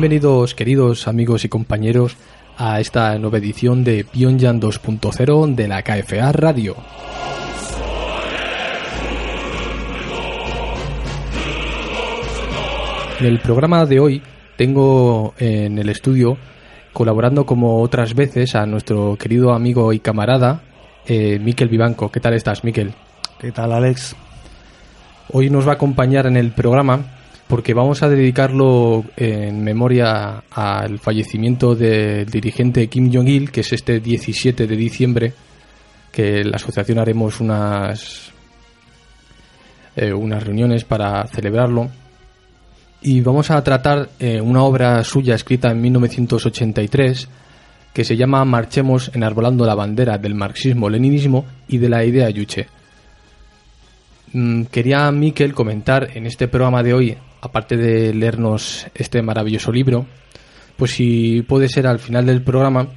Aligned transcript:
Bienvenidos, 0.00 0.54
queridos 0.54 1.08
amigos 1.08 1.44
y 1.44 1.48
compañeros, 1.48 2.16
a 2.56 2.78
esta 2.78 3.18
nueva 3.18 3.38
edición 3.38 3.82
de 3.82 4.04
Pyongyang 4.04 4.60
2.0 4.60 5.56
de 5.56 5.66
la 5.66 5.82
KFA 5.82 6.30
Radio. 6.30 6.76
En 13.18 13.26
el 13.26 13.40
programa 13.40 13.86
de 13.86 13.98
hoy 13.98 14.22
tengo 14.56 15.34
en 15.36 15.80
el 15.80 15.88
estudio, 15.88 16.38
colaborando 16.92 17.44
como 17.44 17.82
otras 17.82 18.14
veces, 18.14 18.54
a 18.54 18.66
nuestro 18.66 19.16
querido 19.16 19.52
amigo 19.52 19.92
y 19.92 19.98
camarada, 19.98 20.62
eh, 21.08 21.40
Miquel 21.40 21.68
Vivanco. 21.68 22.12
¿Qué 22.12 22.20
tal 22.20 22.34
estás, 22.34 22.62
Miquel? 22.62 22.94
¿Qué 23.40 23.50
tal, 23.50 23.72
Alex? 23.72 24.14
Hoy 25.32 25.50
nos 25.50 25.66
va 25.66 25.72
a 25.72 25.74
acompañar 25.74 26.28
en 26.28 26.36
el 26.36 26.52
programa 26.52 27.17
porque 27.48 27.72
vamos 27.72 28.02
a 28.02 28.10
dedicarlo 28.10 29.04
en 29.16 29.64
memoria 29.64 30.44
al 30.50 30.98
fallecimiento 30.98 31.74
del 31.74 32.26
dirigente 32.26 32.88
Kim 32.88 33.10
Jong-il, 33.10 33.50
que 33.50 33.62
es 33.62 33.72
este 33.72 34.00
17 34.00 34.66
de 34.66 34.76
diciembre, 34.76 35.32
que 36.12 36.44
la 36.44 36.56
asociación 36.56 36.98
haremos 36.98 37.40
unas, 37.40 38.30
eh, 39.96 40.12
unas 40.12 40.42
reuniones 40.42 40.84
para 40.84 41.26
celebrarlo. 41.28 41.88
Y 43.00 43.22
vamos 43.22 43.50
a 43.50 43.64
tratar 43.64 44.10
eh, 44.18 44.40
una 44.42 44.62
obra 44.62 45.02
suya 45.02 45.34
escrita 45.34 45.70
en 45.70 45.80
1983 45.80 47.28
que 47.94 48.04
se 48.04 48.16
llama 48.16 48.44
Marchemos 48.44 49.10
enarbolando 49.14 49.64
la 49.64 49.74
bandera 49.74 50.18
del 50.18 50.34
marxismo-leninismo 50.34 51.46
y 51.66 51.78
de 51.78 51.88
la 51.88 52.04
idea 52.04 52.28
Yuche. 52.28 52.66
Mm, 54.34 54.64
quería 54.64 55.10
Miquel 55.10 55.54
comentar 55.54 56.10
en 56.14 56.26
este 56.26 56.46
programa 56.48 56.82
de 56.82 56.92
hoy 56.92 57.18
aparte 57.40 57.76
de 57.76 58.14
leernos 58.14 58.86
este 58.94 59.22
maravilloso 59.22 59.72
libro, 59.72 60.06
pues 60.76 60.92
si 60.92 61.42
puede 61.42 61.68
ser 61.68 61.86
al 61.86 61.98
final 61.98 62.26
del 62.26 62.42
programa 62.42 62.88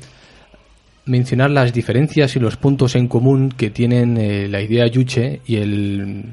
mencionar 1.06 1.50
las 1.50 1.74
diferencias 1.74 2.36
y 2.36 2.40
los 2.40 2.58
puntos 2.58 2.96
en 2.96 3.08
común 3.08 3.50
que 3.50 3.70
tienen 3.70 4.18
eh, 4.18 4.48
la 4.48 4.62
idea 4.62 4.88
Yuche 4.88 5.42
y 5.46 5.58
el, 5.58 6.26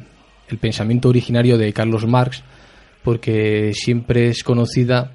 pensamiento 0.60 1.08
originario 1.10 1.58
de 1.58 1.72
Carlos 1.72 2.06
Marx, 2.06 2.42
porque 3.02 3.72
siempre 3.74 4.28
es 4.28 4.42
conocida, 4.42 5.12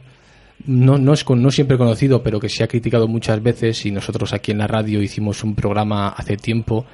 no, 0.65 0.99
no 0.99 1.13
es 1.13 1.27
no 1.27 1.49
siempre 1.49 1.77
conocido, 1.77 2.21
pero 2.21 2.39
que 2.39 2.49
se 2.49 2.63
ha 2.63 2.67
criticado 2.67 3.07
muchas 3.07 3.41
veces 3.41 3.85
y 3.85 3.91
nosotros 3.91 4.31
aquí 4.33 4.51
en 4.51 4.59
la 4.59 4.67
radio 4.67 5.01
hicimos 5.01 5.43
un 5.43 5.55
programa 5.55 6.09
hace 6.09 6.37
tiempo 6.37 6.85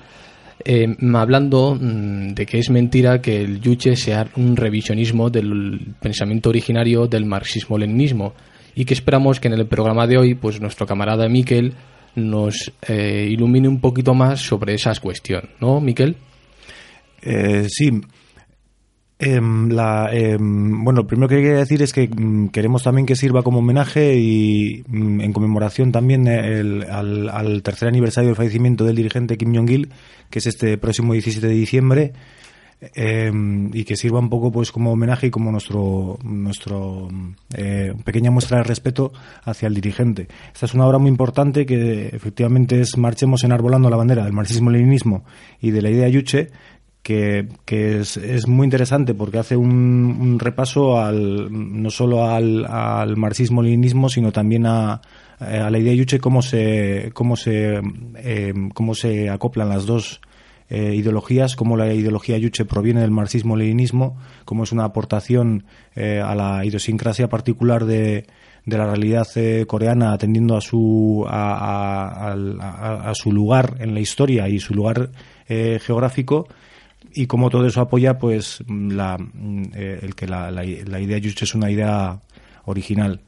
eh, 0.66 0.96
hablando 1.14 1.78
mm, 1.80 2.34
de 2.34 2.46
que 2.46 2.60
es 2.60 2.70
mentira 2.70 3.22
que 3.22 3.42
el 3.42 3.62
Yuche 3.62 3.96
sea 3.96 4.28
un 4.36 4.56
revisionismo 4.56 5.30
del 5.30 5.96
pensamiento 6.02 6.50
originario 6.50 7.08
del 7.08 7.26
marxismo-leninismo 7.26 8.34
y 8.76 8.86
que 8.86 8.94
esperamos 8.94 9.40
que 9.40 9.48
en 9.48 9.56
el 9.56 9.68
programa 9.68 10.08
de 10.08 10.18
hoy 10.18 10.36
pues 10.36 10.60
nuestro 10.62 10.86
camarada 10.86 11.28
Miquel 11.30 11.74
nos 12.16 12.72
eh, 12.88 13.28
ilumine 13.30 13.68
un 13.68 13.80
poquito 13.80 14.14
más 14.14 14.42
sobre 14.42 14.74
esa 14.74 14.94
cuestión, 14.96 15.50
¿no, 15.60 15.80
Miquel? 15.80 16.16
Eh, 17.22 17.68
sí, 17.70 17.92
Em, 19.22 19.70
em, 19.70 20.84
bueno, 20.86 21.02
lo 21.02 21.08
primero 21.08 21.28
que 21.28 21.36
quería 21.36 21.58
decir 21.58 21.82
es 21.82 21.92
que 21.92 22.08
mm, 22.08 22.48
queremos 22.50 22.84
también 22.84 23.06
que 23.06 23.18
sirva 23.18 23.44
como 23.44 23.60
homenaje 23.60 24.16
y 24.18 24.86
mm, 24.88 25.20
en 25.20 25.34
conmemoración 25.34 25.92
también 25.92 26.26
al, 26.30 27.62
tercer 27.62 27.90
aniversario 27.90 28.30
del 28.30 28.38
fallecimiento 28.38 28.86
del 28.86 28.96
dirigente 28.96 29.38
Kim 29.38 29.54
Jong-il, 29.54 29.90
que 30.30 30.40
es 30.40 30.48
este 30.48 30.78
próximo 30.78 31.12
17 31.12 31.46
de 31.46 31.54
diciembre, 31.54 32.14
em, 32.96 33.70
y 33.74 33.84
que 33.84 33.98
sirva 33.98 34.20
un 34.20 34.30
poco 34.30 34.54
pues 34.54 34.72
como 34.72 34.94
homenaje 34.94 35.28
y 35.28 35.32
como 35.32 35.52
nuestro, 35.52 36.18
nuestro 36.24 37.10
eh, 37.54 37.94
pequeña 38.06 38.32
muestra 38.32 38.60
de 38.60 38.64
respeto 38.64 39.12
hacia 39.44 39.68
el 39.68 39.74
dirigente. 39.74 40.30
Esta 40.54 40.66
es 40.66 40.74
una 40.74 40.88
obra 40.88 40.98
muy 40.98 41.10
importante 41.10 41.66
que 41.66 42.08
efectivamente 42.08 42.80
es 42.80 42.98
Marchemos 42.98 43.44
enarbolando 43.44 43.90
la 43.90 43.98
bandera 43.98 44.24
del 44.24 44.32
marxismo-leninismo 44.32 45.26
y 45.60 45.72
de 45.72 45.82
la 45.82 45.90
idea 45.90 46.08
Yuche, 46.08 46.52
que, 47.04 47.48
es, 48.00 48.48
muy 48.48 48.66
interesante 48.66 49.14
porque 49.14 49.40
hace 49.40 49.56
un, 49.56 50.38
repaso 50.40 51.00
al, 51.00 51.50
no 51.52 51.90
solo 51.90 52.26
al, 52.26 53.18
marxismo-leninismo, 53.18 54.10
sino 54.10 54.32
también 54.32 54.66
a, 54.66 55.02
a, 55.40 55.70
la 55.70 55.80
idea 55.80 55.94
Yuche 55.94 56.20
cómo 56.20 56.42
se, 56.42 57.12
cómo 57.14 57.36
se, 57.36 57.82
eh, 58.18 58.54
cómo 58.74 58.94
se 58.94 59.30
acoplan 59.30 59.70
las 59.70 59.86
dos 59.86 60.22
eh, 60.70 60.94
ideologías, 60.96 61.56
cómo 61.56 61.78
la 61.78 61.92
ideología 61.92 62.38
Yuche 62.38 62.66
proviene 62.66 63.02
del 63.02 63.12
marxismo-leninismo, 63.12 64.18
cómo 64.46 64.64
es 64.64 64.72
una 64.72 64.84
aportación 64.84 65.66
eh, 65.96 66.22
a 66.24 66.36
la 66.36 66.64
idiosincrasia 66.64 67.28
particular 67.28 67.86
de, 67.86 68.28
de 68.66 68.78
la 68.78 68.86
realidad 68.86 69.28
coreana 69.66 70.14
atendiendo 70.14 70.56
a 70.56 70.62
su 70.62 71.26
a, 71.28 72.34
a, 72.34 73.16
su 73.16 73.32
lugar 73.32 73.78
en 73.80 73.96
la 73.96 74.00
historia 74.00 74.48
y 74.48 74.60
su 74.60 74.76
lugar 74.76 75.10
geográfico 75.48 76.48
y 77.14 77.28
como 77.28 77.50
todo 77.50 77.66
eso 77.66 77.82
apoya 77.82 78.18
pues 78.18 78.64
la, 78.68 79.18
eh, 79.76 80.00
el 80.02 80.16
que 80.16 80.28
la, 80.28 80.52
la, 80.52 80.64
idea 80.64 81.18
Yuche 81.18 81.46
es 81.46 81.56
una 81.56 81.72
idea 81.72 82.20
original. 82.66 83.22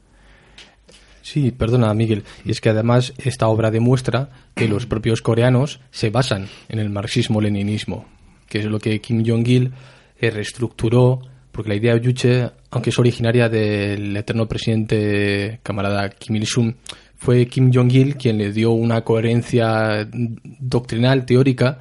Sí, 1.22 1.52
perdona, 1.52 1.92
Miguel. 1.94 2.24
Y 2.44 2.50
es 2.50 2.60
que 2.60 2.68
además 2.68 3.14
esta 3.18 3.48
obra 3.48 3.70
demuestra 3.70 4.30
que 4.54 4.68
los 4.68 4.86
propios 4.86 5.22
coreanos 5.22 5.80
se 5.90 6.10
basan 6.10 6.48
en 6.68 6.78
el 6.78 6.90
marxismo-leninismo, 6.90 8.06
que 8.48 8.58
es 8.58 8.64
lo 8.66 8.78
que 8.78 9.00
Kim 9.00 9.24
Jong-il 9.24 9.72
eh, 10.20 10.30
reestructuró, 10.30 11.20
porque 11.52 11.68
la 11.68 11.76
idea 11.76 11.96
Yuche, 11.96 12.50
aunque 12.70 12.90
es 12.90 12.98
originaria 12.98 13.48
del 13.48 14.16
eterno 14.16 14.48
presidente 14.48 15.60
camarada 15.62 16.10
Kim 16.10 16.36
Il-sung, 16.36 16.74
fue 17.16 17.46
Kim 17.46 17.70
Jong-il 17.72 18.16
quien 18.16 18.38
le 18.38 18.52
dio 18.52 18.72
una 18.72 19.02
coherencia 19.02 20.08
doctrinal, 20.12 21.24
teórica, 21.24 21.78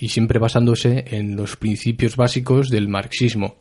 y 0.00 0.08
siempre 0.08 0.38
basándose 0.38 1.04
en 1.08 1.36
los 1.36 1.56
principios 1.56 2.16
básicos 2.16 2.68
del 2.68 2.88
marxismo. 2.88 3.56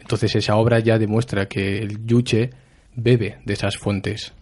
Entonces 0.00 0.34
esa 0.36 0.56
obra 0.56 0.80
ya 0.80 0.98
demuestra 0.98 1.46
que 1.46 1.78
el 1.78 2.04
Yuche 2.06 2.50
bebe 2.94 3.38
de 3.44 3.54
esas 3.54 3.76
fuentes. 3.76 4.32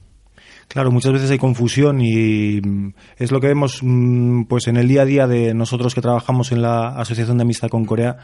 Claro, 0.69 0.91
muchas 0.91 1.13
veces 1.13 1.31
hay 1.31 1.39
confusión 1.39 2.01
y 2.01 2.61
mm, 2.61 2.95
es 3.19 3.31
lo 3.31 3.41
que 3.41 3.49
vemos 3.49 3.81
mm, 3.83 4.45
pues 4.45 4.67
en 4.67 4.77
el 4.77 4.89
día 4.89 5.03
a 5.03 5.07
día 5.07 5.27
de 5.27 5.55
nosotros 5.55 5.95
que 5.95 6.01
trabajamos 6.01 6.53
en 6.53 6.63
la 6.63 6.89
Asociación 6.89 7.37
de 7.37 7.43
Amistad 7.43 7.69
con 7.69 7.85
Corea, 7.85 8.17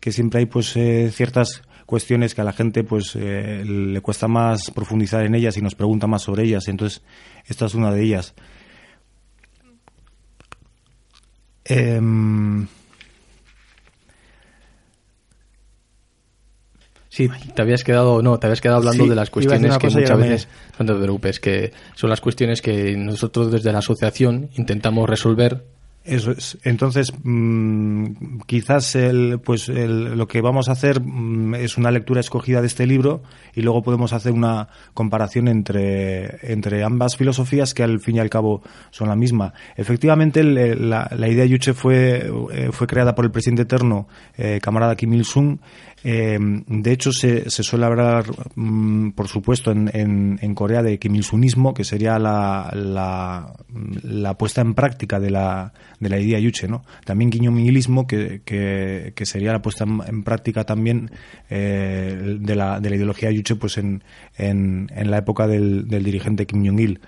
que 0.00 0.12
siempre 0.12 0.40
hay 0.40 0.46
pues 0.46 0.76
eh, 0.76 1.10
ciertas 1.12 1.62
cuestiones 1.86 2.34
que 2.34 2.40
a 2.40 2.44
la 2.44 2.52
gente 2.52 2.84
pues 2.84 3.14
eh, 3.14 3.64
le 3.66 4.00
cuesta 4.00 4.26
más 4.26 4.70
profundizar 4.70 5.24
en 5.24 5.34
ellas 5.34 5.56
y 5.56 5.60
nos 5.60 5.74
pregunta 5.74 6.06
más 6.06 6.22
sobre 6.22 6.44
ellas. 6.44 6.68
Entonces, 6.68 7.02
esta 7.46 7.66
es 7.66 7.74
una 7.74 7.90
de 7.90 8.02
ellas. 8.02 8.34
Eh, 11.64 12.00
Sí, 17.12 17.28
te 17.54 17.60
habías 17.60 17.84
quedado, 17.84 18.22
no, 18.22 18.38
te 18.38 18.46
habías 18.46 18.62
quedado 18.62 18.78
hablando 18.78 19.06
de 19.06 19.14
las 19.14 19.28
cuestiones 19.28 19.76
que 19.76 19.90
muchas 19.90 20.16
veces, 20.16 20.48
preocupes, 21.02 21.40
que 21.40 21.70
son 21.94 22.08
las 22.08 22.22
cuestiones 22.22 22.62
que 22.62 22.96
nosotros 22.96 23.52
desde 23.52 23.70
la 23.70 23.80
asociación 23.80 24.48
intentamos 24.54 25.10
resolver 25.10 25.62
eso 26.04 26.32
es. 26.32 26.58
Entonces, 26.64 27.12
mm, 27.22 28.40
quizás 28.46 28.96
el, 28.96 29.40
pues 29.42 29.68
lo 29.68 30.26
que 30.26 30.40
vamos 30.40 30.68
a 30.68 30.72
hacer 30.72 31.00
mm, 31.00 31.54
es 31.54 31.78
una 31.78 31.90
lectura 31.90 32.20
escogida 32.20 32.60
de 32.60 32.66
este 32.66 32.86
libro 32.86 33.22
y 33.54 33.62
luego 33.62 33.82
podemos 33.82 34.12
hacer 34.12 34.32
una 34.32 34.68
comparación 34.94 35.48
entre, 35.48 36.52
entre 36.52 36.82
ambas 36.82 37.16
filosofías 37.16 37.72
que 37.72 37.84
al 37.84 38.00
fin 38.00 38.16
y 38.16 38.18
al 38.18 38.30
cabo 38.30 38.62
son 38.90 39.08
la 39.08 39.16
misma. 39.16 39.54
Efectivamente, 39.76 40.42
la, 40.42 41.08
la, 41.16 41.28
idea 41.28 41.44
Yuche 41.44 41.72
fue, 41.72 42.30
eh, 42.52 42.70
fue 42.72 42.86
creada 42.86 43.14
por 43.14 43.24
el 43.24 43.30
presidente 43.30 43.62
eterno, 43.62 44.08
eh, 44.36 44.58
camarada 44.60 44.96
Kim 44.96 45.12
Il-sung, 45.12 45.58
eh, 46.04 46.38
de 46.40 46.92
hecho, 46.92 47.12
se, 47.12 47.48
se 47.48 47.62
suele 47.62 47.86
hablar, 47.86 48.24
mm, 48.56 49.10
por 49.10 49.28
supuesto, 49.28 49.70
en, 49.70 49.88
en, 49.94 50.38
en, 50.42 50.54
Corea 50.54 50.82
de 50.82 50.98
Kim 50.98 51.14
Il-sunismo, 51.14 51.74
que 51.74 51.84
sería 51.84 52.18
la, 52.18 52.70
la, 52.74 53.54
la, 54.02 54.36
puesta 54.36 54.60
en 54.62 54.74
práctica 54.74 55.20
de 55.20 55.30
la, 55.30 55.72
de 56.00 56.08
la 56.08 56.18
idea 56.18 56.40
Yuche, 56.40 56.66
¿no? 56.66 56.84
También 57.04 57.30
Guiñomilismo, 57.30 58.06
que, 58.06 58.42
que, 58.44 59.12
que, 59.14 59.26
sería 59.26 59.52
la 59.52 59.62
puesta 59.62 59.84
en, 59.84 60.24
práctica 60.24 60.64
también 60.64 61.10
eh, 61.48 62.36
de, 62.40 62.56
la, 62.56 62.80
de 62.80 62.90
la 62.90 62.96
ideología 62.96 63.30
Yuche 63.30 63.54
pues 63.56 63.78
en, 63.78 64.02
en, 64.36 64.88
en 64.94 65.10
la 65.10 65.18
época 65.18 65.46
del, 65.46 65.86
del 65.88 66.02
dirigente 66.02 66.46
Kim 66.46 66.66
Jong-il. 66.66 67.00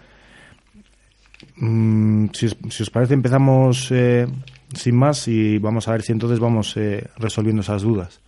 Mm, 1.56 2.26
si, 2.32 2.46
os, 2.46 2.56
si, 2.70 2.82
os, 2.82 2.91
parece, 2.91 3.14
empezamos 3.14 3.91
eh, 3.91 4.26
sin 4.75 4.96
más 4.96 5.29
y 5.29 5.58
vamos 5.58 5.88
a 5.88 5.93
ver 5.93 6.02
si 6.02 6.12
entonces 6.12 6.38
vamos 6.38 6.76
eh, 6.76 7.08
resolviendo 7.17 7.62
esas 7.62 7.82
dudas. 7.82 8.23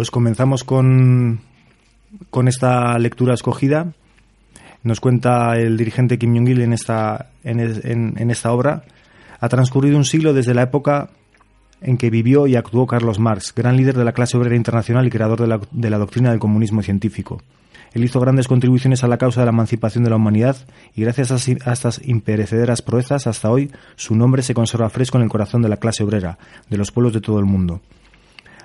Pues 0.00 0.10
comenzamos 0.10 0.64
con, 0.64 1.40
con 2.30 2.48
esta 2.48 2.98
lectura 2.98 3.34
escogida. 3.34 3.92
Nos 4.82 4.98
cuenta 4.98 5.58
el 5.58 5.76
dirigente 5.76 6.18
Kim 6.18 6.34
Jong-il 6.34 6.62
en 6.62 6.72
esta, 6.72 7.32
en, 7.44 7.60
en, 8.16 8.30
esta 8.30 8.50
obra. 8.50 8.84
Ha 9.40 9.48
transcurrido 9.50 9.98
un 9.98 10.06
siglo 10.06 10.32
desde 10.32 10.54
la 10.54 10.62
época 10.62 11.10
en 11.82 11.98
que 11.98 12.08
vivió 12.08 12.46
y 12.46 12.56
actuó 12.56 12.86
Carlos 12.86 13.18
Marx, 13.18 13.54
gran 13.54 13.76
líder 13.76 13.94
de 13.94 14.04
la 14.04 14.12
clase 14.12 14.38
obrera 14.38 14.56
internacional 14.56 15.06
y 15.06 15.10
creador 15.10 15.38
de 15.38 15.48
la, 15.48 15.60
de 15.70 15.90
la 15.90 15.98
doctrina 15.98 16.30
del 16.30 16.40
comunismo 16.40 16.80
científico. 16.80 17.42
Él 17.92 18.02
hizo 18.02 18.20
grandes 18.20 18.48
contribuciones 18.48 19.04
a 19.04 19.06
la 19.06 19.18
causa 19.18 19.42
de 19.42 19.44
la 19.44 19.52
emancipación 19.52 20.02
de 20.02 20.08
la 20.08 20.16
humanidad 20.16 20.56
y 20.96 21.02
gracias 21.02 21.30
a, 21.30 21.72
estas 21.72 22.00
imperecederas 22.02 22.80
proezas 22.80 23.26
hasta 23.26 23.50
hoy 23.50 23.70
su 23.96 24.16
nombre 24.16 24.42
se 24.42 24.54
conserva 24.54 24.88
fresco 24.88 25.18
en 25.18 25.24
el 25.24 25.28
corazón 25.28 25.60
de 25.60 25.68
la 25.68 25.76
clase 25.76 26.04
obrera, 26.04 26.38
de 26.70 26.78
los 26.78 26.90
pueblos 26.90 27.12
de 27.12 27.20
todo 27.20 27.38
el 27.38 27.44
mundo. 27.44 27.82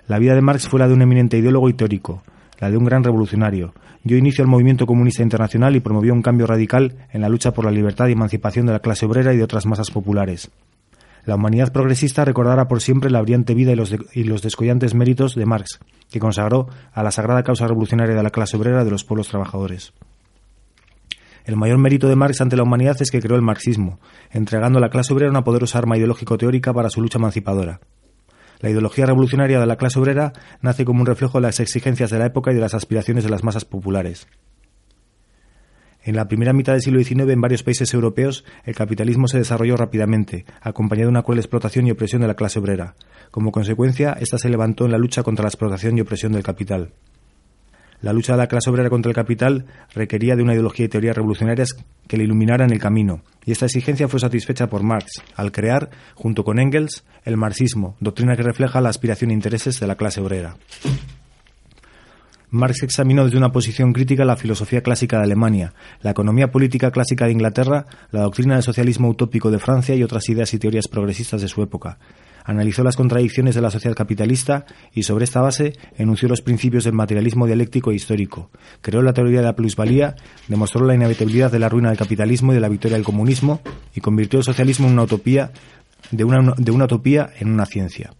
La 0.07 0.19
vida 0.19 0.35
de 0.35 0.41
Marx 0.41 0.69
fue 0.69 0.79
la 0.79 0.87
de 0.87 0.93
un 0.93 1.01
eminente 1.01 1.37
ideólogo 1.37 1.67
y 1.67 1.73
teórico, 1.73 2.21
la 2.59 2.69
de 2.69 2.77
un 2.77 2.85
gran 2.85 3.03
revolucionario. 3.03 3.73
Dio 4.03 4.17
inicio 4.17 4.43
al 4.43 4.49
movimiento 4.49 4.85
comunista 4.85 5.23
internacional 5.23 5.75
y 5.75 5.79
promovió 5.79 6.13
un 6.13 6.21
cambio 6.21 6.45
radical 6.45 7.07
en 7.11 7.21
la 7.21 7.29
lucha 7.29 7.53
por 7.53 7.65
la 7.65 7.71
libertad 7.71 8.07
y 8.07 8.11
emancipación 8.11 8.67
de 8.67 8.73
la 8.73 8.79
clase 8.79 9.07
obrera 9.07 9.33
y 9.33 9.37
de 9.37 9.43
otras 9.43 9.65
masas 9.65 9.89
populares. 9.89 10.51
La 11.25 11.35
humanidad 11.35 11.73
progresista 11.73 12.23
recordará 12.23 12.67
por 12.67 12.81
siempre 12.81 13.09
la 13.09 13.19
brillante 13.19 13.55
vida 13.55 13.71
y 13.71 13.75
los, 13.75 13.95
y 14.13 14.25
los 14.25 14.43
descollantes 14.43 14.93
méritos 14.93 15.33
de 15.33 15.47
Marx, 15.47 15.79
que 16.11 16.19
consagró 16.19 16.67
a 16.93 17.01
la 17.01 17.09
sagrada 17.09 17.41
causa 17.41 17.65
revolucionaria 17.65 18.13
de 18.13 18.21
la 18.21 18.29
clase 18.29 18.57
obrera 18.57 18.85
de 18.85 18.91
los 18.91 19.03
pueblos 19.03 19.29
trabajadores. 19.29 19.91
El 21.45 21.55
mayor 21.55 21.79
mérito 21.79 22.07
de 22.07 22.15
Marx 22.15 22.41
ante 22.41 22.55
la 22.55 22.63
humanidad 22.63 22.95
es 22.99 23.09
que 23.09 23.21
creó 23.21 23.35
el 23.35 23.41
marxismo, 23.41 23.99
entregando 24.29 24.77
a 24.77 24.81
la 24.81 24.89
clase 24.89 25.13
obrera 25.13 25.31
una 25.31 25.43
poderosa 25.43 25.79
arma 25.79 25.97
ideológico-teórica 25.97 26.73
para 26.73 26.91
su 26.91 27.01
lucha 27.01 27.17
emancipadora. 27.17 27.79
La 28.59 28.69
ideología 28.69 29.05
revolucionaria 29.05 29.59
de 29.59 29.65
la 29.65 29.77
clase 29.77 29.99
obrera 29.99 30.33
nace 30.61 30.85
como 30.85 31.01
un 31.01 31.05
reflejo 31.05 31.37
de 31.39 31.43
las 31.43 31.59
exigencias 31.59 32.09
de 32.09 32.19
la 32.19 32.25
época 32.25 32.51
y 32.51 32.55
de 32.55 32.61
las 32.61 32.73
aspiraciones 32.73 33.23
de 33.23 33.29
las 33.29 33.43
masas 33.43 33.65
populares. 33.65 34.27
En 36.05 36.15
la 36.15 36.27
primera 36.27 36.53
mitad 36.53 36.73
del 36.73 36.83
siglo 36.83 37.03
XIX, 37.03 37.31
en 37.31 37.41
varios 37.41 37.63
países 37.63 37.91
europeos, 37.91 38.45
el 38.63 38.75
capitalismo 38.75 39.27
se 39.27 39.39
desarrolló 39.39 39.75
rápidamente, 39.75 40.45
acompañado 40.61 41.07
de 41.07 41.13
una 41.13 41.23
cruel 41.23 41.39
explotación 41.39 41.87
y 41.87 41.91
opresión 41.91 42.21
de 42.21 42.27
la 42.27 42.35
clase 42.35 42.59
obrera. 42.59 42.93
Como 43.31 43.51
consecuencia, 43.51 44.15
ésta 44.19 44.37
se 44.37 44.49
levantó 44.49 44.85
en 44.85 44.91
la 44.91 44.99
lucha 44.99 45.23
contra 45.23 45.41
la 45.41 45.49
explotación 45.49 45.97
y 45.97 46.01
opresión 46.01 46.33
del 46.33 46.43
capital. 46.43 46.91
La 48.05 48.13
lucha 48.13 48.33
de 48.33 48.37
la 48.37 48.47
clase 48.47 48.69
obrera 48.69 48.91
contra 48.91 49.09
el 49.09 49.15
capital 49.15 49.65
requería 49.95 50.35
de 50.35 50.43
una 50.43 50.53
ideología 50.53 50.85
y 50.85 50.89
teorías 50.89 51.15
revolucionarias 51.15 51.69
que 52.07 52.17
le 52.17 52.25
iluminaran 52.25 52.71
el 52.71 52.77
camino, 52.77 53.23
y 53.47 53.51
esta 53.51 53.65
exigencia 53.65 54.07
fue 54.07 54.19
satisfecha 54.19 54.67
por 54.67 54.83
Marx, 54.83 55.23
al 55.35 55.51
crear, 55.51 55.89
junto 56.13 56.43
con 56.43 56.59
Engels, 56.59 57.03
el 57.23 57.35
marxismo, 57.35 57.95
doctrina 57.99 58.35
que 58.35 58.43
refleja 58.43 58.79
la 58.79 58.89
aspiración 58.89 59.31
e 59.31 59.33
intereses 59.33 59.79
de 59.79 59.87
la 59.87 59.95
clase 59.95 60.21
obrera. 60.21 60.55
Marx 62.51 62.83
examinó 62.83 63.25
desde 63.25 63.39
una 63.39 63.51
posición 63.51 63.91
crítica 63.91 64.23
la 64.23 64.37
filosofía 64.37 64.81
clásica 64.81 65.17
de 65.17 65.23
Alemania, 65.23 65.73
la 66.03 66.11
economía 66.11 66.51
política 66.51 66.91
clásica 66.91 67.25
de 67.25 67.31
Inglaterra, 67.31 67.87
la 68.11 68.21
doctrina 68.21 68.53
del 68.53 68.61
socialismo 68.61 69.09
utópico 69.09 69.49
de 69.49 69.57
Francia 69.57 69.95
y 69.95 70.03
otras 70.03 70.29
ideas 70.29 70.53
y 70.53 70.59
teorías 70.59 70.87
progresistas 70.87 71.41
de 71.41 71.47
su 71.47 71.63
época, 71.63 71.97
analizó 72.45 72.83
las 72.83 72.95
contradicciones 72.95 73.55
de 73.55 73.61
la 73.61 73.71
sociedad 73.71 73.95
capitalista 73.95 74.65
y 74.93 75.03
sobre 75.03 75.25
esta 75.25 75.41
base 75.41 75.73
enunció 75.97 76.29
los 76.29 76.41
principios 76.41 76.83
del 76.83 76.93
materialismo 76.93 77.47
dialéctico 77.47 77.91
e 77.91 77.95
histórico. 77.95 78.51
Creó 78.81 79.01
la 79.01 79.13
teoría 79.13 79.39
de 79.39 79.45
la 79.45 79.55
plusvalía, 79.55 80.15
demostró 80.47 80.85
la 80.85 80.95
inevitabilidad 80.95 81.51
de 81.51 81.59
la 81.59 81.69
ruina 81.69 81.89
del 81.89 81.97
capitalismo 81.97 82.51
y 82.51 82.55
de 82.55 82.61
la 82.61 82.69
victoria 82.69 82.97
del 82.97 83.05
comunismo 83.05 83.61
y 83.93 84.01
convirtió 84.01 84.39
el 84.39 84.45
socialismo 84.45 84.87
en 84.87 84.93
una 84.93 85.03
utopía 85.03 85.51
de 86.11 86.23
una, 86.23 86.53
de 86.55 86.71
una 86.71 86.85
utopía 86.85 87.29
en 87.39 87.51
una 87.51 87.65
ciencia. 87.65 88.13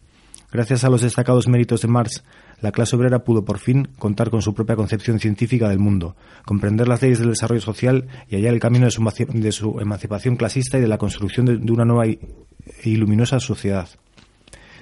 Gracias 0.51 0.83
a 0.83 0.89
los 0.89 1.01
destacados 1.01 1.47
méritos 1.47 1.81
de 1.81 1.87
Marx, 1.89 2.23
la 2.61 2.71
clase 2.71 2.95
obrera 2.95 3.25
pudo 3.25 3.43
por 3.43 3.59
fin 3.59 3.89
contar 3.99 4.29
con 4.29 4.41
su 4.41 4.53
propia 4.53 4.75
concepción 4.75 5.19
científica 5.19 5.67
del 5.67 5.79
mundo, 5.79 6.15
comprender 6.45 6.87
las 6.87 7.01
leyes 7.01 7.19
del 7.19 7.29
desarrollo 7.29 7.61
social 7.61 8.07
y 8.29 8.35
hallar 8.35 8.53
el 8.53 8.59
camino 8.59 8.85
de 8.85 9.51
su, 9.51 9.79
emancipación 9.81 10.37
clasista 10.37 10.77
y 10.77 10.81
de 10.81 10.87
la 10.87 10.97
construcción 10.97 11.45
de, 11.45 11.71
una 11.71 11.83
nueva 11.83 12.07
y 12.07 12.95
luminosa 12.95 13.39
sociedad. 13.39 13.89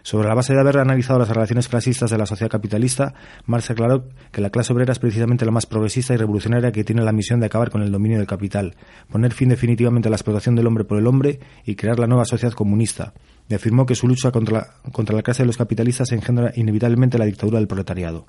Sobre 0.03 0.27
la 0.27 0.36
base 0.36 0.53
de 0.53 0.60
haber 0.60 0.79
analizado 0.79 1.17
las 1.17 1.29
relaciones 1.29 1.69
clasistas 1.69 2.12
de 2.12 2.17
la 2.17 2.25
sociedad 2.25 2.51
capitalista, 2.51 3.13
Marx 3.45 3.72
aclaró 3.72 4.10
que 4.33 4.41
la 4.41 4.50
clase 4.50 4.74
obrera 4.74 4.91
es 4.91 5.00
precisamente 5.00 5.45
la 5.45 5.51
más 5.51 5.65
progresista 5.65 6.13
y 6.13 6.17
revolucionaria 6.17 6.74
que 6.74 6.83
tiene 6.83 7.03
la 7.03 7.13
misión 7.13 7.39
de 7.39 7.45
acabar 7.45 7.69
con 7.69 7.81
el 7.81 7.89
dominio 7.89 8.17
del 8.17 8.27
capital, 8.27 8.75
poner 9.10 9.31
fin 9.31 9.48
definitivamente 9.48 10.10
a 10.10 10.12
la 10.12 10.17
explotación 10.17 10.55
del 10.55 10.67
hombre 10.67 10.83
por 10.83 10.98
el 10.98 11.07
hombre 11.07 11.39
y 11.65 11.75
crear 11.75 12.00
la 12.00 12.07
nueva 12.07 12.25
sociedad 12.25 12.51
comunista. 12.51 13.13
Y 13.48 13.53
afirmó 13.53 13.86
que 13.86 13.95
su 13.95 14.10
lucha 14.10 14.31
contra 14.31 14.74
la, 14.83 15.24
clase 15.24 15.43
de 15.43 15.48
los 15.48 15.55
capitalistas 15.55 16.12
engendra 16.12 16.51
inevitablemente 16.53 17.17
la 17.17 17.25
dictadura 17.25 17.60
del 17.60 17.69
proletariado. 17.69 18.25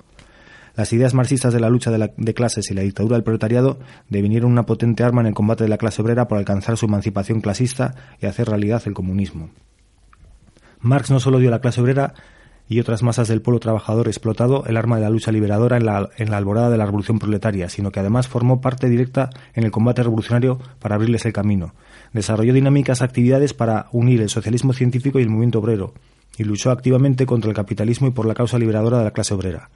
Las 0.77 0.93
ideas 0.93 1.13
marxistas 1.13 1.53
de 1.53 1.59
la 1.59 1.69
lucha 1.69 1.91
de, 1.91 2.09
de, 2.15 2.33
clases 2.33 2.71
y 2.71 2.73
la 2.73 2.83
dictadura 2.83 3.17
del 3.17 3.23
proletariado 3.23 3.79
devinieron 4.09 4.49
una 4.49 4.65
potente 4.65 5.03
arma 5.03 5.19
en 5.19 5.27
el 5.27 5.33
combate 5.33 5.65
de 5.65 5.69
la 5.69 5.77
clase 5.77 6.01
obrera 6.01 6.29
por 6.29 6.37
alcanzar 6.37 6.77
su 6.77 6.85
emancipación 6.85 7.41
clasista 7.41 7.95
y 8.21 8.27
hacer 8.27 8.47
realidad 8.47 8.81
el 8.85 8.93
comunismo. 8.93 9.49
Marx 10.85 11.09
no 11.09 11.19
solo 11.19 11.39
dio 11.39 11.49
a 11.49 11.51
la 11.51 11.61
clase 11.61 11.81
obrera 11.81 12.13
y 12.69 12.79
otras 12.79 13.01
masas 13.01 13.27
del 13.27 13.41
pueblo 13.41 13.59
trabajador 13.59 14.07
explotado 14.07 14.63
el 14.67 14.77
arma 14.77 14.97
de 14.97 15.01
la 15.01 15.09
lucha 15.09 15.31
liberadora 15.31 15.77
en 15.77 15.85
la, 15.85 16.09
en 16.17 16.29
la 16.29 16.37
alborada 16.37 16.69
de 16.69 16.77
la 16.77 16.85
revolución 16.85 17.17
proletaria, 17.17 17.69
sino 17.69 17.91
que 17.91 17.99
además 17.99 18.27
formó 18.27 18.61
parte 18.61 18.87
directa 18.87 19.31
en 19.55 19.63
el 19.63 19.71
combate 19.71 20.03
revolucionario 20.03 20.59
para 20.79 20.95
abrirles 20.95 21.25
el 21.25 21.33
camino. 21.33 21.73
Desarrolló 22.13 22.53
dinámicas 22.53 23.01
actividades 23.01 23.55
para 23.55 23.87
unir 23.93 24.21
el 24.21 24.29
socialismo 24.29 24.73
científico 24.73 25.19
y 25.19 25.23
el 25.23 25.29
movimiento 25.29 25.57
obrero, 25.57 25.93
y 26.37 26.43
luchó 26.43 26.69
activamente 26.69 27.25
contra 27.25 27.49
el 27.49 27.55
capitalismo 27.55 28.07
y 28.07 28.11
por 28.11 28.27
la 28.27 28.35
causa 28.35 28.59
liberadora 28.59 28.99
de 28.99 29.05
la 29.05 29.11
clase 29.11 29.33
obrera. 29.33 29.69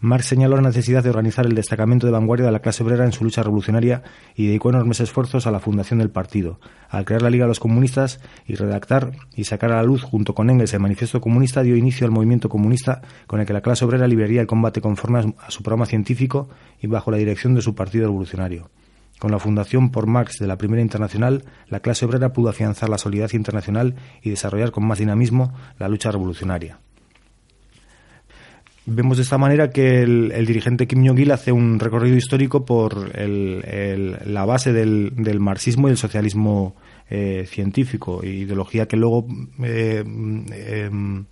Marx 0.00 0.26
señaló 0.26 0.54
la 0.54 0.62
necesidad 0.62 1.02
de 1.02 1.10
organizar 1.10 1.44
el 1.44 1.56
destacamento 1.56 2.06
de 2.06 2.12
vanguardia 2.12 2.46
de 2.46 2.52
la 2.52 2.60
clase 2.60 2.84
obrera 2.84 3.04
en 3.04 3.10
su 3.10 3.24
lucha 3.24 3.42
revolucionaria 3.42 4.02
y 4.36 4.46
dedicó 4.46 4.70
enormes 4.70 5.00
esfuerzos 5.00 5.46
a 5.48 5.50
la 5.50 5.58
fundación 5.58 5.98
del 5.98 6.10
partido. 6.10 6.60
Al 6.88 7.04
crear 7.04 7.22
la 7.22 7.30
Liga 7.30 7.44
de 7.44 7.48
los 7.48 7.58
Comunistas 7.58 8.20
y 8.46 8.54
redactar 8.54 9.10
y 9.34 9.44
sacar 9.44 9.72
a 9.72 9.76
la 9.76 9.82
luz 9.82 10.02
junto 10.02 10.34
con 10.34 10.50
Engels 10.50 10.72
el 10.72 10.80
Manifiesto 10.80 11.20
Comunista, 11.20 11.62
dio 11.62 11.74
inicio 11.74 12.06
al 12.06 12.12
movimiento 12.12 12.48
comunista 12.48 13.02
con 13.26 13.40
el 13.40 13.46
que 13.46 13.52
la 13.52 13.60
clase 13.60 13.84
obrera 13.84 14.06
liberaría 14.06 14.40
el 14.40 14.46
combate 14.46 14.80
conforme 14.80 15.34
a 15.38 15.50
su 15.50 15.64
programa 15.64 15.86
científico 15.86 16.48
y 16.80 16.86
bajo 16.86 17.10
la 17.10 17.16
dirección 17.16 17.54
de 17.54 17.62
su 17.62 17.74
partido 17.74 18.06
revolucionario. 18.06 18.70
Con 19.18 19.32
la 19.32 19.40
fundación 19.40 19.90
por 19.90 20.06
Marx 20.06 20.36
de 20.38 20.46
la 20.46 20.58
Primera 20.58 20.80
Internacional, 20.80 21.44
la 21.66 21.80
clase 21.80 22.04
obrera 22.04 22.32
pudo 22.32 22.50
afianzar 22.50 22.88
la 22.88 22.98
solidaridad 22.98 23.36
internacional 23.36 23.96
y 24.22 24.30
desarrollar 24.30 24.70
con 24.70 24.86
más 24.86 24.98
dinamismo 24.98 25.52
la 25.76 25.88
lucha 25.88 26.12
revolucionaria. 26.12 26.78
Vemos 28.90 29.18
de 29.18 29.22
esta 29.22 29.36
manera 29.36 29.68
que 29.68 30.00
el, 30.00 30.46
dirigente 30.46 30.86
Kim 30.86 31.06
Jong-il 31.06 31.30
hace 31.30 31.52
un 31.52 31.78
recorrido 31.78 32.16
histórico 32.16 32.64
por 32.64 33.12
la 33.14 34.44
base 34.46 34.72
del, 34.72 35.40
marxismo 35.40 35.88
y 35.88 35.90
del 35.90 35.98
socialismo 35.98 36.74
eh, 37.10 37.44
científico, 37.46 38.24
ideología 38.24 38.88
que 38.88 38.96
luego 38.96 39.26
eh, 39.62 40.02
em, 40.06 41.26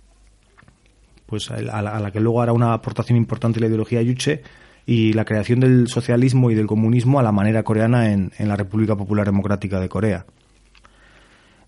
pues 1.25 1.49
a 1.49 1.81
la, 1.81 2.11
que 2.11 2.19
luego 2.19 2.43
hará 2.43 2.53
una 2.53 2.73
aportación 2.73 3.17
importante 3.17 3.59
la 3.59 3.65
ideología 3.65 4.03
Yuche 4.03 4.43
y 4.85 5.13
la 5.13 5.25
creación 5.25 5.59
del 5.59 5.87
socialismo 5.87 6.51
y 6.51 6.55
del 6.55 6.67
comunismo 6.67 7.19
a 7.19 7.23
la 7.23 7.31
manera 7.31 7.63
coreana 7.63 8.11
en 8.11 8.31
la 8.37 8.55
República 8.55 8.95
Popular 8.95 9.25
Democrática 9.25 9.79
de 9.79 9.89
Corea. 9.89 10.27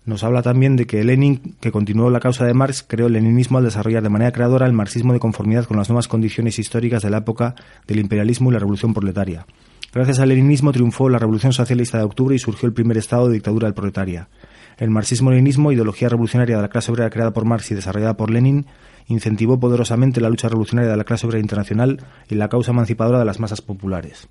Nos 0.06 0.24
habla 0.24 0.42
también 0.42 0.76
de 0.76 0.86
que 0.86 1.04
Lenin, 1.04 1.56
que 1.60 1.70
continuó 1.70 2.08
la 2.10 2.20
causa 2.20 2.46
de 2.46 2.54
Marx, 2.54 2.82
creó 2.86 3.06
el 3.06 3.12
leninismo 3.12 3.58
al 3.58 3.64
desarrollar 3.64 4.02
de 4.02 4.08
manera 4.08 4.32
creadora 4.32 4.66
el 4.66 4.72
marxismo 4.72 5.12
de 5.12 5.20
conformidad 5.20 5.66
con 5.66 5.76
las 5.76 5.90
nuevas 5.90 6.08
condiciones 6.08 6.58
históricas 6.58 7.02
de 7.02 7.10
la 7.10 7.18
época 7.18 7.54
del 7.86 8.00
imperialismo 8.00 8.50
y 8.50 8.54
la 8.54 8.60
revolución 8.60 8.94
proletaria. 8.94 9.46
Gracias 9.92 10.20
al 10.20 10.30
leninismo 10.30 10.72
triunfó 10.72 11.08
la 11.08 11.18
revolución 11.18 11.52
socialista 11.52 11.98
de 11.98 12.04
octubre 12.04 12.34
y 12.34 12.38
surgió 12.38 12.66
el 12.66 12.72
primer 12.72 12.96
estado 12.96 13.28
de 13.28 13.34
dictadura 13.34 13.66
del 13.66 13.74
proletaria. 13.74 14.28
El 14.78 14.90
marxismo-leninismo, 14.90 15.72
ideología 15.72 16.08
revolucionaria 16.08 16.56
de 16.56 16.62
la 16.62 16.68
clase 16.68 16.90
obrera 16.90 17.10
creada 17.10 17.32
por 17.32 17.44
Marx 17.44 17.70
y 17.70 17.74
desarrollada 17.74 18.16
por 18.16 18.30
Lenin, 18.30 18.66
incentivó 19.08 19.60
poderosamente 19.60 20.20
la 20.20 20.30
lucha 20.30 20.48
revolucionaria 20.48 20.90
de 20.90 20.96
la 20.96 21.04
clase 21.04 21.26
obrera 21.26 21.42
internacional 21.42 22.00
y 22.28 22.36
la 22.36 22.48
causa 22.48 22.70
emancipadora 22.70 23.18
de 23.18 23.24
las 23.26 23.40
masas 23.40 23.60
populares. 23.60 24.28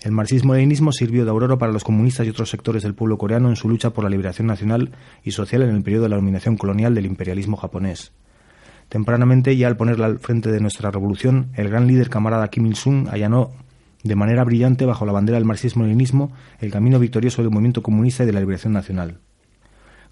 El 0.00 0.12
marxismo-leninismo 0.12 0.92
sirvió 0.92 1.24
de 1.24 1.30
aurora 1.30 1.58
para 1.58 1.72
los 1.72 1.82
comunistas 1.82 2.24
y 2.26 2.30
otros 2.30 2.50
sectores 2.50 2.84
del 2.84 2.94
pueblo 2.94 3.18
coreano 3.18 3.48
en 3.48 3.56
su 3.56 3.68
lucha 3.68 3.90
por 3.90 4.04
la 4.04 4.10
liberación 4.10 4.46
nacional 4.46 4.92
y 5.24 5.32
social 5.32 5.62
en 5.62 5.74
el 5.74 5.82
periodo 5.82 6.04
de 6.04 6.10
la 6.10 6.16
dominación 6.16 6.56
colonial 6.56 6.94
del 6.94 7.06
imperialismo 7.06 7.56
japonés. 7.56 8.12
Tempranamente, 8.88 9.56
ya 9.56 9.66
al 9.66 9.76
ponerla 9.76 10.06
al 10.06 10.20
frente 10.20 10.52
de 10.52 10.60
nuestra 10.60 10.92
revolución, 10.92 11.50
el 11.56 11.68
gran 11.68 11.88
líder 11.88 12.10
camarada 12.10 12.48
Kim 12.48 12.66
Il-sung 12.66 13.08
allanó 13.10 13.50
de 14.04 14.14
manera 14.14 14.44
brillante, 14.44 14.86
bajo 14.86 15.04
la 15.04 15.12
bandera 15.12 15.36
del 15.36 15.44
marxismo-leninismo, 15.46 16.32
el 16.60 16.70
camino 16.70 17.00
victorioso 17.00 17.42
del 17.42 17.50
movimiento 17.50 17.82
comunista 17.82 18.22
y 18.22 18.26
de 18.26 18.32
la 18.32 18.40
liberación 18.40 18.72
nacional. 18.72 19.18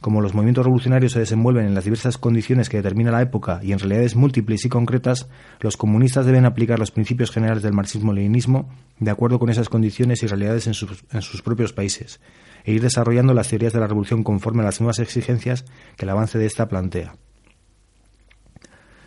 Como 0.00 0.20
los 0.20 0.34
movimientos 0.34 0.64
revolucionarios 0.64 1.12
se 1.12 1.20
desenvuelven 1.20 1.66
en 1.66 1.74
las 1.74 1.84
diversas 1.84 2.18
condiciones 2.18 2.68
que 2.68 2.76
determina 2.76 3.10
la 3.10 3.22
época 3.22 3.60
y 3.62 3.72
en 3.72 3.78
realidades 3.78 4.14
múltiples 4.14 4.64
y 4.64 4.68
concretas, 4.68 5.28
los 5.60 5.76
comunistas 5.76 6.26
deben 6.26 6.44
aplicar 6.44 6.78
los 6.78 6.90
principios 6.90 7.30
generales 7.30 7.62
del 7.62 7.72
marxismo-leninismo 7.72 8.68
de 9.00 9.10
acuerdo 9.10 9.38
con 9.38 9.50
esas 9.50 9.68
condiciones 9.68 10.22
y 10.22 10.26
realidades 10.26 10.66
en 10.66 10.74
sus, 10.74 11.42
propios 11.42 11.72
países 11.72 12.20
e 12.64 12.72
ir 12.72 12.82
desarrollando 12.82 13.32
las 13.32 13.48
teorías 13.48 13.72
de 13.72 13.80
la 13.80 13.86
revolución 13.86 14.22
conforme 14.22 14.62
a 14.62 14.66
las 14.66 14.80
nuevas 14.80 14.98
exigencias 14.98 15.64
que 15.96 16.04
el 16.04 16.10
avance 16.10 16.38
de 16.38 16.46
esta 16.46 16.68
plantea. 16.68 17.16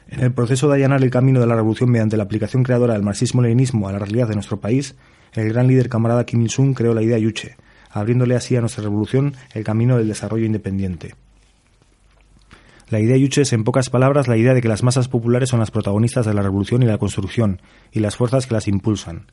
En 0.07 0.21
el 0.21 0.33
proceso 0.33 0.67
de 0.69 0.75
allanar 0.75 1.03
el 1.03 1.11
camino 1.11 1.39
de 1.39 1.45
la 1.45 1.55
revolución 1.55 1.91
mediante 1.91 2.17
la 2.17 2.23
aplicación 2.23 2.63
creadora 2.63 2.93
del 2.93 3.03
marxismo-leninismo 3.03 3.87
a 3.87 3.91
la 3.91 3.99
realidad 3.99 4.27
de 4.27 4.33
nuestro 4.33 4.59
país, 4.59 4.95
el 5.33 5.49
gran 5.49 5.67
líder 5.67 5.87
camarada 5.87 6.25
Kim 6.25 6.41
Il-sung 6.41 6.73
creó 6.73 6.95
la 6.95 7.03
idea 7.03 7.19
Yuche, 7.19 7.57
abriéndole 7.89 8.35
así 8.35 8.55
a 8.55 8.61
nuestra 8.61 8.83
revolución 8.83 9.35
el 9.53 9.63
camino 9.63 9.97
del 9.97 10.07
desarrollo 10.07 10.45
independiente. 10.45 11.15
La 12.89 12.99
idea 12.99 13.17
Yuche 13.17 13.43
es, 13.43 13.53
en 13.53 13.63
pocas 13.63 13.91
palabras, 13.91 14.27
la 14.27 14.37
idea 14.37 14.55
de 14.55 14.61
que 14.61 14.67
las 14.67 14.81
masas 14.81 15.07
populares 15.07 15.49
son 15.49 15.59
las 15.59 15.69
protagonistas 15.69 16.25
de 16.25 16.33
la 16.33 16.41
revolución 16.41 16.81
y 16.81 16.87
la 16.87 16.97
construcción, 16.97 17.61
y 17.91 17.99
las 17.99 18.15
fuerzas 18.15 18.47
que 18.47 18.55
las 18.55 18.67
impulsan. 18.67 19.27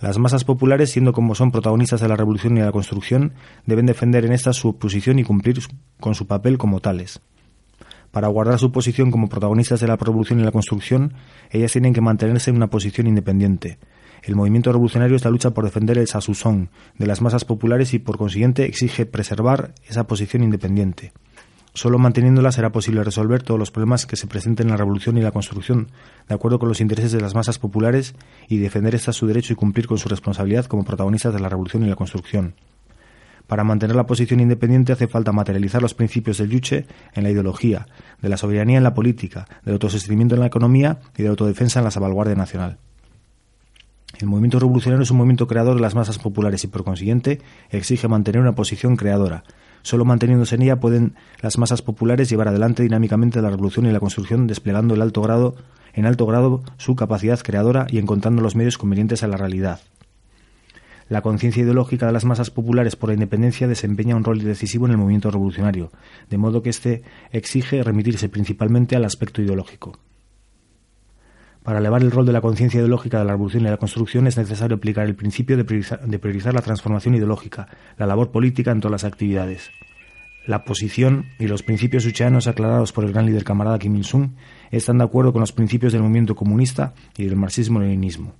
Las 0.00 0.18
masas 0.18 0.44
populares, 0.44 0.90
siendo 0.90 1.12
como 1.12 1.34
son 1.34 1.50
protagonistas 1.50 2.00
de 2.00 2.08
la 2.08 2.16
revolución 2.16 2.56
y 2.56 2.60
la 2.60 2.72
construcción, 2.72 3.32
deben 3.66 3.86
defender 3.86 4.24
en 4.24 4.32
esta 4.32 4.52
su 4.52 4.78
posición 4.78 5.18
y 5.18 5.24
cumplir 5.24 5.60
con 5.98 6.14
su 6.14 6.26
papel 6.26 6.58
como 6.58 6.80
tales. 6.80 7.20
Para 8.10 8.28
guardar 8.28 8.58
su 8.58 8.72
posición 8.72 9.10
como 9.10 9.28
protagonistas 9.28 9.80
de 9.80 9.86
la 9.86 9.96
revolución 9.96 10.40
y 10.40 10.42
la 10.42 10.52
construcción, 10.52 11.14
ellas 11.50 11.72
tienen 11.72 11.94
que 11.94 12.00
mantenerse 12.00 12.50
en 12.50 12.56
una 12.56 12.68
posición 12.68 13.06
independiente, 13.06 13.78
el 14.22 14.36
movimiento 14.36 14.72
revolucionario 14.72 15.16
es 15.16 15.24
la 15.24 15.30
lucha 15.30 15.50
por 15.50 15.64
defender 15.64 15.98
el 15.98 16.06
sasusón 16.06 16.70
de 16.98 17.06
las 17.06 17.22
masas 17.22 17.44
populares 17.44 17.94
y 17.94 17.98
por 17.98 18.18
consiguiente 18.18 18.64
exige 18.64 19.06
preservar 19.06 19.74
esa 19.88 20.04
posición 20.06 20.42
independiente. 20.42 21.12
Solo 21.72 21.98
manteniéndola 21.98 22.50
será 22.50 22.72
posible 22.72 23.04
resolver 23.04 23.42
todos 23.42 23.58
los 23.58 23.70
problemas 23.70 24.04
que 24.04 24.16
se 24.16 24.26
presenten 24.26 24.66
en 24.66 24.72
la 24.72 24.76
revolución 24.76 25.16
y 25.18 25.22
la 25.22 25.30
construcción, 25.30 25.88
de 26.28 26.34
acuerdo 26.34 26.58
con 26.58 26.68
los 26.68 26.80
intereses 26.80 27.12
de 27.12 27.20
las 27.20 27.34
masas 27.34 27.60
populares, 27.60 28.14
y 28.48 28.58
defender 28.58 28.96
esta 28.96 29.12
su 29.12 29.26
derecho 29.28 29.52
y 29.52 29.56
cumplir 29.56 29.86
con 29.86 29.98
su 29.98 30.08
responsabilidad 30.08 30.66
como 30.66 30.84
protagonistas 30.84 31.32
de 31.32 31.40
la 31.40 31.48
revolución 31.48 31.84
y 31.84 31.88
la 31.88 31.94
construcción. 31.94 32.54
Para 33.46 33.64
mantener 33.64 33.96
la 33.96 34.06
posición 34.06 34.40
independiente 34.40 34.92
hace 34.92 35.08
falta 35.08 35.32
materializar 35.32 35.80
los 35.80 35.94
principios 35.94 36.38
del 36.38 36.50
Yuche 36.50 36.86
en 37.14 37.22
la 37.22 37.30
ideología, 37.30 37.86
de 38.20 38.28
la 38.28 38.36
soberanía 38.36 38.78
en 38.78 38.84
la 38.84 38.94
política, 38.94 39.46
del 39.64 39.74
autosostenimiento 39.74 40.34
en 40.34 40.40
la 40.40 40.46
economía 40.46 41.00
y 41.16 41.22
de 41.22 41.24
la 41.24 41.30
autodefensa 41.30 41.80
en 41.80 41.84
la 41.84 41.90
salvaguardia 41.90 42.34
nacional. 42.34 42.78
El 44.20 44.26
movimiento 44.26 44.58
revolucionario 44.58 45.02
es 45.02 45.10
un 45.10 45.16
movimiento 45.16 45.46
creador 45.46 45.76
de 45.76 45.80
las 45.80 45.94
masas 45.94 46.18
populares 46.18 46.62
y, 46.64 46.66
por 46.66 46.84
consiguiente, 46.84 47.40
exige 47.70 48.06
mantener 48.06 48.42
una 48.42 48.54
posición 48.54 48.96
creadora. 48.96 49.44
Solo 49.80 50.04
manteniéndose 50.04 50.56
en 50.56 50.62
ella 50.62 50.78
pueden 50.78 51.14
las 51.40 51.56
masas 51.56 51.80
populares 51.80 52.28
llevar 52.28 52.48
adelante 52.48 52.82
dinámicamente 52.82 53.40
la 53.40 53.48
revolución 53.48 53.86
y 53.86 53.92
la 53.92 54.00
construcción, 54.00 54.46
desplegando 54.46 54.94
el 54.94 55.00
alto 55.00 55.22
grado, 55.22 55.54
en 55.94 56.04
alto 56.04 56.26
grado 56.26 56.62
su 56.76 56.96
capacidad 56.96 57.40
creadora 57.40 57.86
y 57.88 57.96
encontrando 57.96 58.42
los 58.42 58.56
medios 58.56 58.76
convenientes 58.76 59.22
a 59.22 59.26
la 59.26 59.38
realidad. 59.38 59.80
La 61.08 61.22
conciencia 61.22 61.62
ideológica 61.62 62.06
de 62.06 62.12
las 62.12 62.26
masas 62.26 62.50
populares 62.50 62.96
por 62.96 63.08
la 63.08 63.14
independencia 63.14 63.68
desempeña 63.68 64.16
un 64.16 64.24
rol 64.24 64.40
decisivo 64.40 64.84
en 64.84 64.92
el 64.92 64.98
movimiento 64.98 65.30
revolucionario, 65.30 65.90
de 66.28 66.36
modo 66.36 66.62
que 66.62 66.70
éste 66.70 67.02
exige 67.32 67.82
remitirse 67.82 68.28
principalmente 68.28 68.96
al 68.96 69.06
aspecto 69.06 69.40
ideológico. 69.40 69.98
Para 71.62 71.78
elevar 71.78 72.02
el 72.02 72.10
rol 72.10 72.24
de 72.24 72.32
la 72.32 72.40
conciencia 72.40 72.78
ideológica 72.78 73.18
de 73.18 73.24
la 73.26 73.32
revolución 73.32 73.64
y 73.64 73.68
la 73.68 73.76
construcción 73.76 74.26
es 74.26 74.38
necesario 74.38 74.76
aplicar 74.76 75.06
el 75.06 75.14
principio 75.14 75.58
de 75.58 75.64
priorizar, 75.64 76.54
la 76.54 76.62
transformación 76.62 77.14
ideológica, 77.14 77.68
la 77.98 78.06
labor 78.06 78.30
política 78.30 78.70
en 78.70 78.80
todas 78.80 78.92
las 79.02 79.04
actividades. 79.04 79.70
La 80.46 80.64
posición 80.64 81.26
y 81.38 81.48
los 81.48 81.62
principios 81.62 82.06
uchianos 82.06 82.46
aclarados 82.46 82.92
por 82.92 83.04
el 83.04 83.12
gran 83.12 83.26
líder 83.26 83.44
camarada 83.44 83.78
Kim 83.78 83.94
Il-sung 83.94 84.30
están 84.70 84.98
de 84.98 85.04
acuerdo 85.04 85.32
con 85.34 85.40
los 85.40 85.52
principios 85.52 85.92
del 85.92 86.00
movimiento 86.00 86.34
comunista 86.34 86.94
y 87.18 87.26
del 87.26 87.36
marxismo-leninismo. 87.36 88.32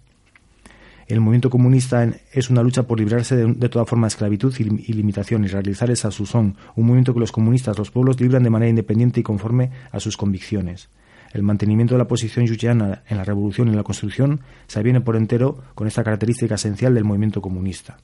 El 1.06 1.20
movimiento 1.20 1.50
comunista 1.50 2.08
es 2.32 2.48
una 2.48 2.62
lucha 2.62 2.84
por 2.84 3.00
librarse 3.00 3.36
de, 3.36 3.68
toda 3.68 3.84
forma 3.84 4.06
de 4.06 4.10
esclavitud 4.10 4.54
y, 4.58 4.92
limitación 4.92 5.44
y 5.44 5.48
realizar 5.48 5.90
esa 5.90 6.10
susón, 6.10 6.56
un 6.74 6.86
movimiento 6.86 7.12
que 7.12 7.20
los 7.20 7.32
comunistas, 7.32 7.76
los 7.76 7.90
pueblos, 7.90 8.18
libran 8.20 8.44
de 8.44 8.50
manera 8.50 8.70
independiente 8.70 9.20
y 9.20 9.22
conforme 9.24 9.72
a 9.92 10.00
sus 10.00 10.16
convicciones. 10.16 10.88
El 11.32 11.44
mantenimiento 11.44 11.94
de 11.94 11.98
la 11.98 12.08
posición 12.08 12.46
yuchiana 12.46 13.04
en 13.08 13.16
la 13.16 13.24
revolución 13.24 13.68
y 13.68 13.70
en 13.70 13.76
la 13.76 13.84
construcción 13.84 14.40
se 14.66 14.80
aviene 14.80 15.00
por 15.00 15.16
entero 15.16 15.62
con 15.74 15.86
esta 15.86 16.02
característica 16.02 16.56
esencial 16.56 16.94
del 16.94 17.04
movimiento 17.04 17.40
comunista. 17.40 17.98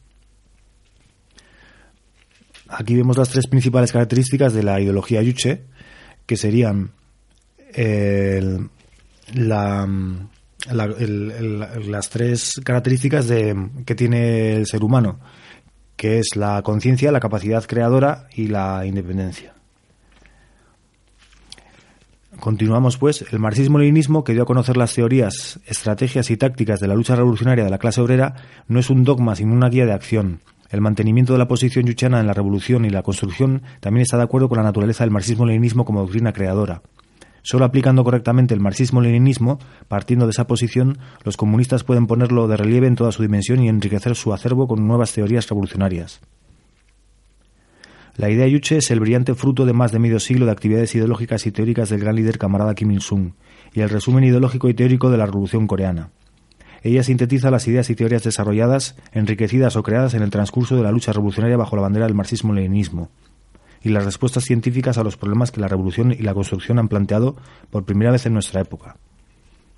Aquí 2.69 2.95
vemos 2.95 3.19
las 3.19 3.29
tres 3.29 3.49
principales 3.49 3.93
características 3.93 4.53
de 4.53 4.63
la 4.63 4.81
ideología 4.81 5.23
yuche, 5.23 5.65
que 6.25 6.37
serían 6.37 6.93
las 9.35 9.89
tres 12.11 12.61
características 12.65 13.27
que 13.27 13.95
tiene 13.97 14.57
el 14.57 14.67
ser 14.67 14.85
humano, 14.85 15.19
que 15.97 16.21
es 16.21 16.37
la 16.37 16.63
conciencia, 16.63 17.11
la 17.11 17.21
capacidad 17.21 17.65
creadora 17.65 18.29
y 18.35 18.49
la 18.49 18.87
independencia. 18.87 19.56
Continuamos, 22.41 22.99
pues, 22.99 23.25
el 23.33 23.39
marxismo-leninismo, 23.39 24.23
que 24.23 24.35
dio 24.35 24.43
a 24.43 24.47
conocer 24.47 24.77
las 24.77 24.95
teorías, 24.95 25.59
estrategias 25.67 26.31
y 26.31 26.37
tácticas 26.37 26.81
de 26.81 26.87
la 26.87 26.95
lucha 26.95 27.17
revolucionaria 27.17 27.65
de 27.65 27.71
la 27.71 27.79
clase 27.79 28.01
obrera, 28.01 28.35
no 28.69 28.79
es 28.79 28.91
un 28.91 29.05
dogma, 29.05 29.35
sino 29.35 29.55
una 29.55 29.71
guía 29.71 29.87
de 29.87 29.93
acción. 29.93 30.41
El 30.71 30.81
mantenimiento 30.81 31.33
de 31.33 31.39
la 31.39 31.49
posición 31.49 31.87
yuchana 31.87 32.21
en 32.21 32.27
la 32.27 32.35
revolución 32.35 32.85
y 32.85 32.91
la 32.91 33.03
construcción 33.03 33.63
también 33.81 34.03
está 34.03 34.17
de 34.17 34.25
acuerdo 34.25 34.49
con 34.49 34.59
la 34.59 34.65
naturaleza 34.65 35.05
del 35.05 35.13
marxismo-leninismo 35.13 35.85
como 35.85 36.01
doctrina 36.01 36.33
creadora. 36.33 36.83
Solo 37.43 37.65
aplicando 37.65 38.03
correctamente 38.05 38.55
el 38.55 38.61
marxismo-leninismo, 38.61 39.59
partiendo 39.89 40.27
de 40.27 40.33
esa 40.33 40.47
posición, 40.47 40.99
los 41.25 41.37
comunistas 41.37 41.85
pueden 41.85 42.07
ponerlo 42.07 42.49
de 42.49 42.57
relieve 42.57 42.89
en 42.89 42.97
toda 42.97 43.13
su 43.13 43.23
dimensión 43.23 43.63
y 43.63 43.69
enriquecer 43.69 44.17
su 44.17 44.33
acervo 44.35 44.67
con 44.67 44.87
nuevas 44.87 45.13
teorías 45.13 45.49
revolucionarias. 45.49 46.21
La 48.17 48.31
idea 48.31 48.47
Yuche 48.47 48.79
es 48.79 48.91
el 48.91 49.01
brillante 49.01 49.35
fruto 49.35 49.67
de 49.67 49.75
más 49.75 49.93
de 49.93 49.99
medio 49.99 50.19
siglo 50.21 50.47
de 50.47 50.53
actividades 50.53 50.95
ideológicas 50.95 51.47
y 51.47 51.53
teóricas 51.53 51.91
del 51.91 52.01
gran 52.01 52.17
líder 52.17 52.39
camarada 52.39 52.75
Kim 52.75 52.91
Il-sung 52.91 53.33
y 53.75 53.81
el 53.81 53.91
resumen 53.91 54.25
ideológico 54.25 54.71
y 54.71 54.75
teórico 54.75 55.11
de 55.11 55.19
la 55.19 55.27
Revolución 55.27 55.67
coreana. 55.67 56.09
Ella 56.83 57.03
sintetiza 57.03 57.51
las 57.51 57.69
ideas 57.69 57.91
y 57.91 57.95
teorías 57.95 58.23
desarrolladas, 58.23 58.97
enriquecidas 59.13 59.77
o 59.77 59.83
creadas 59.83 60.15
en 60.15 60.23
el 60.23 60.31
transcurso 60.31 60.77
de 60.77 60.83
la 60.83 60.93
lucha 60.93 61.13
revolucionaria 61.13 61.59
bajo 61.59 61.77
la 61.77 61.83
bandera 61.83 62.07
del 62.07 62.15
marxismo-leninismo 62.15 63.11
y 63.83 63.91
las 63.91 64.07
respuestas 64.07 64.45
científicas 64.45 64.97
a 64.97 65.05
los 65.05 65.19
problemas 65.19 65.53
que 65.53 65.61
la 65.61 65.69
revolución 65.69 66.13
y 66.13 66.23
la 66.23 66.33
construcción 66.33 66.79
han 66.79 66.89
planteado 66.89 67.37
por 67.71 67.85
primera 67.85 68.13
vez 68.13 68.25
en 68.25 68.33
nuestra 68.33 68.63
época. 68.63 68.97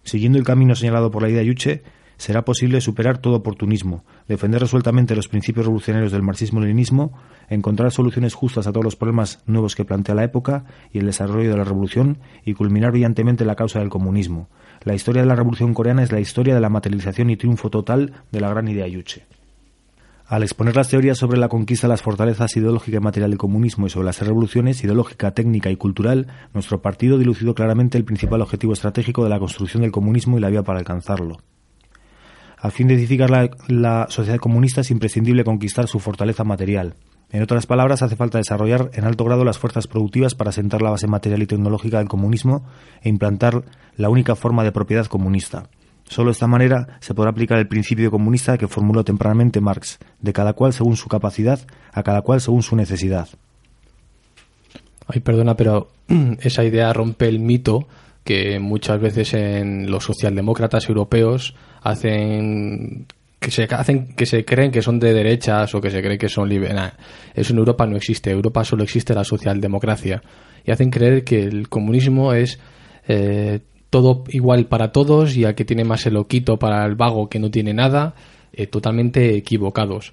Siguiendo 0.04 0.38
el 0.38 0.44
camino 0.44 0.76
señalado 0.76 1.10
por 1.10 1.22
la 1.22 1.28
idea 1.28 1.42
Yuche, 1.42 1.82
será 2.18 2.44
posible 2.44 2.80
superar 2.80 3.18
todo 3.18 3.36
oportunismo, 3.36 4.04
defender 4.26 4.60
resueltamente 4.60 5.16
los 5.16 5.28
principios 5.28 5.64
revolucionarios 5.66 6.12
del 6.12 6.22
marxismo-leninismo, 6.22 7.12
encontrar 7.48 7.92
soluciones 7.92 8.34
justas 8.34 8.66
a 8.66 8.72
todos 8.72 8.84
los 8.84 8.96
problemas 8.96 9.42
nuevos 9.46 9.74
que 9.74 9.84
plantea 9.84 10.14
la 10.14 10.24
época 10.24 10.64
y 10.92 10.98
el 10.98 11.06
desarrollo 11.06 11.50
de 11.50 11.56
la 11.56 11.64
revolución 11.64 12.18
y 12.44 12.54
culminar 12.54 12.90
brillantemente 12.90 13.44
la 13.44 13.54
causa 13.54 13.78
del 13.78 13.88
comunismo. 13.88 14.48
La 14.82 14.94
historia 14.94 15.22
de 15.22 15.28
la 15.28 15.36
revolución 15.36 15.72
coreana 15.74 16.02
es 16.02 16.12
la 16.12 16.20
historia 16.20 16.54
de 16.54 16.60
la 16.60 16.68
materialización 16.68 17.30
y 17.30 17.36
triunfo 17.36 17.70
total 17.70 18.12
de 18.30 18.40
la 18.40 18.50
gran 18.50 18.68
idea 18.68 18.86
Yuche. 18.86 19.24
Al 20.26 20.42
exponer 20.42 20.76
las 20.76 20.90
teorías 20.90 21.16
sobre 21.16 21.38
la 21.38 21.48
conquista 21.48 21.86
de 21.86 21.92
las 21.92 22.02
fortalezas 22.02 22.54
ideológica 22.54 22.98
y 22.98 23.00
material 23.00 23.30
del 23.30 23.38
comunismo 23.38 23.86
y 23.86 23.90
sobre 23.90 24.06
las 24.06 24.20
revoluciones 24.20 24.84
ideológica, 24.84 25.30
técnica 25.30 25.70
y 25.70 25.76
cultural, 25.76 26.26
nuestro 26.52 26.82
partido 26.82 27.16
dilucidó 27.16 27.54
claramente 27.54 27.96
el 27.96 28.04
principal 28.04 28.42
objetivo 28.42 28.74
estratégico 28.74 29.24
de 29.24 29.30
la 29.30 29.38
construcción 29.38 29.82
del 29.82 29.92
comunismo 29.92 30.36
y 30.36 30.42
la 30.42 30.50
vía 30.50 30.62
para 30.62 30.80
alcanzarlo. 30.80 31.38
A 32.60 32.70
fin 32.70 32.88
de 32.88 32.94
edificar 32.94 33.30
la, 33.68 34.06
sociedad 34.08 34.38
comunista 34.38 34.80
es 34.80 34.90
imprescindible 34.90 35.44
conquistar 35.44 35.86
su 35.86 36.00
fortaleza 36.00 36.42
material. 36.42 36.94
En 37.30 37.42
otras 37.42 37.66
palabras, 37.66 38.02
hace 38.02 38.16
falta 38.16 38.38
desarrollar 38.38 38.90
en 38.94 39.04
alto 39.04 39.24
grado 39.24 39.44
las 39.44 39.58
fuerzas 39.58 39.86
productivas 39.86 40.34
para 40.34 40.50
sentar 40.50 40.82
la 40.82 40.90
base 40.90 41.06
material 41.06 41.42
y 41.42 41.46
tecnológica 41.46 41.98
del 41.98 42.08
comunismo 42.08 42.64
e 43.02 43.08
implantar 43.08 43.64
la 43.96 44.08
única 44.08 44.34
forma 44.34 44.64
de 44.64 44.72
propiedad 44.72 45.06
comunista. 45.06 45.68
Solo 46.04 46.30
de 46.30 46.32
esta 46.32 46.46
manera 46.46 46.98
se 47.00 47.14
podrá 47.14 47.30
aplicar 47.30 47.58
el 47.58 47.68
principio 47.68 48.10
comunista 48.10 48.56
que 48.56 48.66
formuló 48.66 49.04
tempranamente 49.04 49.60
Marx, 49.60 49.98
de 50.20 50.32
cada 50.32 50.54
cual 50.54 50.72
según 50.72 50.96
su 50.96 51.08
capacidad, 51.08 51.60
a 51.92 52.02
cada 52.02 52.22
cual 52.22 52.40
según 52.40 52.62
su 52.62 52.76
necesidad. 52.76 53.28
Ay, 55.06 55.20
perdona, 55.20 55.54
pero 55.54 55.90
esa 56.40 56.64
idea 56.64 56.92
rompe 56.92 57.28
el 57.28 57.40
mito 57.40 57.86
que 58.24 58.58
muchas 58.58 59.00
veces 59.00 59.34
en 59.34 59.90
los 59.90 60.04
socialdemócratas 60.04 60.88
europeos 60.88 61.54
hacen 61.82 63.06
que 63.38 63.50
se 63.50 63.64
hacen 63.64 64.14
que 64.14 64.26
se 64.26 64.44
creen 64.44 64.70
que 64.70 64.82
son 64.82 64.98
de 64.98 65.12
derechas 65.12 65.74
o 65.74 65.80
que 65.80 65.90
se 65.90 66.02
creen 66.02 66.18
que 66.18 66.28
son 66.28 66.48
liberales. 66.48 66.94
Eso 67.34 67.52
en 67.52 67.58
Europa 67.58 67.86
no 67.86 67.96
existe. 67.96 68.30
Europa 68.30 68.64
solo 68.64 68.82
existe 68.82 69.14
la 69.14 69.24
socialdemocracia 69.24 70.22
y 70.64 70.70
hacen 70.70 70.90
creer 70.90 71.24
que 71.24 71.44
el 71.44 71.68
comunismo 71.68 72.32
es 72.32 72.58
eh, 73.06 73.60
todo 73.90 74.24
igual 74.28 74.66
para 74.66 74.92
todos 74.92 75.36
y 75.36 75.44
al 75.44 75.54
que 75.54 75.64
tiene 75.64 75.84
más 75.84 76.04
el 76.06 76.14
loquito 76.14 76.58
para 76.58 76.84
el 76.84 76.94
vago 76.94 77.28
que 77.28 77.38
no 77.38 77.50
tiene 77.50 77.72
nada, 77.72 78.14
eh, 78.52 78.66
totalmente 78.66 79.36
equivocados, 79.36 80.12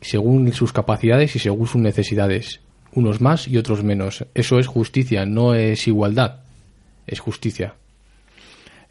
según 0.00 0.52
sus 0.52 0.72
capacidades 0.72 1.36
y 1.36 1.38
según 1.38 1.66
sus 1.66 1.82
necesidades, 1.82 2.60
unos 2.94 3.20
más 3.20 3.48
y 3.48 3.58
otros 3.58 3.84
menos. 3.84 4.24
Eso 4.34 4.58
es 4.58 4.66
justicia, 4.66 5.26
no 5.26 5.54
es 5.54 5.86
igualdad, 5.86 6.40
es 7.06 7.20
justicia. 7.20 7.74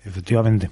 Efectivamente. 0.03 0.69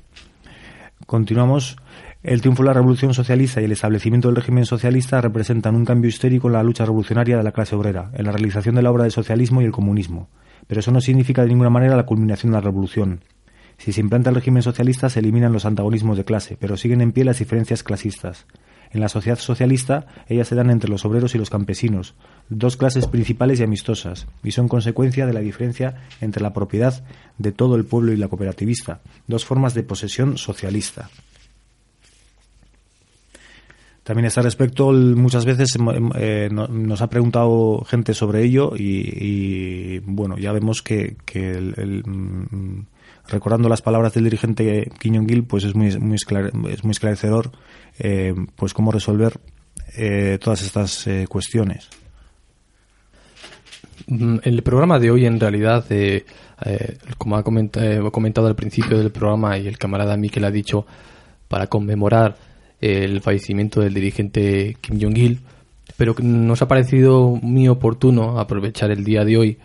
Continuamos. 1.06 1.77
El 2.22 2.41
triunfo 2.41 2.63
de 2.63 2.68
la 2.68 2.74
revolución 2.74 3.13
socialista 3.13 3.62
y 3.62 3.65
el 3.65 3.72
establecimiento 3.72 4.27
del 4.27 4.36
régimen 4.36 4.65
socialista 4.65 5.22
representan 5.22 5.75
un 5.75 5.86
cambio 5.86 6.10
histórico 6.10 6.48
en 6.48 6.53
la 6.53 6.63
lucha 6.63 6.86
revolucionaria 6.86 7.38
de 7.38 7.44
la 7.44 7.51
clase 7.51 7.75
obrera, 7.75 8.12
en 8.13 8.25
la 8.25 8.32
realización 8.32 8.75
de 8.75 8.82
la 8.82 8.91
obra 8.91 9.03
del 9.03 9.12
socialismo 9.12 9.62
y 9.62 9.65
el 9.65 9.72
comunismo 9.72 10.29
pero 10.70 10.82
eso 10.82 10.91
no 10.91 11.01
significa 11.01 11.41
de 11.41 11.48
ninguna 11.48 11.72
manera 11.72 11.96
la 11.96 12.06
culminación 12.06 12.51
de 12.51 12.58
la 12.58 12.62
revolución. 12.62 13.24
Si 13.79 13.91
se 13.91 14.01
implanta 14.01 14.29
el 14.29 14.36
régimen 14.36 14.62
socialista 14.62 15.10
se 15.10 15.20
eliminan 15.20 15.51
los 15.51 15.65
antagonismos 15.65 16.15
de 16.15 16.25
clase, 16.25 16.58
pero 16.60 16.77
siguen 16.77 17.01
en 17.01 17.12
pie 17.12 17.24
las 17.24 17.39
diferencias 17.39 17.82
clasistas. 17.82 18.46
En 18.91 19.01
la 19.01 19.10
sociedad 19.10 19.38
socialista, 19.38 20.08
ellas 20.27 20.48
se 20.48 20.55
dan 20.55 20.72
entre 20.72 20.89
los 20.89 21.05
obreros 21.05 21.36
y 21.36 21.38
los 21.38 21.50
campesinos, 21.50 22.15
dos 22.50 22.75
clases 22.75 23.08
principales 23.08 23.60
y 23.60 23.63
amistosas, 23.63 24.27
y 24.43 24.51
son 24.51 24.67
consecuencia 24.67 25.27
de 25.27 25.34
la 25.34 25.41
diferencia 25.41 25.96
entre 26.22 26.41
la 26.41 26.53
propiedad 26.53 27.03
de 27.38 27.51
todo 27.51 27.75
el 27.75 27.86
pueblo 27.86 28.12
y 28.13 28.17
la 28.17 28.27
cooperativista, 28.27 29.01
dos 29.27 29.46
formas 29.46 29.74
de 29.75 29.84
posesión 29.84 30.38
socialista. 30.38 31.10
También 34.10 34.25
a 34.25 34.29
este 34.29 34.41
respecto, 34.41 34.91
muchas 34.91 35.46
veces 35.46 35.77
eh, 36.15 36.50
nos 36.51 37.01
ha 37.03 37.10
preguntado 37.12 37.86
gente 37.86 38.15
sobre 38.15 38.43
ello 38.43 38.74
y, 38.75 40.00
bueno, 40.00 40.36
ya 40.39 40.51
vemos 40.51 40.81
que, 40.81 41.15
mm, 42.05 42.79
recordando 43.29 43.69
las 43.69 43.81
palabras 43.81 44.13
del 44.13 44.25
dirigente 44.25 44.91
Kim 45.00 45.27
Gil, 45.27 45.43
pues 45.43 45.63
es 45.63 45.75
muy, 45.75 45.88
es 45.88 46.00
muy 46.00 46.91
esclarecedor 46.91 47.51
eh, 48.00 48.33
pues 48.55 48.74
cómo 48.74 48.92
resolver 48.92 49.39
eh, 49.98 50.37
todas 50.42 50.61
estas 50.61 51.07
cuestiones. 51.27 51.89
Mm, 54.07 54.37
el 54.44 54.63
programa 54.63 55.00
de 55.00 55.11
hoy, 55.11 55.25
en 55.25 55.39
realidad, 55.39 55.85
como 57.18 57.37
ha 57.37 57.44
comentado, 57.44 58.11
comentado 58.11 58.48
al 58.48 58.55
principio 58.55 58.98
del 58.98 59.11
programa 59.11 59.57
y 59.57 59.68
el 59.68 59.77
camarada 59.77 60.18
Miquel 60.18 60.46
ha 60.46 60.51
dicho, 60.51 60.85
para 61.48 61.68
conmemorar 61.68 62.37
el 62.81 63.22
fallecimiento 63.22 63.81
del 63.81 63.94
dirigente 63.94 64.77
Kim 64.79 65.00
Jong-il, 65.01 65.39
pero 65.98 66.15
nos 66.22 66.61
ha 66.61 66.68
parecido 66.68 67.37
muy 67.42 67.68
oportuno 67.68 68.39
aprovechar 68.39 68.92
el 68.92 69.03
día 69.03 69.25
de 69.25 69.37
hoy 69.37 69.57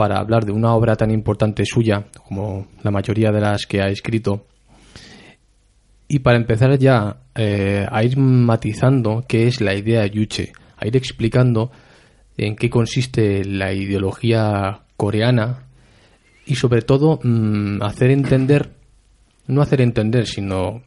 para 0.00 0.18
hablar 0.18 0.46
de 0.46 0.52
una 0.52 0.74
obra 0.74 0.96
tan 0.96 1.10
importante 1.10 1.66
suya 1.66 2.06
como 2.26 2.68
la 2.82 2.90
mayoría 2.90 3.30
de 3.32 3.40
las 3.42 3.66
que 3.66 3.82
ha 3.82 3.88
escrito. 3.88 4.46
Y 6.08 6.20
para 6.20 6.38
empezar 6.38 6.78
ya 6.78 7.18
eh, 7.34 7.86
a 7.86 8.02
ir 8.02 8.16
matizando 8.16 9.26
qué 9.28 9.46
es 9.46 9.60
la 9.60 9.74
idea 9.74 10.06
Yuche, 10.06 10.54
a 10.78 10.86
ir 10.86 10.96
explicando 10.96 11.70
en 12.38 12.56
qué 12.56 12.70
consiste 12.70 13.44
la 13.44 13.74
ideología 13.74 14.84
coreana 14.96 15.64
y 16.46 16.54
sobre 16.54 16.80
todo 16.80 17.20
mm, 17.22 17.82
hacer 17.82 18.10
entender, 18.10 18.70
no 19.48 19.60
hacer 19.60 19.82
entender, 19.82 20.26
sino 20.26 20.80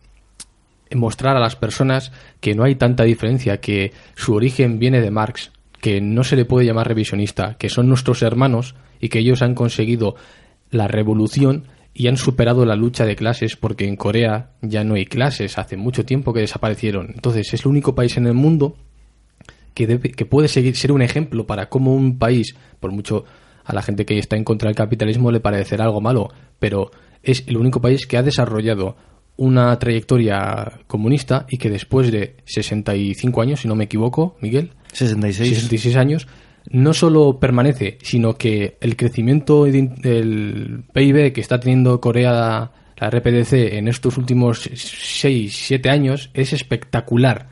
mostrar 0.96 1.38
a 1.38 1.40
las 1.40 1.56
personas 1.56 2.12
que 2.42 2.56
no 2.56 2.64
hay 2.64 2.74
tanta 2.74 3.04
diferencia, 3.04 3.58
que 3.58 3.94
su 4.16 4.34
origen 4.34 4.80
viene 4.80 5.02
de 5.02 5.12
Marx, 5.12 5.52
que 5.84 6.02
no 6.02 6.24
se 6.24 6.36
le 6.36 6.46
puede 6.46 6.66
llamar 6.66 6.88
revisionista, 6.88 7.58
que 7.60 7.70
son 7.70 7.88
nuestros 7.88 8.24
hermanos 8.24 8.74
y 9.04 9.10
que 9.10 9.20
ellos 9.20 9.42
han 9.42 9.54
conseguido 9.54 10.16
la 10.72 10.88
revolución 10.88 11.66
y 11.94 12.08
han 12.08 12.16
superado 12.16 12.66
la 12.66 12.78
lucha 12.78 13.06
de 13.06 13.18
clases 13.18 13.58
porque 13.58 13.86
en 13.86 13.98
Corea 13.98 14.52
ya 14.62 14.86
no 14.86 14.96
hay 14.96 15.06
clases, 15.06 15.58
hace 15.58 15.76
mucho 15.76 16.06
tiempo 16.06 16.32
que 16.32 16.40
desaparecieron. 16.40 17.12
Entonces 17.14 17.54
es 17.54 17.66
el 17.66 17.68
único 17.68 17.96
país 17.96 18.16
en 18.16 18.28
el 18.28 18.34
mundo 18.34 18.78
que, 19.74 20.00
que 20.00 20.26
puede 20.26 20.48
seguir, 20.48 20.78
ser 20.78 20.94
un 20.94 21.02
ejemplo 21.02 21.46
para 21.46 21.68
cómo 21.68 21.94
un 21.94 22.18
país, 22.18 22.56
por 22.80 22.94
mucho 22.94 23.26
a 23.66 23.74
la 23.74 23.82
gente 23.82 24.06
que 24.06 24.18
está 24.18 24.38
en 24.38 24.46
contra 24.46 24.70
del 24.70 24.78
capitalismo 24.78 25.32
le 25.32 25.42
parecerá 25.42 25.84
algo 25.84 26.00
malo, 26.00 26.30
pero 26.58 26.90
es 27.24 27.44
el 27.48 27.58
único 27.58 27.82
país 27.82 28.08
que 28.08 28.16
ha 28.16 28.24
desarrollado 28.24 28.96
una 29.36 29.78
trayectoria 29.80 30.80
comunista 30.88 31.46
y 31.50 31.58
que 31.58 31.70
después 31.70 32.10
de 32.10 32.38
65 32.46 33.42
años, 33.42 33.60
si 33.60 33.68
no 33.68 33.76
me 33.76 33.84
equivoco, 33.84 34.38
Miguel, 34.40 34.72
66, 34.94 35.50
66 35.50 35.98
años, 35.98 36.28
no 36.70 36.94
solo 36.94 37.40
permanece, 37.40 37.98
sino 38.02 38.36
que 38.36 38.78
el 38.82 38.96
crecimiento 38.96 39.66
del 39.66 40.84
PIB 40.94 41.34
que 41.34 41.42
está 41.42 41.60
teniendo 41.60 42.00
Corea, 42.00 42.72
la 42.98 43.10
RPDC, 43.10 43.54
en 43.74 43.88
estos 43.88 44.18
últimos 44.18 44.70
6, 44.74 45.56
7 45.56 45.90
años 45.90 46.30
es 46.34 46.54
espectacular. 46.54 47.50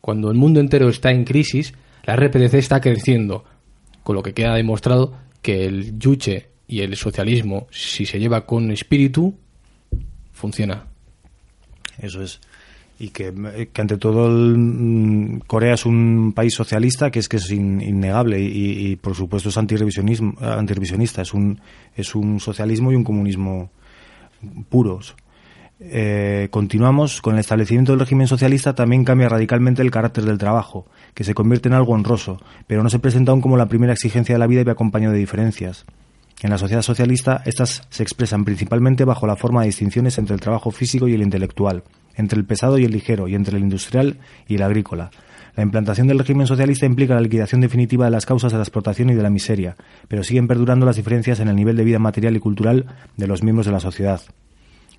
Cuando 0.00 0.30
el 0.30 0.36
mundo 0.36 0.60
entero 0.60 0.88
está 0.88 1.10
en 1.10 1.24
crisis, 1.24 1.74
la 2.04 2.16
RPDC 2.16 2.54
está 2.54 2.80
creciendo, 2.80 3.44
con 4.02 4.16
lo 4.16 4.22
que 4.22 4.34
queda 4.34 4.54
demostrado 4.54 5.14
que 5.42 5.66
el 5.66 5.98
yuche 5.98 6.48
y 6.66 6.80
el 6.80 6.96
socialismo, 6.96 7.66
si 7.70 8.06
se 8.06 8.18
lleva 8.18 8.46
con 8.46 8.70
espíritu, 8.70 9.34
funciona. 10.32 10.86
Eso 11.98 12.22
es. 12.22 12.40
Y 12.98 13.08
que, 13.08 13.32
ante 13.76 13.96
todo 13.96 14.28
mm, 14.30 15.40
Corea 15.46 15.74
es 15.74 15.84
un 15.84 16.32
país 16.34 16.54
socialista 16.54 17.10
que 17.10 17.18
es 17.18 17.28
que 17.28 17.38
es 17.38 17.50
innegable 17.50 18.40
y, 18.40 18.96
por 18.96 19.14
supuesto 19.14 19.48
es 19.48 19.56
antirevisionismo, 19.58 20.34
antirevisionista, 20.40 21.22
es 21.22 21.34
un, 21.34 21.60
es 21.96 22.14
un 22.14 22.38
socialismo 22.38 22.92
y 22.92 22.94
un 22.94 23.04
comunismo 23.04 23.70
puros. 24.68 25.16
Eh, 25.80 26.48
continuamos 26.50 27.20
con 27.20 27.34
el 27.34 27.40
establecimiento 27.40 27.92
del 27.92 28.00
régimen 28.00 28.28
socialista 28.28 28.74
también 28.74 29.04
cambia 29.04 29.28
radicalmente 29.28 29.82
el 29.82 29.90
carácter 29.90 30.24
del 30.24 30.38
trabajo, 30.38 30.86
que 31.14 31.24
se 31.24 31.34
convierte 31.34 31.68
en 31.68 31.74
algo 31.74 31.92
honroso, 31.92 32.40
pero 32.66 32.82
no 32.82 32.90
se 32.90 33.00
presenta 33.00 33.32
aún 33.32 33.40
como 33.40 33.56
la 33.56 33.66
primera 33.66 33.92
exigencia 33.92 34.34
de 34.34 34.38
la 34.38 34.46
vida 34.46 34.60
y 34.60 34.64
va 34.64 34.72
acompañado 34.72 35.12
de 35.12 35.18
diferencias. 35.18 35.84
En 36.42 36.50
la 36.50 36.58
sociedad 36.58 36.82
socialista, 36.82 37.42
estas 37.44 37.82
se 37.90 38.02
expresan 38.02 38.44
principalmente 38.44 39.04
bajo 39.04 39.26
la 39.26 39.36
forma 39.36 39.62
de 39.62 39.68
distinciones 39.68 40.18
entre 40.18 40.34
el 40.34 40.40
trabajo 40.40 40.70
físico 40.70 41.08
y 41.08 41.14
el 41.14 41.22
intelectual, 41.22 41.82
entre 42.16 42.38
el 42.38 42.44
pesado 42.44 42.78
y 42.78 42.84
el 42.84 42.92
ligero, 42.92 43.28
y 43.28 43.34
entre 43.34 43.56
el 43.56 43.62
industrial 43.62 44.18
y 44.46 44.56
el 44.56 44.62
agrícola. 44.62 45.10
La 45.56 45.62
implantación 45.62 46.08
del 46.08 46.18
régimen 46.18 46.46
socialista 46.46 46.86
implica 46.86 47.14
la 47.14 47.20
liquidación 47.20 47.60
definitiva 47.60 48.06
de 48.06 48.10
las 48.10 48.26
causas 48.26 48.50
de 48.50 48.58
la 48.58 48.64
explotación 48.64 49.10
y 49.10 49.14
de 49.14 49.22
la 49.22 49.30
miseria, 49.30 49.76
pero 50.08 50.24
siguen 50.24 50.48
perdurando 50.48 50.84
las 50.86 50.96
diferencias 50.96 51.40
en 51.40 51.48
el 51.48 51.56
nivel 51.56 51.76
de 51.76 51.84
vida 51.84 51.98
material 51.98 52.34
y 52.36 52.40
cultural 52.40 52.86
de 53.16 53.26
los 53.26 53.42
miembros 53.42 53.66
de 53.66 53.72
la 53.72 53.80
sociedad. 53.80 54.20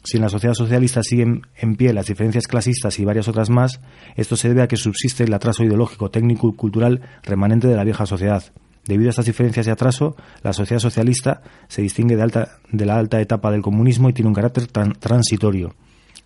Si 0.04 0.18
en 0.18 0.24
la 0.24 0.30
sociedad 0.30 0.54
socialista 0.54 1.02
siguen 1.04 1.42
en 1.58 1.76
pie 1.76 1.92
las 1.92 2.06
diferencias 2.06 2.48
clasistas 2.48 3.00
y 3.00 3.06
varias 3.06 3.28
otras 3.28 3.50
más, 3.50 3.82
esto 4.16 4.36
se 4.36 4.48
debe 4.48 4.62
a 4.62 4.68
que 4.68 4.78
subsiste 4.78 5.24
el 5.24 5.34
atraso 5.34 5.64
ideológico, 5.64 6.12
técnico 6.12 6.48
y 6.48 6.54
cultural 6.54 7.02
remanente 7.24 7.68
de 7.68 7.76
la 7.76 7.84
vieja 7.84 8.06
sociedad, 8.06 8.44
Debido 8.88 9.10
a 9.10 9.12
estas 9.12 9.26
diferencias 9.26 9.66
y 9.66 9.72
atraso, 9.72 10.16
la 10.44 10.54
sociedad 10.54 10.80
socialista 10.80 11.42
se 11.68 11.82
distingue 11.82 12.16
de, 12.16 12.22
alta, 12.22 12.60
de 12.72 12.86
la 12.86 12.98
alta 12.98 13.20
etapa 13.20 13.52
del 13.52 13.64
comunismo 13.64 14.10
y 14.10 14.14
tiene 14.14 14.28
un 14.30 14.36
carácter 14.36 14.68
transitorio. 14.68 15.74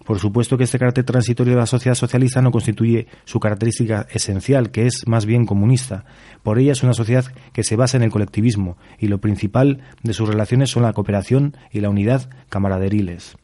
Por 0.09 0.17
supuesto 0.17 0.57
que 0.57 0.63
este 0.63 0.79
carácter 0.79 1.03
transitorio 1.03 1.53
de 1.53 1.59
la 1.59 1.67
sociedad 1.67 1.93
socialista 1.93 2.41
no 2.41 2.49
constituye 2.49 3.05
su 3.25 3.39
característica 3.39 4.07
esencial, 4.09 4.71
que 4.71 4.87
es 4.87 5.07
más 5.07 5.27
bien 5.27 5.45
comunista. 5.45 6.03
Por 6.41 6.57
ella 6.57 6.71
es 6.71 6.81
una 6.81 6.93
sociedad 6.93 7.25
que 7.53 7.63
se 7.63 7.75
basa 7.75 7.97
en 7.97 8.01
el 8.01 8.09
colectivismo 8.09 8.75
y 8.97 9.07
lo 9.07 9.19
principal 9.19 9.83
de 10.01 10.13
sus 10.13 10.27
relaciones 10.27 10.71
son 10.71 10.81
la 10.81 10.93
cooperación 10.93 11.55
y 11.71 11.81
la 11.81 11.91
unidad 11.91 12.27
camaráderiles. 12.49 13.37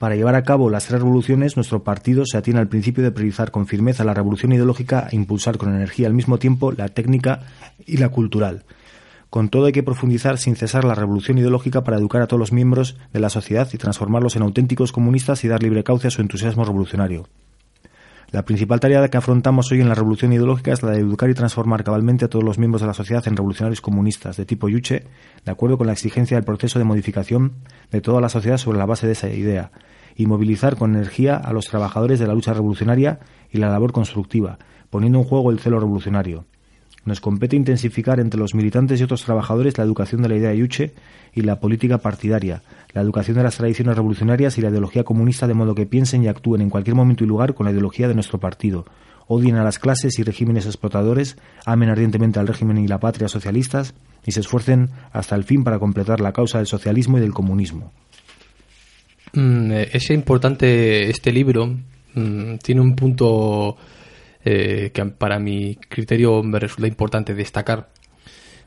Para 0.00 0.16
llevar 0.16 0.34
a 0.34 0.42
cabo 0.42 0.70
las 0.70 0.88
tres 0.88 1.02
revoluciones, 1.02 1.54
nuestro 1.54 1.84
partido 1.84 2.24
se 2.26 2.36
atiene 2.36 2.58
al 2.58 2.66
principio 2.66 3.04
de 3.04 3.12
priorizar 3.12 3.52
con 3.52 3.68
firmeza 3.68 4.02
la 4.02 4.14
revolución 4.14 4.50
ideológica 4.50 5.06
e 5.08 5.14
impulsar 5.14 5.56
con 5.56 5.72
energía 5.72 6.08
al 6.08 6.14
mismo 6.14 6.38
tiempo 6.38 6.72
la 6.72 6.88
técnica 6.88 7.42
y 7.86 7.98
la 7.98 8.08
cultural. 8.08 8.64
Con 9.30 9.48
todo 9.48 9.66
hay 9.66 9.72
que 9.72 9.84
profundizar 9.84 10.38
sin 10.38 10.56
cesar 10.56 10.84
la 10.84 10.96
revolución 10.96 11.38
ideológica 11.38 11.84
para 11.84 11.96
educar 11.96 12.20
a 12.20 12.26
todos 12.26 12.40
los 12.40 12.52
miembros 12.52 12.96
de 13.12 13.20
la 13.20 13.30
sociedad 13.30 13.68
y 13.72 13.78
transformarlos 13.78 14.34
en 14.34 14.42
auténticos 14.42 14.90
comunistas 14.90 15.44
y 15.44 15.48
dar 15.48 15.62
libre 15.62 15.84
cauce 15.84 16.08
a 16.08 16.10
su 16.10 16.20
entusiasmo 16.20 16.64
revolucionario. 16.64 17.28
La 18.32 18.44
principal 18.44 18.80
tarea 18.80 19.06
que 19.08 19.16
afrontamos 19.16 19.70
hoy 19.70 19.80
en 19.80 19.88
la 19.88 19.94
revolución 19.94 20.32
ideológica 20.32 20.72
es 20.72 20.82
la 20.82 20.90
de 20.90 21.00
educar 21.00 21.30
y 21.30 21.34
transformar 21.34 21.84
cabalmente 21.84 22.24
a 22.24 22.28
todos 22.28 22.44
los 22.44 22.58
miembros 22.58 22.80
de 22.80 22.88
la 22.88 22.94
sociedad 22.94 23.26
en 23.28 23.36
revolucionarios 23.36 23.80
comunistas 23.80 24.36
de 24.36 24.46
tipo 24.46 24.68
Yuche, 24.68 25.04
de 25.44 25.52
acuerdo 25.52 25.78
con 25.78 25.86
la 25.86 25.92
exigencia 25.92 26.36
del 26.36 26.44
proceso 26.44 26.80
de 26.80 26.84
modificación 26.84 27.52
de 27.92 28.00
toda 28.00 28.20
la 28.20 28.28
sociedad 28.28 28.56
sobre 28.56 28.78
la 28.78 28.86
base 28.86 29.06
de 29.06 29.12
esa 29.12 29.28
idea, 29.28 29.70
y 30.16 30.26
movilizar 30.26 30.76
con 30.76 30.96
energía 30.96 31.36
a 31.36 31.52
los 31.52 31.66
trabajadores 31.66 32.18
de 32.18 32.26
la 32.26 32.34
lucha 32.34 32.52
revolucionaria 32.52 33.20
y 33.52 33.58
la 33.58 33.68
labor 33.68 33.92
constructiva, 33.92 34.58
poniendo 34.90 35.18
en 35.20 35.24
juego 35.24 35.52
el 35.52 35.60
celo 35.60 35.78
revolucionario. 35.78 36.46
Nos 37.04 37.20
compete 37.20 37.56
intensificar 37.56 38.20
entre 38.20 38.38
los 38.38 38.54
militantes 38.54 39.00
y 39.00 39.04
otros 39.04 39.24
trabajadores 39.24 39.78
la 39.78 39.84
educación 39.84 40.22
de 40.22 40.28
la 40.28 40.36
idea 40.36 40.54
yuche 40.54 40.92
y 41.34 41.42
la 41.42 41.60
política 41.60 41.98
partidaria, 41.98 42.62
la 42.92 43.00
educación 43.00 43.36
de 43.36 43.42
las 43.42 43.56
tradiciones 43.56 43.96
revolucionarias 43.96 44.58
y 44.58 44.60
la 44.60 44.68
ideología 44.68 45.04
comunista 45.04 45.46
de 45.46 45.54
modo 45.54 45.74
que 45.74 45.86
piensen 45.86 46.22
y 46.22 46.28
actúen 46.28 46.60
en 46.60 46.70
cualquier 46.70 46.96
momento 46.96 47.24
y 47.24 47.26
lugar 47.26 47.54
con 47.54 47.64
la 47.64 47.72
ideología 47.72 48.08
de 48.08 48.14
nuestro 48.14 48.38
partido, 48.38 48.84
odien 49.26 49.56
a 49.56 49.64
las 49.64 49.78
clases 49.78 50.18
y 50.18 50.24
regímenes 50.24 50.66
explotadores, 50.66 51.36
amen 51.64 51.88
ardientemente 51.88 52.40
al 52.40 52.48
régimen 52.48 52.78
y 52.78 52.88
la 52.88 52.98
patria 52.98 53.28
socialistas 53.28 53.94
y 54.26 54.32
se 54.32 54.40
esfuercen 54.40 54.90
hasta 55.12 55.36
el 55.36 55.44
fin 55.44 55.64
para 55.64 55.78
completar 55.78 56.20
la 56.20 56.32
causa 56.32 56.58
del 56.58 56.66
socialismo 56.66 57.16
y 57.16 57.20
del 57.20 57.32
comunismo. 57.32 57.92
Mm, 59.32 59.70
eh, 59.70 59.88
es 59.92 60.10
importante 60.10 61.08
este 61.08 61.32
libro, 61.32 61.66
mm, 62.14 62.56
tiene 62.56 62.80
un 62.80 62.96
punto 62.96 63.76
eh, 64.44 64.90
que 64.92 65.04
para 65.06 65.38
mi 65.38 65.76
criterio 65.76 66.42
me 66.42 66.58
resulta 66.58 66.88
importante 66.88 67.34
destacar. 67.34 67.88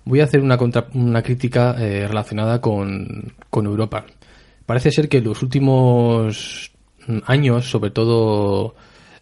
Voy 0.06 0.20
a 0.20 0.26
hacer 0.26 0.42
una, 0.42 0.58
una 0.94 1.22
crítica 1.22 1.76
eh, 1.80 2.08
relacionada 2.08 2.62
con, 2.62 3.34
Europa. 3.52 4.06
Parece 4.66 4.92
ser 4.92 5.10
que 5.10 5.18
en 5.18 5.24
los 5.26 5.42
últimos 5.42 6.72
años, 7.26 7.70
sobre 7.70 7.92
todo, 7.92 8.76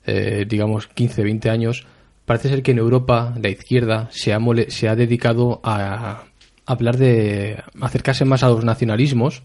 eh, 0.05 0.45
digamos, 0.47 0.87
15, 0.87 1.23
20 1.23 1.49
años, 1.49 1.85
parece 2.25 2.49
ser 2.49 2.63
que 2.63 2.71
en 2.71 2.79
Europa 2.79 3.33
la 3.41 3.49
izquierda 3.49 4.09
se 4.11 4.33
ha, 4.33 4.39
se 4.67 4.89
ha 4.89 4.95
dedicado 4.95 5.61
a 5.63 6.23
hablar 6.65 6.97
de 6.97 7.63
acercarse 7.79 8.25
más 8.25 8.43
a 8.43 8.49
los 8.49 8.65
nacionalismos, 8.65 9.43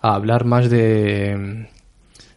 a 0.00 0.14
hablar 0.14 0.44
más 0.44 0.70
de 0.70 1.68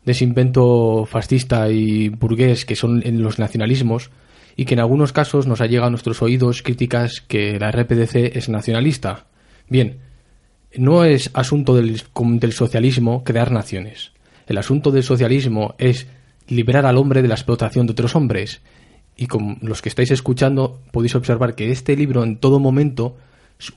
de 0.05 0.11
ese 0.11 0.23
invento 0.23 1.05
fascista 1.05 1.69
y 1.69 2.09
burgués 2.09 2.65
que 2.65 2.75
son 2.75 3.05
en 3.05 3.21
los 3.21 3.39
nacionalismos 3.39 4.11
y 4.55 4.65
que 4.65 4.73
en 4.73 4.79
algunos 4.79 5.13
casos 5.13 5.47
nos 5.47 5.61
ha 5.61 5.65
llegado 5.65 5.87
a 5.87 5.91
nuestros 5.91 6.21
oídos 6.21 6.61
críticas 6.61 7.21
que 7.21 7.57
la 7.59 7.71
RPDC 7.71 8.35
es 8.35 8.49
nacionalista. 8.49 9.25
Bien, 9.69 9.97
no 10.75 11.05
es 11.05 11.31
asunto 11.33 11.75
del, 11.75 12.01
del 12.13 12.53
socialismo 12.53 13.23
crear 13.23 13.51
naciones. 13.51 14.11
El 14.47 14.57
asunto 14.57 14.91
del 14.91 15.03
socialismo 15.03 15.75
es 15.77 16.07
liberar 16.47 16.85
al 16.85 16.97
hombre 16.97 17.21
de 17.21 17.27
la 17.27 17.35
explotación 17.35 17.87
de 17.87 17.93
otros 17.93 18.15
hombres. 18.15 18.61
Y 19.15 19.27
con 19.27 19.57
los 19.61 19.81
que 19.81 19.89
estáis 19.89 20.11
escuchando 20.11 20.81
podéis 20.91 21.15
observar 21.15 21.55
que 21.55 21.71
este 21.71 21.95
libro 21.95 22.23
en 22.23 22.37
todo 22.37 22.59
momento 22.59 23.15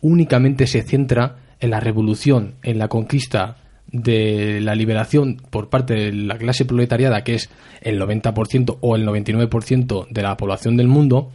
únicamente 0.01 0.67
se 0.67 0.83
centra 0.83 1.37
en 1.61 1.71
la 1.71 1.81
revolución, 1.81 2.55
en 2.63 2.79
la 2.79 2.89
conquista 2.89 3.59
de 3.93 4.61
la 4.61 4.75
liberación 4.75 5.41
por 5.51 5.69
parte 5.69 5.95
de 5.95 6.13
la 6.13 6.39
clase 6.39 6.65
proletariada, 6.65 7.23
que 7.25 7.35
es 7.35 7.51
el 7.81 8.01
90% 8.01 8.79
o 8.81 8.97
el 8.97 9.07
99% 9.07 10.09
de 10.09 10.23
la 10.23 10.37
población 10.37 10.77
del 10.77 10.89
mundo, 10.89 11.31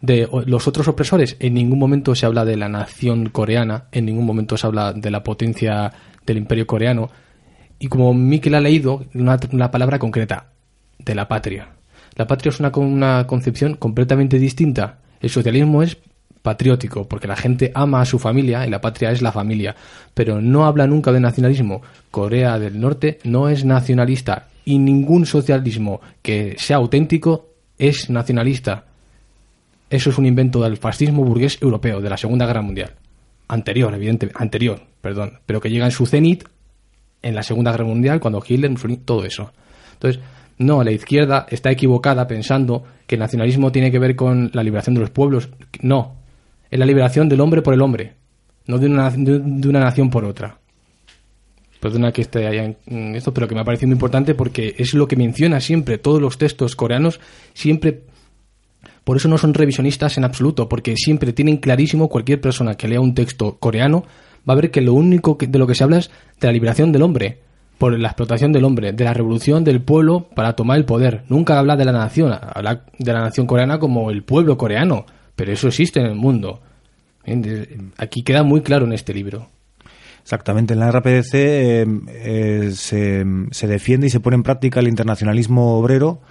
de 0.00 0.28
los 0.46 0.68
otros 0.68 0.86
opresores, 0.88 1.36
en 1.40 1.54
ningún 1.54 1.78
momento 1.78 2.14
se 2.14 2.26
habla 2.26 2.44
de 2.44 2.56
la 2.56 2.68
nación 2.68 3.30
coreana, 3.30 3.84
en 3.90 4.04
ningún 4.04 4.26
momento 4.26 4.56
se 4.56 4.66
habla 4.66 4.92
de 4.92 5.10
la 5.10 5.22
potencia 5.22 5.92
del 6.26 6.38
imperio 6.38 6.66
coreano, 6.66 7.10
y 7.78 7.88
como 7.88 8.12
Miquel 8.14 8.54
ha 8.54 8.60
leído, 8.60 9.04
una, 9.14 9.38
una 9.52 9.70
palabra 9.70 9.98
concreta, 9.98 10.52
de 10.98 11.14
la 11.14 11.28
patria. 11.28 11.68
La 12.16 12.26
patria 12.26 12.50
es 12.50 12.60
una, 12.60 12.70
una 12.76 13.26
concepción 13.26 13.74
completamente 13.74 14.38
distinta. 14.38 14.98
El 15.20 15.30
socialismo 15.30 15.82
es 15.82 15.98
patriótico, 16.44 17.08
porque 17.08 17.26
la 17.26 17.36
gente 17.36 17.72
ama 17.74 18.02
a 18.02 18.04
su 18.04 18.18
familia 18.18 18.66
y 18.66 18.70
la 18.70 18.82
patria 18.82 19.10
es 19.10 19.22
la 19.22 19.32
familia, 19.32 19.74
pero 20.12 20.42
no 20.42 20.66
habla 20.66 20.86
nunca 20.86 21.10
de 21.10 21.18
nacionalismo. 21.18 21.80
Corea 22.10 22.58
del 22.58 22.78
Norte 22.78 23.18
no 23.24 23.48
es 23.48 23.64
nacionalista 23.64 24.48
y 24.66 24.78
ningún 24.78 25.24
socialismo 25.24 26.02
que 26.20 26.54
sea 26.58 26.76
auténtico 26.76 27.48
es 27.78 28.10
nacionalista. 28.10 28.84
Eso 29.88 30.10
es 30.10 30.18
un 30.18 30.26
invento 30.26 30.62
del 30.62 30.76
fascismo 30.76 31.24
burgués 31.24 31.56
europeo 31.62 32.02
de 32.02 32.10
la 32.10 32.18
Segunda 32.18 32.44
Guerra 32.44 32.60
Mundial. 32.60 32.90
Anterior, 33.48 33.94
evidentemente, 33.94 34.38
anterior, 34.38 34.82
perdón, 35.00 35.38
pero 35.46 35.62
que 35.62 35.70
llega 35.70 35.86
en 35.86 35.92
su 35.92 36.04
cenit 36.04 36.44
en 37.22 37.34
la 37.34 37.42
Segunda 37.42 37.70
Guerra 37.70 37.86
Mundial 37.86 38.20
cuando 38.20 38.44
Hitler, 38.46 38.74
todo 39.06 39.24
eso. 39.24 39.50
Entonces, 39.94 40.22
no, 40.58 40.84
la 40.84 40.90
izquierda 40.90 41.46
está 41.48 41.70
equivocada 41.70 42.26
pensando 42.26 42.84
que 43.06 43.14
el 43.14 43.20
nacionalismo 43.20 43.72
tiene 43.72 43.90
que 43.90 43.98
ver 43.98 44.14
con 44.14 44.50
la 44.52 44.62
liberación 44.62 44.94
de 44.94 45.00
los 45.00 45.10
pueblos. 45.10 45.48
No, 45.80 46.23
es 46.74 46.80
la 46.80 46.86
liberación 46.86 47.28
del 47.28 47.40
hombre 47.40 47.62
por 47.62 47.72
el 47.72 47.80
hombre, 47.80 48.14
no 48.66 48.78
de 48.78 48.86
una, 48.88 49.08
de, 49.08 49.68
una 49.68 49.78
nación 49.78 50.10
por 50.10 50.24
otra. 50.24 50.58
Perdona 51.78 52.10
que 52.10 52.22
esté 52.22 52.48
allá 52.48 52.74
en 52.86 53.14
esto, 53.14 53.32
pero 53.32 53.46
que 53.46 53.54
me 53.54 53.60
ha 53.60 53.64
parecido 53.64 53.86
muy 53.86 53.94
importante 53.94 54.34
porque 54.34 54.74
es 54.76 54.92
lo 54.92 55.06
que 55.06 55.14
menciona 55.14 55.60
siempre 55.60 55.98
todos 55.98 56.20
los 56.20 56.36
textos 56.36 56.74
coreanos, 56.74 57.20
siempre 57.52 58.02
por 59.04 59.16
eso 59.16 59.28
no 59.28 59.38
son 59.38 59.54
revisionistas 59.54 60.18
en 60.18 60.24
absoluto, 60.24 60.68
porque 60.68 60.96
siempre 60.96 61.32
tienen 61.32 61.58
clarísimo 61.58 62.08
cualquier 62.08 62.40
persona 62.40 62.74
que 62.74 62.88
lea 62.88 63.00
un 63.00 63.14
texto 63.14 63.56
coreano 63.60 64.02
va 64.48 64.54
a 64.54 64.56
ver 64.56 64.72
que 64.72 64.80
lo 64.80 64.94
único 64.94 65.38
de 65.40 65.58
lo 65.60 65.68
que 65.68 65.76
se 65.76 65.84
habla 65.84 65.98
es 65.98 66.10
de 66.40 66.48
la 66.48 66.52
liberación 66.52 66.90
del 66.90 67.02
hombre, 67.02 67.38
por 67.78 67.96
la 67.96 68.08
explotación 68.08 68.50
del 68.50 68.64
hombre, 68.64 68.90
de 68.90 69.04
la 69.04 69.14
revolución 69.14 69.62
del 69.62 69.80
pueblo 69.80 70.28
para 70.34 70.56
tomar 70.56 70.76
el 70.76 70.86
poder. 70.86 71.22
Nunca 71.28 71.56
habla 71.56 71.76
de 71.76 71.84
la 71.84 71.92
nación, 71.92 72.32
habla 72.32 72.84
de 72.98 73.12
la 73.12 73.20
nación 73.20 73.46
coreana 73.46 73.78
como 73.78 74.10
el 74.10 74.24
pueblo 74.24 74.58
coreano, 74.58 75.06
pero 75.36 75.52
eso 75.52 75.68
existe 75.68 76.00
en 76.00 76.06
el 76.06 76.14
mundo. 76.14 76.60
Aquí 77.96 78.22
queda 78.22 78.42
muy 78.42 78.62
claro 78.62 78.84
en 78.84 78.92
este 78.92 79.14
libro. 79.14 79.48
Exactamente, 80.22 80.72
en 80.72 80.80
la 80.80 80.90
RPDC 80.90 81.34
eh, 81.34 81.86
eh, 82.08 82.70
se, 82.74 83.26
se, 83.50 83.66
defiende 83.66 84.06
y 84.06 84.10
se 84.10 84.20
pone 84.20 84.36
en 84.36 84.42
práctica 84.42 84.80
el 84.80 84.88
internacionalismo 84.88 85.76
obrero, 85.76 86.22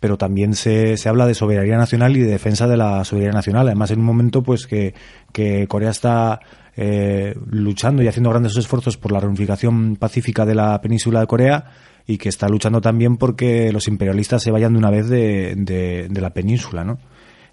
pero 0.00 0.16
también 0.16 0.54
se, 0.54 0.96
se, 0.96 1.08
habla 1.10 1.26
de 1.26 1.34
soberanía 1.34 1.76
nacional 1.76 2.16
y 2.16 2.20
de 2.20 2.30
defensa 2.30 2.66
de 2.66 2.78
la 2.78 3.04
soberanía 3.04 3.34
nacional. 3.34 3.66
Además, 3.66 3.90
en 3.90 4.00
un 4.00 4.06
momento 4.06 4.42
pues 4.42 4.66
que, 4.66 4.94
que 5.32 5.66
Corea 5.68 5.90
está 5.90 6.40
eh, 6.76 7.34
luchando 7.50 8.02
y 8.02 8.08
haciendo 8.08 8.30
grandes 8.30 8.56
esfuerzos 8.56 8.96
por 8.96 9.12
la 9.12 9.20
reunificación 9.20 9.96
pacífica 9.96 10.46
de 10.46 10.54
la 10.54 10.80
península 10.80 11.20
de 11.20 11.26
Corea 11.26 11.64
y 12.06 12.16
que 12.16 12.30
está 12.30 12.48
luchando 12.48 12.80
también 12.80 13.18
porque 13.18 13.70
los 13.70 13.86
imperialistas 13.86 14.42
se 14.42 14.50
vayan 14.50 14.72
de 14.72 14.78
una 14.78 14.90
vez 14.90 15.10
de, 15.10 15.54
de, 15.56 16.08
de 16.08 16.20
la 16.22 16.30
península, 16.30 16.84
¿no? 16.84 16.98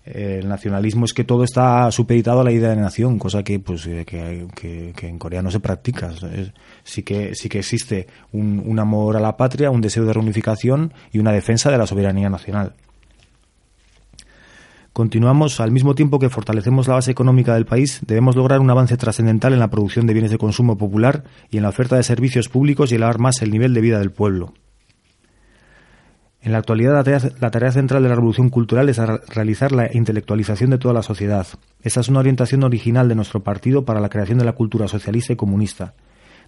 El 0.10 0.48
nacionalismo 0.48 1.06
es 1.06 1.13
que 1.13 1.24
todo 1.24 1.43
está 1.43 1.91
supeditado 1.91 2.41
a 2.41 2.43
la 2.43 2.52
idea 2.52 2.69
de 2.69 2.76
nación, 2.78 3.19
cosa 3.19 3.43
que 3.43 3.60
pues 3.60 3.86
eh, 3.86 4.06
que, 4.06 4.93
en 5.08 5.19
Corea 5.19 5.41
no 5.41 5.52
se 5.52 5.60
practica. 5.60 6.12
Sí 6.84 7.04
que 7.04 7.36
sí 7.36 7.48
que 7.48 7.60
existe 7.60 8.08
un, 8.32 8.63
un, 8.65 8.80
amor 8.80 9.17
a 9.17 9.19
la 9.19 9.38
patria, 9.38 9.69
un 9.69 9.82
deseo 9.82 10.06
de 10.06 10.13
reunificación 10.13 10.93
y 11.12 11.19
una 11.19 11.32
defensa 11.32 11.69
de 11.69 11.78
la 11.78 11.86
soberanía 11.86 12.30
nacional. 12.30 12.74
Continuamos, 14.93 15.60
al 15.60 15.72
mismo 15.72 15.95
tiempo 15.95 16.19
que 16.19 16.30
fortalecemos 16.30 16.88
la 16.88 16.95
base 16.95 17.12
económica 17.12 17.54
del 17.54 17.65
país, 17.65 18.02
debemos 18.06 18.36
lograr 18.36 18.60
un 18.60 18.69
avance 18.69 18.98
trascendental 18.98 19.54
en 19.54 19.60
la 19.60 19.69
producción 19.69 20.08
de 20.08 20.13
bienes 20.13 20.32
de 20.32 20.38
consumo 20.38 20.78
popular 20.78 21.24
y 21.52 21.58
en 21.58 21.63
la 21.63 21.69
oferta 21.69 21.95
de 21.95 22.04
servicios 22.04 22.50
públicos 22.50 22.91
y 22.91 22.95
elevar 22.95 23.19
más 23.19 23.41
el 23.41 23.52
nivel 23.52 23.74
de 23.74 23.82
vida 23.82 24.00
del 24.00 24.12
pueblo. 24.12 24.54
En 26.41 26.54
la 26.54 26.60
actualidad, 26.60 27.06
la 27.39 27.52
tarea, 27.52 27.71
central 27.71 28.02
de 28.02 28.10
la 28.10 28.15
revolución 28.15 28.49
cultural 28.49 28.88
es 28.88 28.97
realizar 28.97 29.73
la 29.73 29.89
intelectualización 29.91 30.69
de 30.69 30.78
toda 30.78 30.93
la 30.93 31.04
sociedad. 31.04 31.45
Esa 31.82 31.99
es 31.99 32.08
una 32.08 32.19
orientación 32.19 32.63
original 32.63 33.10
de 33.10 33.15
nuestro 33.15 33.43
partido 33.43 33.84
para 33.84 33.99
la 33.99 34.08
creación 34.08 34.38
de 34.38 34.45
la 34.45 34.54
cultura 34.54 34.88
socialista 34.88 35.34
y 35.34 35.36
comunista. 35.36 35.95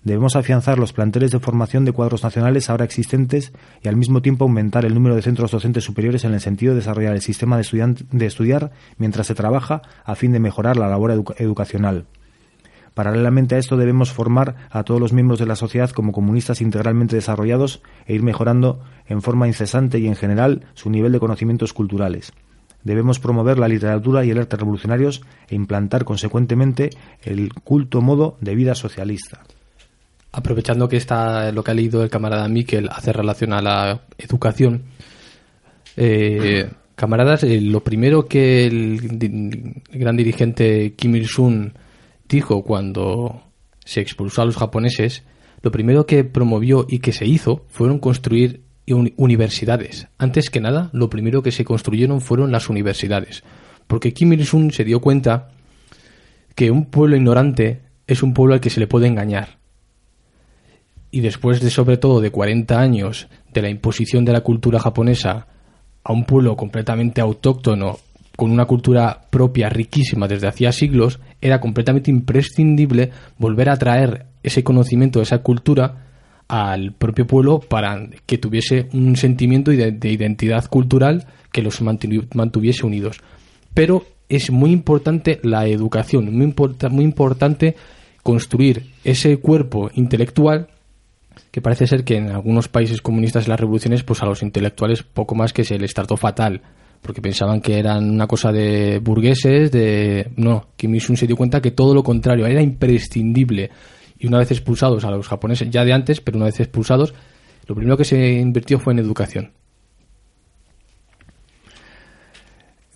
Debemos 0.04 0.36
afianzar 0.36 0.80
los 0.80 0.94
planteles 0.94 1.32
de 1.32 1.40
formación 1.40 1.84
de 1.86 1.92
cuadros 1.92 2.24
nacionales 2.24 2.70
ahora 2.70 2.86
existentes 2.86 3.52
y 3.84 3.90
al 3.90 3.98
mismo 3.98 4.22
tiempo 4.22 4.46
aumentar 4.46 4.86
el 4.86 4.96
número 4.96 5.16
de 5.16 5.22
centros 5.22 5.52
docentes 5.52 5.84
superiores 5.84 6.24
en 6.24 6.34
el 6.34 6.40
sentido 6.40 6.74
de 6.74 6.80
desarrollar 6.80 7.14
el 7.14 7.22
sistema 7.22 7.58
de, 7.58 8.26
estudiar 8.26 8.72
mientras 8.98 9.28
se 9.28 9.36
trabaja 9.36 9.82
a 10.06 10.16
fin 10.16 10.32
de 10.32 10.40
mejorar 10.40 10.78
la 10.78 10.88
labor 10.88 11.12
educacional. 11.38 12.06
Paralelamente 12.94 13.56
a 13.56 13.58
esto 13.58 13.78
debemos 13.78 14.12
formar 14.12 14.68
a 14.70 14.84
todos 14.84 15.00
los 15.00 15.14
miembros 15.14 15.40
de 15.40 15.46
la 15.46 15.56
sociedad 15.56 15.90
como 15.92 16.12
comunistas 16.12 16.62
integralmente 16.62 17.16
desarrollados 17.16 17.82
e 18.06 18.14
ir 18.14 18.24
mejorando 18.24 18.82
en 19.08 19.22
forma 19.22 19.48
incesante 19.48 20.00
y 20.00 20.08
en 20.08 20.16
general 20.16 20.66
su 20.74 20.90
nivel 20.90 21.12
de 21.12 21.20
conocimientos 21.20 21.74
culturales. 21.74 22.34
Debemos 22.84 23.20
promover 23.20 23.60
la 23.60 23.68
literatura 23.68 24.26
y 24.26 24.32
el 24.32 24.40
arte 24.40 24.58
revolucionarios 24.58 25.22
e 25.48 25.56
implantar 25.56 26.04
consecuentemente 26.04 26.90
el 27.24 27.54
culto 27.54 28.02
modo 28.02 28.38
de 28.42 28.56
vida 28.56 28.76
socialista. 28.76 29.44
Aprovechando 30.32 30.90
que 30.90 30.98
está 30.98 31.52
lo 31.52 31.64
que 31.64 31.72
ha 31.72 31.76
leído 31.76 32.04
el 32.04 32.10
camarada 32.10 32.48
Miquel 32.48 32.90
hace 32.92 33.14
relación 33.14 33.54
a 33.54 33.62
la 33.62 34.02
educación, 34.18 34.84
eh, 35.96 36.70
camaradas, 36.96 37.44
eh, 37.44 37.60
lo 37.62 37.84
primero 37.84 38.28
que 38.28 38.66
el, 38.66 39.82
gran 39.92 40.16
dirigente 40.16 40.94
Kim 40.96 41.16
Il-sung 41.16 41.72
cuando 42.64 43.44
se 43.84 44.02
expulsó 44.02 44.42
a 44.42 44.46
los 44.46 44.58
japoneses, 44.58 45.24
lo 45.62 45.72
primero 45.72 46.06
que 46.06 46.24
promovió 46.24 46.86
y 46.88 47.00
que 47.00 47.12
se 47.12 47.26
hizo 47.26 47.66
fueron 47.68 48.00
construir 48.00 48.64
universidades. 48.88 50.08
Antes 50.18 50.50
que 50.50 50.62
nada, 50.62 50.90
lo 50.94 51.10
primero 51.10 51.44
que 51.44 51.52
se 51.52 51.66
construyeron 51.66 52.22
fueron 52.22 52.52
las 52.52 52.70
universidades. 52.70 53.44
Porque 53.88 54.14
Kim 54.14 54.34
Il-sung 54.34 54.72
se 54.72 54.84
dio 54.84 55.02
cuenta 55.02 55.50
que 56.56 56.72
un 56.72 56.86
pueblo 56.86 57.16
ignorante 57.16 57.82
es 58.08 58.24
un 58.24 58.34
pueblo 58.34 58.54
al 58.54 58.62
que 58.62 58.70
se 58.70 58.80
le 58.80 58.88
puede 58.88 59.08
engañar. 59.08 59.60
Y 61.12 61.20
después 61.20 61.60
de 61.62 61.70
sobre 61.70 61.98
todo 61.98 62.22
de 62.22 62.32
40 62.32 62.80
años 62.80 63.28
de 63.54 63.62
la 63.62 63.70
imposición 63.70 64.24
de 64.24 64.34
la 64.34 64.42
cultura 64.42 64.80
japonesa 64.80 65.48
a 66.04 66.14
un 66.14 66.26
pueblo 66.26 66.56
completamente 66.56 67.22
autóctono, 67.22 68.00
con 68.42 68.50
una 68.50 68.66
cultura 68.66 69.22
propia 69.30 69.70
riquísima 69.70 70.28
desde 70.28 70.48
hacía 70.48 70.72
siglos, 70.72 71.20
era 71.42 71.62
completamente 71.62 72.10
imprescindible 72.10 73.12
volver 73.38 73.70
a 73.70 73.78
traer 73.78 74.26
ese 74.42 74.64
conocimiento, 74.64 75.22
esa 75.22 75.44
cultura, 75.44 76.08
al 76.48 76.92
propio 76.92 77.28
pueblo 77.28 77.60
para 77.60 78.10
que 78.26 78.40
tuviese 78.40 78.90
un 78.94 79.16
sentimiento 79.16 79.70
de, 79.70 79.96
identidad 80.10 80.66
cultural 80.66 81.28
que 81.52 81.62
los 81.62 81.84
mantuviese 81.84 82.84
unidos. 82.84 83.22
Pero 83.76 84.08
es 84.28 84.50
muy 84.50 84.72
importante 84.72 85.40
la 85.44 85.68
educación, 85.68 86.36
muy, 86.36 86.52
muy 86.90 87.04
importante 87.04 87.76
construir 88.24 88.88
ese 89.04 89.38
cuerpo 89.38 89.92
intelectual 89.94 90.68
que 91.52 91.62
parece 91.62 91.86
ser 91.86 92.04
que 92.04 92.18
en 92.18 92.32
algunos 92.32 92.70
países 92.70 93.04
comunistas 93.04 93.48
las 93.48 93.60
revoluciones, 93.60 94.02
pues 94.02 94.24
a 94.24 94.26
los 94.26 94.42
intelectuales 94.42 95.04
poco 95.04 95.36
más 95.36 95.54
que 95.54 95.64
se 95.64 95.78
les 95.78 95.94
trató 95.94 96.18
fatal, 96.18 96.64
porque 97.02 97.22
pensaban 97.22 97.62
que 97.62 97.80
eran 97.80 98.10
una 98.10 98.28
cosa 98.28 98.52
de 98.52 99.00
burgueses, 99.00 99.72
de... 99.72 100.32
No, 100.36 100.68
Kim 100.76 100.94
Il-sung 100.94 101.18
se 101.18 101.28
dio 101.28 101.36
cuenta 101.36 101.62
que 101.62 101.72
todo 101.72 101.94
lo 101.94 102.04
contrario, 102.04 102.46
era 102.46 102.62
imprescindible 102.62 103.72
y 104.20 104.28
una 104.28 104.38
vez 104.38 104.52
expulsados 104.52 105.04
a 105.04 105.10
los 105.10 105.28
japoneses, 105.28 105.70
ya 105.72 105.84
de 105.84 105.94
antes, 105.94 106.22
pero 106.22 106.38
una 106.38 106.46
vez 106.46 106.60
expulsados, 106.60 107.16
lo 107.66 107.74
primero 107.74 107.98
que 107.98 108.06
se 108.06 108.34
invirtió 108.34 108.78
fue 108.78 108.94
en 108.94 109.00
educación. 109.00 109.52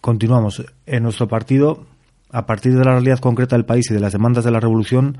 Continuamos. 0.02 0.64
En 0.86 1.02
nuestro 1.02 1.28
partido, 1.28 1.88
a 2.30 2.46
partir 2.46 2.74
de 2.74 2.86
la 2.86 2.92
realidad 2.92 3.18
concreta 3.18 3.56
del 3.56 3.66
país 3.66 3.90
y 3.90 3.96
de 3.96 4.00
las 4.00 4.14
demandas 4.14 4.44
de 4.44 4.52
la 4.52 4.60
revolución, 4.60 5.18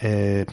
eh, 0.00 0.46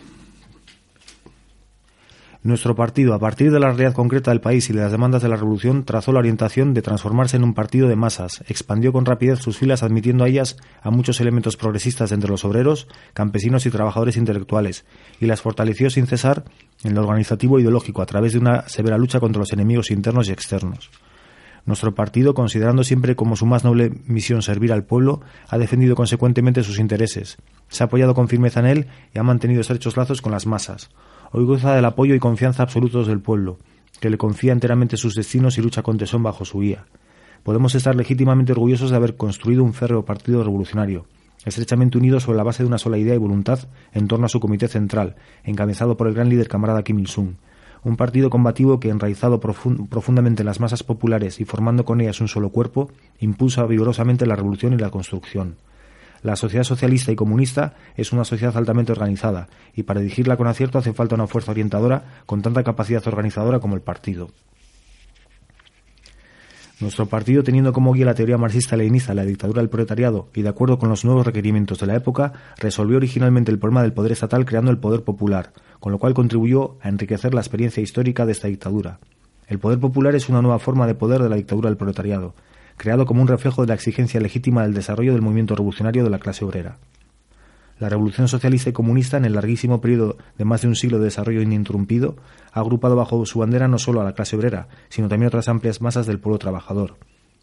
nuestro 2.42 2.74
partido, 2.74 3.14
a 3.14 3.20
partir 3.20 3.52
de 3.52 3.60
la 3.60 3.68
realidad 3.68 3.94
concreta 3.94 4.32
del 4.32 4.40
país 4.40 4.70
y 4.70 4.74
de 4.74 4.80
las 4.80 4.94
demandas 4.94 5.22
de 5.22 5.28
la 5.28 5.36
revolución, 5.36 5.84
trazó 5.84 6.14
la 6.14 6.20
orientación 6.20 6.74
de 6.74 6.82
transformarse 6.82 7.36
en 7.36 7.44
un 7.44 7.54
partido 7.54 7.90
de 7.90 7.98
masas, 7.98 8.46
expandió 8.48 8.94
con 8.94 9.06
rapidez 9.06 9.40
sus 9.40 9.58
filas 9.58 9.84
admitiendo 9.84 10.24
a 10.24 10.30
ellas 10.30 10.56
a 10.82 10.90
muchos 10.90 11.20
elementos 11.20 11.58
progresistas 11.58 12.14
entre 12.14 12.30
los 12.30 12.46
obreros, 12.46 12.88
campesinos 13.14 13.66
y 13.66 13.72
trabajadores 13.72 14.16
intelectuales, 14.16 14.86
y 15.20 15.26
las 15.26 15.42
fortaleció 15.42 15.90
sin 15.90 16.08
cesar 16.08 16.46
en 16.86 16.96
lo 16.96 17.02
organizativo 17.02 17.58
e 17.58 17.62
ideológico 17.62 18.02
a 18.02 18.06
través 18.06 18.32
de 18.32 18.40
una 18.40 18.70
severa 18.70 18.98
lucha 18.98 19.20
contra 19.20 19.42
los 19.42 19.52
enemigos 19.52 19.92
internos 19.92 20.30
y 20.30 20.32
externos. 20.32 20.92
Nuestro 21.66 21.94
partido, 21.94 22.34
considerando 22.34 22.86
siempre 22.86 23.18
como 23.18 23.36
su 23.36 23.46
más 23.48 23.66
noble 23.66 23.92
misión 24.06 24.44
servir 24.44 24.72
al 24.72 24.86
pueblo, 24.86 25.20
ha 25.50 25.58
defendido 25.58 25.94
consecuentemente 25.94 26.64
sus 26.64 26.80
intereses, 26.80 27.38
se 27.68 27.84
ha 27.84 27.88
apoyado 27.88 28.14
con 28.14 28.30
firmeza 28.30 28.62
en 28.62 28.66
él 28.66 28.88
y 29.14 29.20
ha 29.20 29.24
mantenido 29.24 29.60
estrechos 29.60 29.98
lazos 29.98 30.22
con 30.22 30.32
las 30.32 30.46
masas 30.46 30.90
Hoy 31.32 31.46
goza 31.46 31.76
del 31.76 31.86
apoyo 31.86 32.16
y 32.16 32.20
confianza 32.20 32.64
absolutos 32.64 33.06
del 33.06 33.20
pueblo, 33.20 33.60
que 34.00 34.10
le 34.10 34.18
confía 34.18 34.52
enteramente 34.52 34.98
sus 34.98 35.14
destinos 35.14 35.60
y 35.60 35.62
lucha 35.62 35.84
con 35.84 36.00
tesón 36.00 36.24
bajo 36.24 36.44
su 36.44 36.60
guía. 36.60 36.86
Podemos 37.44 37.76
estar 37.76 37.96
legítimamente 37.96 38.52
orgullosos 38.52 38.90
de 38.90 38.96
haber 38.96 39.16
construido 39.16 39.64
un 39.64 39.74
férreo 39.74 40.04
partido 40.04 40.44
revolucionario, 40.44 41.06
estrechamente 41.46 42.00
unido 42.00 42.20
sobre 42.20 42.38
la 42.38 42.44
base 42.44 42.64
de 42.64 42.68
una 42.68 42.80
sola 42.80 42.98
idea 42.98 43.14
y 43.14 43.20
voluntad 43.20 43.60
en 43.94 44.08
torno 44.08 44.26
a 44.26 44.30
su 44.30 44.40
comité 44.40 44.68
central, 44.68 45.18
encabezado 45.44 45.98
por 45.98 46.08
el 46.08 46.16
gran 46.16 46.30
líder 46.30 46.48
camarada 46.48 46.82
Kim 46.82 46.98
Il-sung. 46.98 47.36
Un 47.84 47.96
partido 47.96 48.32
combativo 48.32 48.80
que, 48.80 48.90
enraizado 48.90 49.40
profundamente 49.40 50.42
en 50.42 50.48
las 50.48 50.60
masas 50.60 50.82
populares 50.82 51.40
y 51.40 51.46
formando 51.46 51.86
con 51.86 52.02
ellas 52.02 52.22
un 52.22 52.28
solo 52.28 52.50
cuerpo, 52.50 52.90
impulsa 53.20 53.68
vigorosamente 53.68 54.26
la 54.26 54.36
revolución 54.36 54.74
y 54.74 54.78
la 54.78 54.90
construcción. 54.90 55.58
La 56.22 56.36
sociedad 56.36 56.64
socialista 56.64 57.12
y 57.12 57.16
comunista 57.16 57.76
es 57.96 58.12
una 58.12 58.26
sociedad 58.26 58.56
altamente 58.58 58.92
organizada 58.92 59.48
y 59.74 59.84
para 59.84 60.02
dirigirla 60.02 60.38
con 60.38 60.48
acierto 60.48 60.78
hace 60.78 60.94
falta 60.94 61.16
una 61.16 61.28
fuerza 61.28 61.52
orientadora 61.52 62.22
con 62.26 62.42
tanta 62.42 62.64
capacidad 62.64 63.08
organizadora 63.08 63.60
como 63.60 63.76
el 63.76 63.82
partido. 63.82 64.30
Nuestro 66.82 67.08
partido, 67.08 67.44
teniendo 67.44 67.74
como 67.74 67.92
guía 67.92 68.06
la 68.06 68.14
teoría 68.14 68.38
marxista-leninista 68.38 69.14
la 69.14 69.26
dictadura 69.26 69.62
del 69.62 69.70
proletariado 69.70 70.30
y 70.34 70.44
de 70.44 70.50
acuerdo 70.50 70.80
con 70.80 70.88
los 70.88 71.04
nuevos 71.04 71.26
requerimientos 71.26 71.80
de 71.80 71.88
la 71.88 71.96
época, 71.96 72.32
resolvió 72.58 72.96
originalmente 72.96 73.52
el 73.52 73.60
problema 73.60 73.82
del 73.82 73.92
poder 73.92 74.14
estatal 74.14 74.46
creando 74.46 74.72
el 74.72 74.78
poder 74.78 75.04
popular, 75.04 75.52
con 75.82 75.92
lo 75.92 76.00
cual 76.00 76.14
contribuyó 76.14 76.78
a 76.82 76.88
enriquecer 76.88 77.34
la 77.34 77.42
experiencia 77.42 77.84
histórica 77.84 78.26
de 78.26 78.32
esta 78.32 78.48
dictadura. 78.48 79.00
El 79.48 79.60
poder 79.60 79.80
popular 79.80 80.16
es 80.16 80.30
una 80.30 80.42
nueva 80.42 80.60
forma 80.60 80.88
de 80.88 80.96
poder 80.96 81.22
de 81.22 81.28
la 81.28 81.36
dictadura 81.36 81.70
del 81.70 81.78
proletariado, 81.78 82.34
creado 82.80 83.06
como 83.06 83.22
un 83.22 83.28
reflejo 83.28 83.62
de 83.62 83.68
la 83.68 83.74
exigencia 83.74 84.22
legítima 84.22 84.64
del 84.64 84.74
desarrollo 84.74 85.12
del 85.12 85.22
movimiento 85.22 85.54
revolucionario 85.54 86.04
de 86.04 86.10
la 86.10 86.18
clase 86.18 86.46
obrera. 86.46 86.78
La 87.78 87.90
revolución 87.90 88.30
socialista 88.30 88.70
y 88.70 88.74
comunista, 88.74 89.18
en 89.18 89.26
el 89.26 89.34
larguísimo 89.34 89.82
periodo 89.82 90.18
de 90.38 90.46
más 90.46 90.62
de 90.62 90.70
un 90.70 90.76
siglo 90.76 90.98
de 90.98 91.06
desarrollo 91.06 91.42
ininterrumpido, 91.42 92.16
ha 92.54 92.62
agrupado 92.62 92.96
bajo 92.96 93.26
su 93.26 93.40
bandera 93.40 93.68
no 93.68 93.80
solo 93.80 94.00
a 94.00 94.06
la 94.06 94.14
clase 94.14 94.38
obrera, 94.38 94.70
sino 94.88 95.10
también 95.10 95.28
otras 95.28 95.50
amplias 95.50 95.82
masas 95.82 96.08
del 96.08 96.20
pueblo 96.20 96.40
trabajador. 96.40 96.96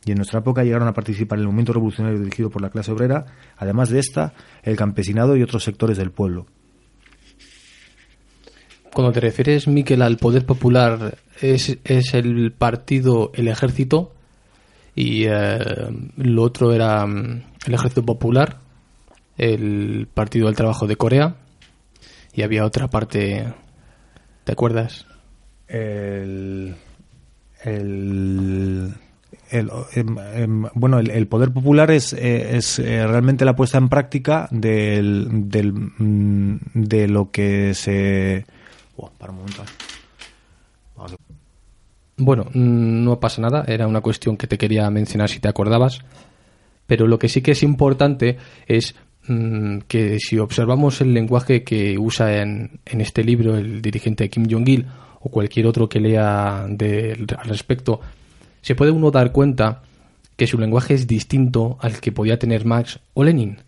Y 0.07 0.13
en 0.13 0.17
nuestra 0.17 0.41
época 0.41 0.65
llegaron 0.65 0.89
a 0.89 0.95
participar 0.95 1.39
en 1.39 1.43
el 1.43 1.47
movimiento 1.49 1.75
revolucionario 1.75 2.19
dirigido 2.19 2.49
por 2.49 2.63
la 2.63 2.71
clase 2.71 2.93
obrera, 2.93 3.27
además 3.59 3.91
de 3.91 3.99
esta, 3.99 4.33
el 4.63 4.77
campesinado 4.77 5.37
y 5.37 5.43
otros 5.43 5.65
sectores 5.65 5.99
del 5.99 6.13
pueblo. 6.13 6.47
Cuando 8.95 9.13
te 9.13 9.21
refieres, 9.21 9.69
Miquel, 9.69 10.01
al 10.01 10.17
poder 10.17 10.47
popular, 10.47 11.19
¿es, 11.43 11.79
es 11.85 12.15
el 12.15 12.53
partido, 12.53 13.33
el 13.35 13.49
ejército? 13.49 14.16
Y 14.97 15.27
eh, 15.27 15.59
lo 16.17 16.43
otro 16.43 16.73
era 16.73 17.07
mm, 17.07 17.43
el 17.67 17.75
Ejército 17.75 18.03
Popular, 18.03 18.57
el 19.37 20.09
Partido 20.13 20.47
del 20.47 20.57
Trabajo 20.57 20.87
de 20.87 20.97
Corea 20.97 21.37
y 22.33 22.43
había 22.43 22.65
otra 22.65 22.89
parte, 22.89 23.47
¿te 24.45 24.53
acuerdas? 24.53 25.07
El, 25.69 26.77
el, 27.63 28.95
em, 29.51 30.19
em, 30.35 30.67
bueno, 30.75 30.99
el, 30.99 31.27
poder 31.29 31.53
popular 31.53 31.91
es, 31.91 32.15
eh, 32.15 32.57
es 32.57 32.79
eh, 32.79 33.07
realmente 33.07 33.45
la 33.45 33.55
puesta 33.55 33.77
en 33.77 33.91
práctica 33.91 34.49
del, 34.51 35.51
del, 35.51 35.73
mm, 35.75 36.59
de 36.73 37.07
lo 37.07 37.31
que 37.31 37.75
se... 37.75 38.47
Oh, 38.97 39.11
para 39.11 39.33
un 39.33 39.39
momento. 39.41 39.63
Bueno, 42.19 42.45
mm, 42.45 43.05
no 43.05 43.21
pasa 43.21 43.43
nada, 43.43 43.65
era 43.69 43.87
una 43.87 44.01
cuestión 44.01 44.37
que 44.37 44.47
te 44.47 44.57
quería 44.57 44.89
mencionar 44.91 45.29
si 45.29 45.39
te 45.39 45.49
acordabas, 45.49 46.01
pero 46.87 47.07
lo 47.07 47.19
que 47.19 47.29
sí 47.29 47.43
que 47.43 47.51
es 47.51 47.63
importante 47.63 48.39
es 48.67 48.95
mm, 49.29 49.81
que 49.87 50.19
si 50.19 50.39
observamos 50.39 51.01
el 51.03 51.13
lenguaje 51.13 51.63
que 51.63 51.99
usa 51.99 52.43
en, 52.43 52.81
en 52.87 53.01
este 53.03 53.23
libro 53.23 53.57
el 53.57 53.83
dirigente 53.83 54.31
Kim 54.31 54.47
Jong-il 54.51 54.87
o 55.21 55.29
cualquier 55.29 55.67
otro 55.67 55.89
que 55.89 56.01
lea 56.01 56.65
al 56.65 57.49
respecto, 57.49 58.01
se 58.63 58.75
puede 58.75 58.93
uno 58.93 59.11
dar 59.11 59.33
cuenta 59.33 59.83
que 60.37 60.47
su 60.47 60.59
lenguaje 60.59 60.95
es 60.95 61.07
distinto 61.07 61.77
al 61.81 62.01
que 62.01 62.13
podía 62.13 62.39
tener 62.39 62.65
Marx 62.65 62.99
o 63.15 63.25
Lenin. 63.25 63.59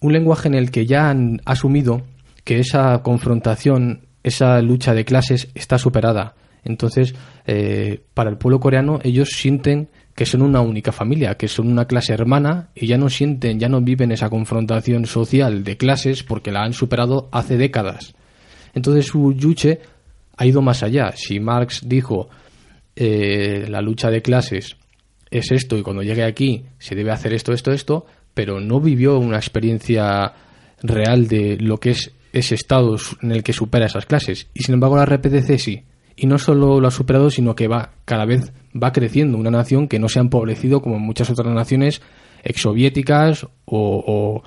Un 0.00 0.12
lenguaje 0.12 0.48
en 0.48 0.54
el 0.54 0.70
que 0.70 0.86
ya 0.86 1.08
han 1.08 1.40
asumido 1.44 2.02
que 2.42 2.58
esa 2.58 3.00
confrontación, 3.02 4.00
esa 4.22 4.60
lucha 4.60 4.92
de 4.94 5.04
clases 5.04 5.48
está 5.54 5.78
superada 5.78 6.34
entonces, 6.64 7.14
eh, 7.46 8.00
para 8.14 8.30
el 8.30 8.38
pueblo 8.38 8.60
coreano, 8.60 9.00
ellos 9.02 9.30
sienten 9.30 9.88
que 10.14 10.26
son 10.26 10.42
una 10.42 10.60
única 10.60 10.92
familia, 10.92 11.36
que 11.36 11.48
son 11.48 11.68
una 11.68 11.86
clase 11.86 12.12
hermana 12.12 12.70
y 12.74 12.86
ya 12.86 12.96
no 12.96 13.08
sienten, 13.08 13.58
ya 13.58 13.68
no 13.68 13.80
viven 13.80 14.12
esa 14.12 14.30
confrontación 14.30 15.06
social 15.06 15.64
de 15.64 15.76
clases 15.76 16.22
porque 16.22 16.52
la 16.52 16.62
han 16.62 16.72
superado 16.72 17.28
hace 17.32 17.56
décadas. 17.56 18.14
Entonces 18.74 19.06
su 19.06 19.32
yuche 19.32 19.80
ha 20.36 20.46
ido 20.46 20.62
más 20.62 20.82
allá. 20.82 21.12
Si 21.16 21.40
Marx 21.40 21.82
dijo 21.84 22.28
eh, 22.94 23.66
la 23.68 23.82
lucha 23.82 24.10
de 24.10 24.22
clases 24.22 24.76
es 25.30 25.50
esto 25.50 25.76
y 25.76 25.82
cuando 25.82 26.02
llegue 26.02 26.22
aquí 26.22 26.64
se 26.78 26.94
debe 26.94 27.10
hacer 27.10 27.32
esto, 27.32 27.52
esto, 27.52 27.72
esto, 27.72 28.06
pero 28.34 28.60
no 28.60 28.80
vivió 28.80 29.18
una 29.18 29.36
experiencia 29.36 30.32
real 30.82 31.26
de 31.26 31.56
lo 31.58 31.78
que 31.78 31.90
es 31.90 32.12
ese 32.32 32.54
estado 32.54 32.96
en 33.22 33.32
el 33.32 33.42
que 33.42 33.52
supera 33.52 33.86
esas 33.86 34.06
clases. 34.06 34.48
Y 34.54 34.62
sin 34.62 34.74
embargo 34.74 34.96
la 34.96 35.06
RPDC 35.06 35.58
sí. 35.58 35.84
Y 36.16 36.26
no 36.26 36.38
solo 36.38 36.80
lo 36.80 36.88
ha 36.88 36.92
superado, 36.92 37.30
sino 37.30 37.54
que 37.54 37.68
va 37.68 37.90
cada 38.04 38.24
vez 38.24 38.52
va 38.80 38.92
creciendo. 38.92 39.38
Una 39.38 39.50
nación 39.50 39.88
que 39.88 39.98
no 39.98 40.08
se 40.08 40.18
ha 40.18 40.22
empobrecido 40.22 40.80
como 40.80 40.98
muchas 40.98 41.30
otras 41.30 41.52
naciones 41.52 42.02
exsoviéticas 42.42 43.44
o, 43.44 43.50
o 43.66 44.42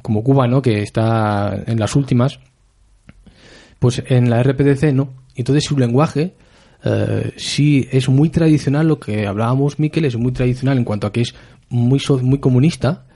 como 0.00 0.22
Cuba, 0.22 0.46
¿no? 0.46 0.62
Que 0.62 0.82
está 0.82 1.62
en 1.66 1.78
las 1.78 1.94
últimas. 1.96 2.40
Pues 3.78 4.02
en 4.06 4.30
la 4.30 4.42
RPDC 4.42 4.92
no. 4.92 5.12
Entonces 5.34 5.64
su 5.64 5.76
lenguaje 5.78 6.34
eh, 6.84 7.32
sí 7.36 7.88
es 7.90 8.08
muy 8.08 8.28
tradicional, 8.28 8.88
lo 8.88 8.98
que 8.98 9.26
hablábamos, 9.26 9.78
Miquel, 9.78 10.04
es 10.04 10.16
muy 10.16 10.32
tradicional 10.32 10.78
en 10.78 10.84
cuanto 10.84 11.06
a 11.06 11.12
que 11.12 11.20
es 11.20 11.34
muy, 11.68 12.00
muy 12.22 12.38
comunista, 12.38 13.06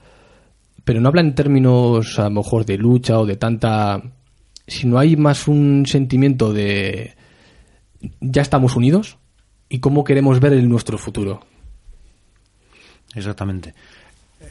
pero 0.84 1.00
no 1.00 1.08
habla 1.08 1.20
en 1.20 1.34
términos 1.34 2.18
a 2.18 2.24
lo 2.24 2.42
mejor 2.42 2.64
de 2.64 2.78
lucha 2.78 3.18
o 3.18 3.26
de 3.26 3.36
tanta... 3.36 4.02
Si 4.68 4.86
no 4.86 4.98
hay 4.98 5.16
más 5.16 5.46
un 5.46 5.84
sentimiento 5.86 6.52
de 6.52 7.14
ya 8.20 8.42
estamos 8.42 8.76
unidos 8.76 9.18
y 9.68 9.80
cómo 9.80 10.04
queremos 10.04 10.40
ver 10.40 10.52
el 10.52 10.68
nuestro 10.68 10.98
futuro. 10.98 11.40
Exactamente. 13.14 13.74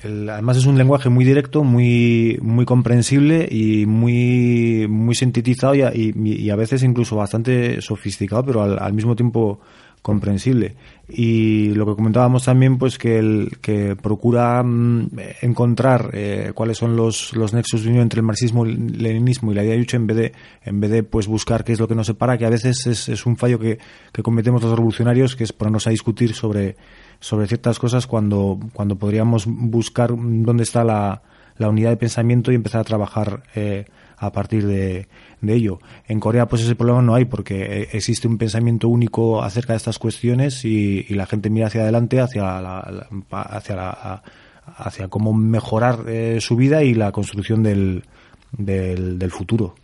además 0.04 0.58
es 0.58 0.66
un 0.66 0.78
lenguaje 0.78 1.10
muy 1.10 1.24
directo, 1.24 1.64
muy 1.64 2.38
muy 2.42 2.66
comprensible 2.66 3.48
y 3.50 3.86
muy 3.86 4.88
muy 4.90 5.16
sintetizado 5.16 5.76
y, 5.76 6.50
a 6.50 6.56
veces 6.56 6.84
incluso 6.84 7.16
bastante 7.16 7.82
sofisticado, 7.82 8.46
pero 8.46 8.64
al 8.64 8.94
mismo 8.94 9.16
tiempo 9.16 9.60
comprensible. 10.06 10.76
Y 11.10 11.74
lo 11.74 11.88
que 11.88 11.96
comentábamos 11.96 12.46
también, 12.46 12.78
pues 12.78 13.00
que 13.00 13.18
el 13.18 13.58
que 13.60 13.96
procura 13.96 14.62
mm, 14.62 15.10
encontrar 15.42 16.12
eh, 16.14 16.52
cuáles 16.54 16.78
son 16.78 16.96
los, 16.96 17.36
los 17.36 17.56
nexos 17.56 17.82
de 17.82 17.90
unión 17.90 18.04
entre 18.04 18.20
el 18.20 18.26
marxismo, 18.26 18.66
el 18.66 19.02
leninismo 19.02 19.52
y 19.52 19.56
la 19.56 19.64
idea 19.64 19.74
de 19.74 19.80
lucha 19.80 19.98
en 19.98 20.06
vez 20.06 20.18
de, 20.18 20.34
en 20.64 20.80
vez 20.80 20.92
de 20.92 21.02
pues 21.02 21.26
buscar 21.26 21.64
qué 21.64 21.74
es 21.74 21.80
lo 21.80 21.88
que 21.88 21.96
nos 21.96 22.06
separa, 22.06 22.38
que 22.38 22.46
a 22.46 22.52
veces 22.52 22.86
es, 22.86 23.10
es 23.10 23.26
un 23.26 23.36
fallo 23.36 23.58
que, 23.58 23.80
que 24.14 24.22
cometemos 24.22 24.62
los 24.62 24.74
revolucionarios, 24.74 25.36
que 25.36 25.44
es 25.44 25.54
ponernos 25.54 25.88
a 25.88 25.90
discutir 25.90 26.36
sobre, 26.36 26.76
sobre 27.20 27.48
ciertas 27.48 27.80
cosas 27.80 28.06
cuando, 28.06 28.60
cuando 28.74 28.96
podríamos 28.96 29.48
buscar 29.48 30.12
dónde 30.16 30.62
está 30.62 30.84
la, 30.84 31.24
la 31.58 31.68
unidad 31.68 31.90
de 31.90 31.98
pensamiento 31.98 32.52
y 32.52 32.56
empezar 32.56 32.82
a 32.82 32.84
trabajar 32.84 33.42
eh, 33.56 33.86
a 34.18 34.32
partir 34.32 34.66
de, 34.66 35.08
de 35.42 35.54
ello. 35.54 35.80
En 36.08 36.20
Corea 36.20 36.48
pues 36.48 36.62
ese 36.62 36.76
problema 36.76 37.02
no 37.02 37.16
hay 37.16 37.26
porque 37.26 37.64
eh, 37.64 37.90
existe 37.94 38.28
un 38.28 38.38
pensamiento 38.38 38.90
único 38.90 39.42
acerca 39.42 39.74
de 39.74 39.78
estas 39.78 40.00
cuestiones 40.00 40.66
y, 40.66 41.04
la 41.16 41.26
gente 41.26 41.50
mira 41.50 41.68
hacia 41.68 41.82
adelante, 41.82 42.20
hacia 42.20 42.60
la, 42.62 43.08
hacia 43.32 43.76
la, 43.76 44.24
hacia 44.66 45.08
cómo 45.08 45.34
mejorar 45.34 46.06
eh, 46.08 46.40
su 46.42 46.56
vida 46.56 46.84
y 46.84 46.94
la 46.94 47.12
construcción 47.12 47.64
del, 47.64 48.04
del, 48.52 49.18
del 49.18 49.32
futuro. 49.32 49.76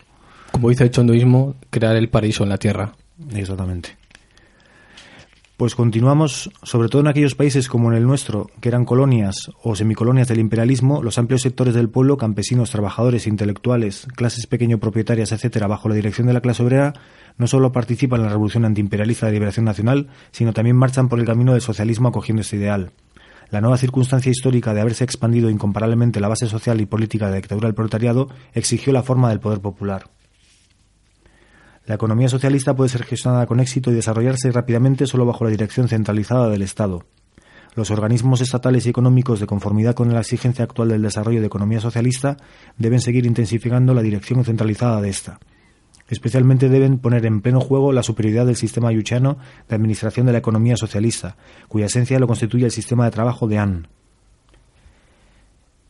Como 0.52 0.70
dice 0.70 0.84
el 0.84 0.92
chondoísmo, 0.92 1.56
crear 1.70 1.96
el 1.96 2.10
paraíso 2.10 2.44
en 2.44 2.50
la 2.50 2.58
tierra. 2.58 2.92
Exactamente. 3.34 4.01
Pues 5.62 5.76
continuamos, 5.76 6.50
sobre 6.64 6.90
todo 6.90 7.04
en 7.04 7.08
aquellos 7.08 7.36
países 7.36 7.70
como 7.70 7.92
en 7.92 7.98
el 7.98 8.08
nuestro, 8.08 8.50
que 8.62 8.70
eran 8.70 8.84
colonias 8.84 9.52
o 9.62 9.76
semicolonias 9.76 10.28
del 10.28 10.40
imperialismo, 10.40 11.04
los 11.04 11.20
amplios 11.20 11.44
sectores 11.44 11.76
del 11.76 11.88
pueblo, 11.88 12.18
campesinos, 12.18 12.72
trabajadores, 12.72 13.28
intelectuales, 13.28 14.08
clases 14.16 14.48
pequeño 14.48 14.80
propietarias, 14.80 15.32
etcétera, 15.32 15.68
bajo 15.68 15.88
la 15.88 15.94
dirección 15.94 16.26
de 16.26 16.34
la 16.34 16.42
clase 16.42 16.64
obrera, 16.64 16.94
no 17.38 17.46
solo 17.46 17.72
participan 17.72 18.22
en 18.22 18.26
la 18.26 18.32
revolución 18.32 18.66
antiimperialista 18.66 19.28
de 19.28 19.34
liberación 19.34 19.66
nacional, 19.66 20.08
sino 20.32 20.52
también 20.52 20.78
marchan 20.78 21.10
por 21.10 21.20
el 21.20 21.28
camino 21.28 21.52
del 21.52 21.62
socialismo 21.62 22.08
acogiendo 22.08 22.42
este 22.42 22.56
ideal. 22.56 22.92
La 23.52 23.62
nueva 23.62 23.78
circunstancia 23.78 24.32
histórica 24.32 24.74
de 24.74 24.82
haberse 24.82 25.04
expandido 25.04 25.52
incomparablemente 25.52 26.20
la 26.20 26.28
base 26.28 26.48
social 26.48 26.82
y 26.82 26.88
política 26.88 27.26
de 27.26 27.34
la 27.34 27.38
dictadura 27.38 27.68
del 27.68 27.76
proletariado 27.76 28.30
exigió 28.56 28.94
la 28.94 29.04
forma 29.04 29.30
del 29.30 29.40
poder 29.40 29.60
popular. 29.60 30.06
La 31.92 31.96
economía 31.96 32.30
socialista 32.30 32.74
puede 32.74 32.88
ser 32.88 33.04
gestionada 33.04 33.46
con 33.46 33.60
éxito 33.60 33.92
y 33.92 33.94
desarrollarse 33.94 34.50
rápidamente 34.50 35.06
solo 35.06 35.26
bajo 35.26 35.44
la 35.44 35.50
dirección 35.50 35.90
centralizada 35.90 36.48
del 36.48 36.62
Estado. 36.62 37.04
Los 37.76 37.92
organismos 37.92 38.40
estatales 38.40 38.86
y 38.86 38.90
económicos, 38.90 39.42
de 39.42 39.46
conformidad 39.46 39.94
con 39.94 40.14
la 40.14 40.22
exigencia 40.22 40.64
actual 40.64 40.88
del 40.88 41.02
desarrollo 41.02 41.42
de 41.42 41.48
economía 41.48 41.82
socialista, 41.82 42.38
deben 42.78 43.02
seguir 43.02 43.26
intensificando 43.26 43.94
la 43.94 44.02
dirección 44.02 44.46
centralizada 44.46 45.02
de 45.02 45.10
esta. 45.10 45.42
Especialmente 46.08 46.70
deben 46.70 46.98
poner 46.98 47.26
en 47.26 47.42
pleno 47.42 47.60
juego 47.60 47.92
la 47.92 48.04
superioridad 48.04 48.46
del 48.46 48.56
sistema 48.56 48.94
yuchano 48.94 49.38
de 49.68 49.76
administración 49.76 50.26
de 50.26 50.32
la 50.32 50.38
economía 50.38 50.78
socialista, 50.78 51.36
cuya 51.68 51.88
esencia 51.88 52.20
lo 52.20 52.28
constituye 52.28 52.64
el 52.64 52.72
sistema 52.72 53.04
de 53.04 53.12
trabajo 53.12 53.50
de 53.50 53.58
AN. 53.58 53.88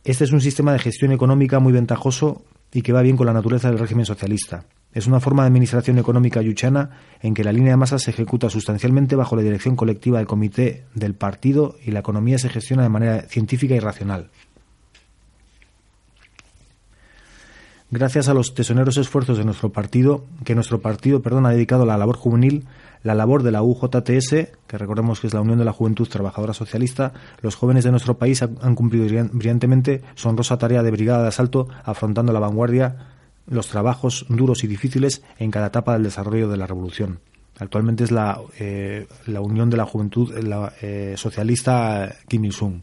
Este 0.02 0.24
es 0.24 0.32
un 0.32 0.40
sistema 0.40 0.72
de 0.72 0.80
gestión 0.80 1.12
económica 1.12 1.60
muy 1.60 1.72
ventajoso 1.72 2.42
y 2.72 2.82
que 2.82 2.92
va 2.92 3.02
bien 3.02 3.16
con 3.16 3.28
la 3.28 3.32
naturaleza 3.32 3.68
del 3.70 3.78
régimen 3.78 4.04
socialista. 4.04 4.66
Es 4.92 5.06
una 5.06 5.20
forma 5.20 5.42
de 5.42 5.48
administración 5.48 5.98
económica 5.98 6.42
yuchana 6.42 6.90
en 7.20 7.32
que 7.34 7.44
la 7.44 7.52
línea 7.52 7.72
de 7.72 7.78
masa 7.78 7.98
se 7.98 8.10
ejecuta 8.10 8.50
sustancialmente 8.50 9.16
bajo 9.16 9.36
la 9.36 9.42
dirección 9.42 9.74
colectiva 9.74 10.18
del 10.18 10.26
comité 10.26 10.84
del 10.94 11.14
partido 11.14 11.76
y 11.84 11.92
la 11.92 12.00
economía 12.00 12.38
se 12.38 12.50
gestiona 12.50 12.82
de 12.82 12.90
manera 12.90 13.22
científica 13.22 13.74
y 13.74 13.80
racional. 13.80 14.30
Gracias 17.90 18.28
a 18.28 18.34
los 18.34 18.54
tesoneros 18.54 18.96
esfuerzos 18.96 19.36
de 19.36 19.44
nuestro 19.44 19.70
partido, 19.70 20.24
que 20.44 20.54
nuestro 20.54 20.80
partido, 20.80 21.20
perdón, 21.20 21.44
ha 21.44 21.50
dedicado 21.50 21.82
a 21.82 21.86
la 21.86 21.98
labor 21.98 22.16
juvenil, 22.16 22.64
la 23.02 23.14
labor 23.14 23.42
de 23.42 23.50
la 23.50 23.62
UJTS, 23.62 24.30
que 24.66 24.78
recordemos 24.78 25.20
que 25.20 25.26
es 25.26 25.34
la 25.34 25.42
Unión 25.42 25.58
de 25.58 25.66
la 25.66 25.74
Juventud 25.74 26.08
Trabajadora 26.08 26.54
Socialista, 26.54 27.12
los 27.42 27.54
jóvenes 27.54 27.84
de 27.84 27.90
nuestro 27.90 28.16
país 28.16 28.40
han 28.40 28.74
cumplido 28.74 29.04
brillantemente 29.32 30.00
su 30.14 30.28
honrosa 30.30 30.56
tarea 30.56 30.82
de 30.82 30.90
brigada 30.90 31.20
de 31.20 31.28
asalto, 31.28 31.68
afrontando 31.84 32.32
la 32.32 32.40
vanguardia 32.40 32.96
los 33.46 33.68
trabajos 33.68 34.26
duros 34.28 34.64
y 34.64 34.66
difíciles 34.66 35.22
en 35.38 35.50
cada 35.50 35.68
etapa 35.68 35.94
del 35.94 36.04
desarrollo 36.04 36.48
de 36.48 36.56
la 36.56 36.66
revolución. 36.66 37.20
Actualmente 37.58 38.04
es 38.04 38.10
la, 38.10 38.40
eh, 38.58 39.06
la 39.26 39.40
Unión 39.40 39.70
de 39.70 39.76
la 39.76 39.86
Juventud 39.86 40.32
la, 40.38 40.72
eh, 40.80 41.14
Socialista 41.16 42.14
Kim 42.28 42.44
Il-sung. 42.44 42.80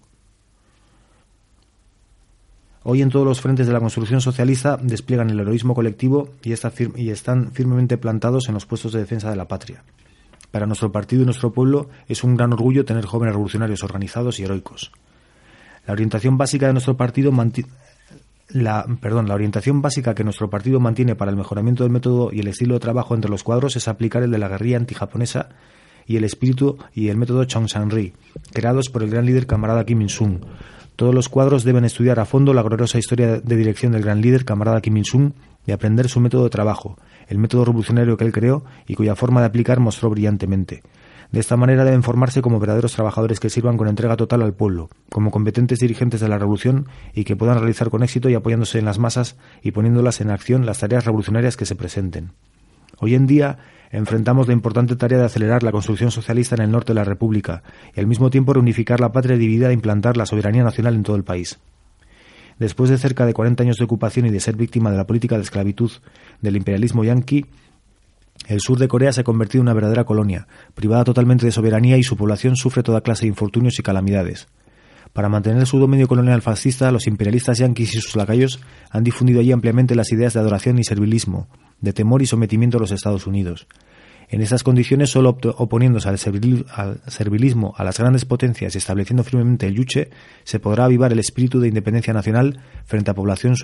Hoy 2.84 3.02
en 3.02 3.10
todos 3.10 3.26
los 3.26 3.42
frentes 3.42 3.68
de 3.68 3.74
la 3.74 3.80
construcción 3.80 4.22
socialista 4.22 4.78
despliegan 4.78 5.30
el 5.30 5.40
heroísmo 5.40 5.76
colectivo 5.76 6.30
y, 6.44 6.54
y 6.96 7.10
están 7.10 7.52
firmemente 7.52 7.98
plantados 7.98 8.48
en 8.48 8.54
los 8.54 8.66
puestos 8.66 8.94
de 8.94 9.00
defensa 9.00 9.30
de 9.30 9.36
la 9.36 9.48
patria. 9.48 9.84
Para 10.52 10.66
nuestro 10.66 10.92
partido 10.92 11.24
y 11.24 11.26
nuestro 11.26 11.52
pueblo 11.52 11.90
es 12.08 12.24
un 12.24 12.36
gran 12.36 12.54
orgullo 12.54 12.86
tener 12.86 13.06
jóvenes 13.06 13.34
revolucionarios 13.34 13.84
organizados 13.84 14.40
y 14.40 14.44
heroicos. 14.44 14.92
La 15.86 15.94
orientación 15.94 16.38
básica 16.38 16.68
de 16.68 16.74
nuestro 16.74 16.96
partido 16.98 17.32
la, 18.50 18.86
perdón, 19.00 19.28
la 19.28 19.36
orientación 19.36 19.82
básica 19.82 20.16
que 20.16 20.24
nuestro 20.24 20.50
partido 20.50 20.80
mantiene 20.80 21.16
para 21.16 21.32
el 21.32 21.38
mejoramiento 21.38 21.84
del 21.84 21.92
método 21.92 22.30
y 22.32 22.40
el 22.40 22.48
estilo 22.48 22.74
de 22.74 22.80
trabajo 22.80 23.16
entre 23.16 23.30
los 23.30 23.44
cuadros 23.44 23.76
es 23.76 23.88
aplicar 23.88 24.24
el 24.24 24.32
de 24.32 24.38
la 24.40 24.48
guerrilla 24.48 24.78
antijaponesa 24.78 25.50
y 26.06 26.18
el 26.18 26.24
espíritu 26.24 26.78
y 26.94 27.10
el 27.10 27.18
método 27.18 27.44
Chongsan-ri, 27.46 28.14
creados 28.52 28.90
por 28.90 29.04
el 29.04 29.12
gran 29.12 29.26
líder 29.26 29.46
camarada 29.46 29.86
Kim 29.86 30.02
Il-sung. 30.02 30.40
Todos 30.96 31.14
los 31.14 31.30
cuadros 31.30 31.64
deben 31.64 31.86
estudiar 31.86 32.20
a 32.20 32.26
fondo 32.26 32.54
la 32.54 32.64
gloriosa 32.64 32.98
historia 32.98 33.40
de 33.40 33.56
dirección 33.56 33.92
del 33.92 34.02
gran 34.02 34.20
líder 34.20 34.44
camarada 34.44 34.82
Kim 34.82 34.98
Il-sung 34.98 35.34
y 35.68 35.72
aprender 35.72 36.10
su 36.10 36.20
método 36.20 36.46
de 36.46 36.50
trabajo, 36.50 36.98
el 37.28 37.38
método 37.38 37.66
revolucionario 37.66 38.18
que 38.18 38.26
él 38.26 38.32
creó 38.32 38.66
y 38.88 38.96
cuya 38.96 39.16
forma 39.16 39.42
de 39.42 39.48
aplicar 39.48 39.80
mostró 39.80 40.10
brillantemente. 40.10 40.82
De 41.32 41.40
esta 41.40 41.58
manera 41.58 41.86
deben 41.86 42.02
formarse 42.02 42.42
como 42.42 42.60
verdaderos 42.60 42.94
trabajadores 42.94 43.40
que 43.40 43.52
sirvan 43.52 43.78
con 43.78 43.88
entrega 43.88 44.18
total 44.18 44.42
al 44.42 44.56
pueblo, 44.56 44.90
como 45.12 45.30
competentes 45.30 45.78
dirigentes 45.78 46.20
de 46.22 46.28
la 46.28 46.40
revolución 46.40 46.88
y 47.14 47.24
que 47.24 47.36
puedan 47.36 47.60
realizar 47.60 47.92
con 47.92 48.02
éxito 48.02 48.30
y 48.30 48.34
apoyándose 48.34 48.80
en 48.80 48.86
las 48.86 48.98
masas 48.98 49.38
y 49.62 49.72
poniéndolas 49.72 50.22
en 50.22 50.32
acción 50.32 50.66
las 50.66 50.80
tareas 50.80 51.06
revolucionarias 51.06 51.56
que 51.56 51.68
se 51.68 51.76
presenten. 51.76 52.32
Hoy 53.00 53.14
en 53.14 53.28
día 53.28 53.60
enfrentamos 53.92 54.48
la 54.48 54.54
importante 54.54 54.96
tarea 54.96 55.20
de 55.20 55.26
acelerar 55.26 55.62
la 55.62 55.72
construcción 55.72 56.10
socialista 56.10 56.56
en 56.56 56.62
el 56.62 56.72
norte 56.72 56.94
de 56.94 57.00
la 57.00 57.04
República 57.04 57.62
y 57.96 58.00
al 58.00 58.08
mismo 58.08 58.32
tiempo 58.32 58.54
reunificar 58.54 59.00
la 59.00 59.12
patria 59.12 59.38
dividida 59.38 59.70
e 59.70 59.74
implantar 59.74 60.18
la 60.18 60.26
soberanía 60.26 60.64
nacional 60.64 60.96
en 60.96 61.04
todo 61.04 61.16
el 61.16 61.24
país. 61.24 61.60
Después 62.58 62.90
de 62.90 62.98
cerca 62.98 63.26
de 63.26 63.34
40 63.34 63.64
años 63.64 63.78
de 63.78 63.86
ocupación 63.86 64.26
y 64.26 64.32
de 64.32 64.40
ser 64.40 64.56
víctima 64.58 64.92
de 64.92 64.98
la 64.98 65.08
política 65.08 65.38
de 65.38 65.44
esclavitud 65.44 65.92
del 66.42 66.58
imperialismo 66.58 67.04
yanqui, 67.04 67.46
el 68.48 68.62
sur 68.62 68.80
de 68.80 68.88
Corea 68.88 69.12
se 69.14 69.22
ha 69.22 69.24
convertido 69.24 69.62
en 69.62 69.68
una 69.68 69.74
verdadera 69.74 70.06
colonia, 70.06 70.48
privada 70.74 71.04
totalmente 71.04 71.46
de 71.46 71.52
soberanía 71.52 71.98
y 71.98 72.04
su 72.04 72.18
población 72.18 72.56
sufre 72.56 72.84
toda 72.84 73.02
clase 73.02 73.22
de 73.22 73.30
infortunios 73.30 73.78
y 73.80 73.84
calamidades. 73.84 74.48
Para 75.14 75.30
mantener 75.30 75.66
su 75.66 75.80
dominio 75.80 76.08
colonial 76.08 76.42
fascista, 76.42 76.92
los 76.92 77.08
imperialistas 77.08 77.58
yanquis 77.58 77.96
y 77.96 78.02
sus 78.02 78.16
lacayos 78.16 78.60
han 78.92 79.04
difundido 79.04 79.40
allí 79.40 79.52
ampliamente 79.52 79.96
las 79.96 80.12
ideas 80.12 80.34
de 80.34 80.40
adoración 80.40 80.78
y 80.80 80.84
servilismo, 80.84 81.48
de 81.82 81.94
temor 81.94 82.22
y 82.22 82.28
sometimiento 82.28 82.78
a 82.78 82.82
los 82.82 82.92
Estados 82.92 83.26
Unidos. 83.26 83.68
En 84.32 84.42
estas 84.42 84.62
condiciones, 84.62 85.10
solo 85.10 85.38
oponiéndose 85.58 86.08
al, 86.08 86.20
servilismo 86.20 87.74
a 87.76 87.84
las 87.84 87.98
grandes 87.98 88.26
potencias 88.26 88.76
y 88.76 88.78
estableciendo 88.78 89.24
firmemente 89.24 89.66
el 89.66 89.74
yuche, 89.74 90.12
se 90.44 90.60
podrá 90.60 90.86
avivar 90.86 91.12
el 91.12 91.18
espíritu 91.18 91.60
de 91.60 91.68
independencia 91.68 92.14
nacional 92.14 92.62
frente 92.86 93.10
a 93.10 93.16
población 93.16 93.56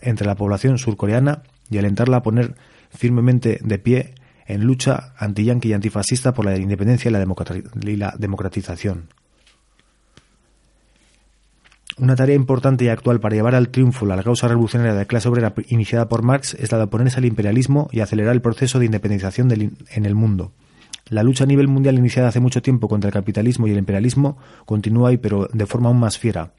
entre 0.00 0.28
la 0.28 0.36
población 0.36 0.78
surcoreana 0.78 1.42
y 1.70 1.78
alentarla 1.78 2.18
a 2.18 2.22
poner 2.22 2.54
firmemente 2.90 3.58
de 3.62 3.78
pie 3.78 4.14
en 4.46 4.64
lucha 4.64 5.12
anti-yanqui 5.18 5.68
y 5.68 5.72
antifascista 5.74 6.32
por 6.32 6.44
la 6.44 6.56
independencia 6.56 7.10
y 7.10 7.96
la, 7.96 8.14
democratización. 8.18 9.08
Una 11.98 12.16
tarea 12.16 12.36
importante 12.36 12.84
y 12.84 12.88
actual 12.88 13.20
para 13.20 13.34
llevar 13.34 13.54
al 13.54 13.70
triunfo 13.70 14.06
la 14.06 14.22
causa 14.22 14.48
revolucionaria 14.48 14.92
de 14.92 15.00
la 15.00 15.04
clase 15.04 15.28
obrera 15.28 15.52
iniciada 15.68 16.08
por 16.08 16.22
Marx 16.22 16.54
es 16.54 16.70
la 16.70 16.78
de 16.78 16.84
oponerse 16.84 17.18
al 17.18 17.24
imperialismo 17.24 17.88
y 17.92 18.00
acelerar 18.00 18.34
el 18.34 18.40
proceso 18.40 18.78
de 18.78 18.86
independización 18.86 19.50
en 19.50 20.06
el 20.06 20.14
mundo. 20.14 20.52
La 21.10 21.22
lucha 21.22 21.44
a 21.44 21.46
nivel 21.46 21.68
mundial 21.68 21.98
iniciada 21.98 22.28
hace 22.28 22.40
mucho 22.40 22.62
tiempo 22.62 22.88
contra 22.88 23.08
el 23.08 23.14
capitalismo 23.14 23.66
y 23.66 23.72
el 23.72 23.78
imperialismo 23.78 24.38
continúa 24.64 25.08
hoy, 25.08 25.16
pero 25.16 25.48
de 25.52 25.66
forma 25.66 25.88
aún 25.88 25.98
más 25.98 26.18
fiera. 26.18 26.52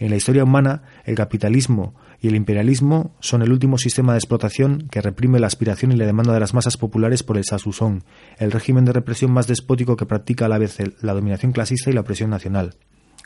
En 0.00 0.08
la 0.08 0.16
historia 0.16 0.44
humana, 0.44 0.82
el 1.04 1.14
capitalismo 1.14 1.94
y 2.22 2.28
el 2.28 2.34
imperialismo 2.34 3.14
son 3.20 3.42
el 3.42 3.52
último 3.52 3.76
sistema 3.76 4.14
de 4.14 4.18
explotación 4.18 4.88
que 4.90 5.02
reprime 5.02 5.38
la 5.38 5.46
aspiración 5.46 5.92
y 5.92 5.96
la 5.96 6.06
demanda 6.06 6.32
de 6.32 6.40
las 6.40 6.54
masas 6.54 6.78
populares 6.78 7.22
por 7.22 7.36
el 7.36 7.44
sasusón, 7.44 8.02
el 8.38 8.50
régimen 8.50 8.86
de 8.86 8.94
represión 8.94 9.30
más 9.30 9.46
despótico 9.46 9.96
que 9.96 10.06
practica 10.06 10.46
a 10.46 10.48
la 10.48 10.56
vez 10.56 10.78
la 11.02 11.12
dominación 11.12 11.52
clasista 11.52 11.90
y 11.90 11.92
la 11.92 12.00
opresión 12.00 12.30
nacional. 12.30 12.76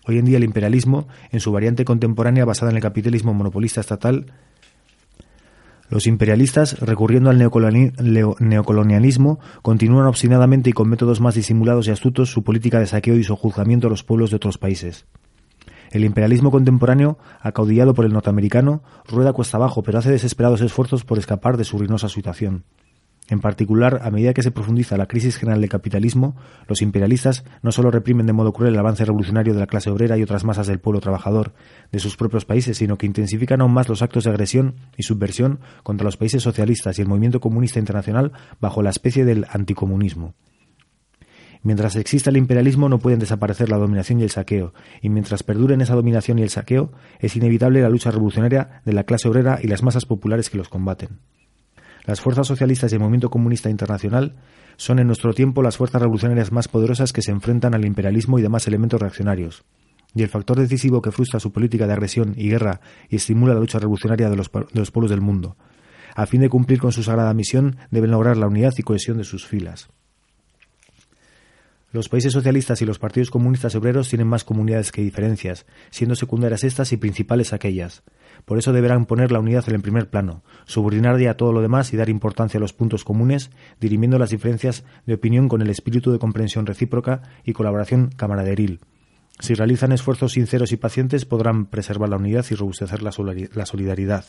Hoy 0.04 0.18
en 0.18 0.24
día 0.24 0.38
el 0.38 0.42
imperialismo, 0.42 1.06
en 1.30 1.38
su 1.38 1.52
variante 1.52 1.84
contemporánea 1.84 2.44
basada 2.44 2.72
en 2.72 2.76
el 2.76 2.82
capitalismo 2.82 3.32
monopolista 3.32 3.80
estatal, 3.80 4.32
los 5.90 6.08
imperialistas, 6.08 6.80
recurriendo 6.80 7.30
al 7.30 7.38
neocolonialismo, 7.38 9.38
continúan 9.62 10.06
obstinadamente 10.06 10.70
y 10.70 10.72
con 10.72 10.88
métodos 10.88 11.20
más 11.20 11.36
disimulados 11.36 11.86
y 11.86 11.92
astutos 11.92 12.32
su 12.32 12.42
política 12.42 12.80
de 12.80 12.88
saqueo 12.88 13.16
y 13.16 13.22
sojuzgamiento 13.22 13.86
a 13.86 13.90
los 13.90 14.02
pueblos 14.02 14.30
de 14.30 14.36
otros 14.36 14.58
países. 14.58 15.06
El 15.94 16.04
imperialismo 16.04 16.50
contemporáneo, 16.50 17.18
acaudillado 17.40 17.94
por 17.94 18.04
el 18.04 18.12
norteamericano, 18.12 18.82
rueda 19.06 19.32
cuesta 19.32 19.58
abajo, 19.58 19.84
pero 19.84 20.00
hace 20.00 20.10
desesperados 20.10 20.60
esfuerzos 20.60 21.04
por 21.04 21.18
escapar 21.18 21.56
de 21.56 21.62
su 21.62 21.78
ruinosa 21.78 22.08
situación. 22.08 22.64
En 23.28 23.38
particular, 23.38 24.00
a 24.02 24.10
medida 24.10 24.34
que 24.34 24.42
se 24.42 24.50
profundiza 24.50 24.96
la 24.96 25.06
crisis 25.06 25.36
general 25.36 25.60
del 25.60 25.70
capitalismo, 25.70 26.34
los 26.66 26.82
imperialistas 26.82 27.44
no 27.62 27.70
solo 27.70 27.92
reprimen 27.92 28.26
de 28.26 28.32
modo 28.32 28.52
cruel 28.52 28.72
el 28.74 28.80
avance 28.80 29.04
revolucionario 29.04 29.54
de 29.54 29.60
la 29.60 29.68
clase 29.68 29.88
obrera 29.88 30.18
y 30.18 30.24
otras 30.24 30.42
masas 30.42 30.66
del 30.66 30.80
pueblo 30.80 31.00
trabajador 31.00 31.52
de 31.92 32.00
sus 32.00 32.16
propios 32.16 32.44
países, 32.44 32.76
sino 32.76 32.98
que 32.98 33.06
intensifican 33.06 33.60
aún 33.60 33.72
más 33.72 33.88
los 33.88 34.02
actos 34.02 34.24
de 34.24 34.30
agresión 34.30 34.74
y 34.96 35.04
subversión 35.04 35.60
contra 35.84 36.06
los 36.06 36.16
países 36.16 36.42
socialistas 36.42 36.98
y 36.98 37.02
el 37.02 37.08
movimiento 37.08 37.38
comunista 37.38 37.78
internacional 37.78 38.32
bajo 38.60 38.82
la 38.82 38.90
especie 38.90 39.24
del 39.24 39.46
anticomunismo. 39.48 40.34
Mientras 41.64 41.96
exista 41.96 42.28
el 42.28 42.36
imperialismo 42.36 42.90
no 42.90 42.98
pueden 42.98 43.18
desaparecer 43.18 43.70
la 43.70 43.78
dominación 43.78 44.20
y 44.20 44.22
el 44.22 44.30
saqueo, 44.30 44.74
y 45.00 45.08
mientras 45.08 45.42
perduren 45.42 45.80
esa 45.80 45.94
dominación 45.94 46.38
y 46.38 46.42
el 46.42 46.50
saqueo, 46.50 46.92
es 47.20 47.36
inevitable 47.36 47.80
la 47.80 47.88
lucha 47.88 48.10
revolucionaria 48.10 48.82
de 48.84 48.92
la 48.92 49.04
clase 49.04 49.28
obrera 49.28 49.58
y 49.62 49.66
las 49.66 49.82
masas 49.82 50.04
populares 50.04 50.50
que 50.50 50.58
los 50.58 50.68
combaten. 50.68 51.20
Las 52.04 52.20
fuerzas 52.20 52.46
socialistas 52.46 52.92
y 52.92 52.96
el 52.96 53.00
movimiento 53.00 53.30
comunista 53.30 53.70
internacional 53.70 54.36
son 54.76 54.98
en 54.98 55.06
nuestro 55.06 55.32
tiempo 55.32 55.62
las 55.62 55.78
fuerzas 55.78 56.02
revolucionarias 56.02 56.52
más 56.52 56.68
poderosas 56.68 57.14
que 57.14 57.22
se 57.22 57.30
enfrentan 57.30 57.74
al 57.74 57.86
imperialismo 57.86 58.38
y 58.38 58.42
demás 58.42 58.68
elementos 58.68 59.00
reaccionarios. 59.00 59.64
Y 60.14 60.22
el 60.22 60.28
factor 60.28 60.60
decisivo 60.60 61.00
que 61.00 61.12
frustra 61.12 61.40
su 61.40 61.50
política 61.50 61.86
de 61.86 61.94
agresión 61.94 62.34
y 62.36 62.50
guerra 62.50 62.82
y 63.08 63.16
estimula 63.16 63.54
la 63.54 63.60
lucha 63.60 63.78
revolucionaria 63.78 64.28
de 64.28 64.36
los, 64.36 64.52
de 64.52 64.66
los 64.74 64.90
pueblos 64.90 65.10
del 65.10 65.22
mundo. 65.22 65.56
A 66.14 66.26
fin 66.26 66.42
de 66.42 66.50
cumplir 66.50 66.78
con 66.78 66.92
su 66.92 67.02
sagrada 67.02 67.32
misión, 67.32 67.78
deben 67.90 68.10
lograr 68.10 68.36
la 68.36 68.48
unidad 68.48 68.74
y 68.76 68.82
cohesión 68.82 69.16
de 69.16 69.24
sus 69.24 69.46
filas. 69.46 69.88
Los 71.94 72.08
países 72.08 72.32
socialistas 72.32 72.82
y 72.82 72.86
los 72.86 72.98
partidos 72.98 73.30
comunistas 73.30 73.76
obreros 73.76 74.08
tienen 74.08 74.26
más 74.26 74.42
comunidades 74.42 74.90
que 74.90 75.00
diferencias, 75.00 75.64
siendo 75.90 76.16
secundarias 76.16 76.64
estas 76.64 76.92
y 76.92 76.96
principales 76.96 77.52
aquellas. 77.52 78.02
Por 78.44 78.58
eso 78.58 78.72
deberán 78.72 79.06
poner 79.06 79.30
la 79.30 79.38
unidad 79.38 79.62
en 79.68 79.76
el 79.76 79.80
primer 79.80 80.10
plano, 80.10 80.42
subordinar 80.64 81.20
ya 81.20 81.36
todo 81.36 81.52
lo 81.52 81.62
demás 81.62 81.92
y 81.92 81.96
dar 81.96 82.08
importancia 82.08 82.58
a 82.58 82.60
los 82.60 82.72
puntos 82.72 83.04
comunes, 83.04 83.52
dirimiendo 83.78 84.18
las 84.18 84.30
diferencias 84.30 84.82
de 85.06 85.14
opinión 85.14 85.48
con 85.48 85.62
el 85.62 85.70
espíritu 85.70 86.10
de 86.10 86.18
comprensión 86.18 86.66
recíproca 86.66 87.22
y 87.44 87.52
colaboración 87.52 88.10
camaraderil. 88.16 88.80
Si 89.38 89.54
realizan 89.54 89.92
esfuerzos 89.92 90.32
sinceros 90.32 90.72
y 90.72 90.76
pacientes, 90.76 91.24
podrán 91.24 91.66
preservar 91.66 92.08
la 92.08 92.16
unidad 92.16 92.44
y 92.50 92.56
robustecer 92.56 93.04
la 93.04 93.12
solidaridad. 93.12 94.24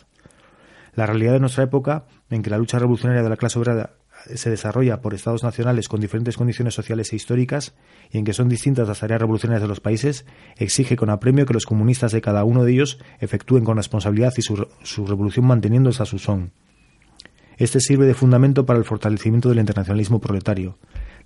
La 0.94 1.06
realidad 1.08 1.34
de 1.34 1.40
nuestra 1.40 1.64
época, 1.64 2.06
en 2.30 2.42
que 2.42 2.50
la 2.50 2.58
lucha 2.60 2.78
revolucionaria 2.80 3.24
de 3.24 3.30
la 3.30 3.38
clase 3.38 3.60
obrera 3.60 3.96
se 4.34 4.50
desarrolla 4.50 5.02
por 5.02 5.14
estados 5.14 5.44
nacionales 5.44 5.88
con 5.88 6.00
diferentes 6.00 6.38
condiciones 6.38 6.74
sociales 6.74 7.12
e 7.12 7.16
históricas 7.16 7.74
y 8.12 8.18
en 8.18 8.26
que 8.26 8.34
son 8.34 8.50
distintas 8.50 8.88
las 8.88 9.00
tareas 9.00 9.22
revolucionarias 9.22 9.62
de 9.62 9.68
los 9.68 9.80
países, 9.80 10.26
exige 10.58 10.96
con 10.96 11.10
apremio 11.10 11.46
que 11.46 11.54
los 11.54 11.66
comunistas 11.66 12.12
de 12.12 12.22
cada 12.22 12.44
uno 12.44 12.64
de 12.64 12.72
ellos 12.74 13.00
efectúen 13.20 13.64
con 13.64 13.78
responsabilidad 13.78 14.34
y 14.38 14.42
su, 14.42 15.08
revolución 15.08 15.46
manteniendo 15.46 15.90
esa 15.90 16.06
su 16.06 16.20
son. 16.20 16.52
Este 17.58 17.80
sirve 17.80 18.06
de 18.06 18.14
fundamento 18.14 18.66
para 18.66 18.80
el 18.80 18.86
fortalecimiento 18.86 19.50
del 19.50 19.60
internacionalismo 19.60 20.20
proletario. 20.20 20.78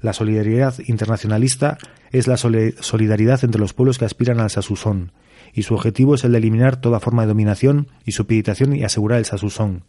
La 0.01 0.13
solidaridad 0.13 0.75
internacionalista 0.85 1.77
es 2.11 2.27
la 2.27 2.37
solidaridad 2.37 3.43
entre 3.43 3.59
los 3.59 3.73
pueblos 3.73 3.97
que 3.97 4.05
aspiran 4.05 4.39
al 4.39 4.49
sasusón, 4.49 5.11
y 5.53 5.63
su 5.63 5.73
objetivo 5.73 6.15
es 6.15 6.23
el 6.23 6.33
de 6.33 6.37
eliminar 6.37 6.79
toda 6.79 6.99
forma 6.99 7.23
de 7.23 7.29
dominación 7.29 7.87
y 8.05 8.11
supeditación 8.11 8.75
y 8.75 8.83
asegurar 8.83 9.17
el 9.19 9.25
sasusón 9.25 9.83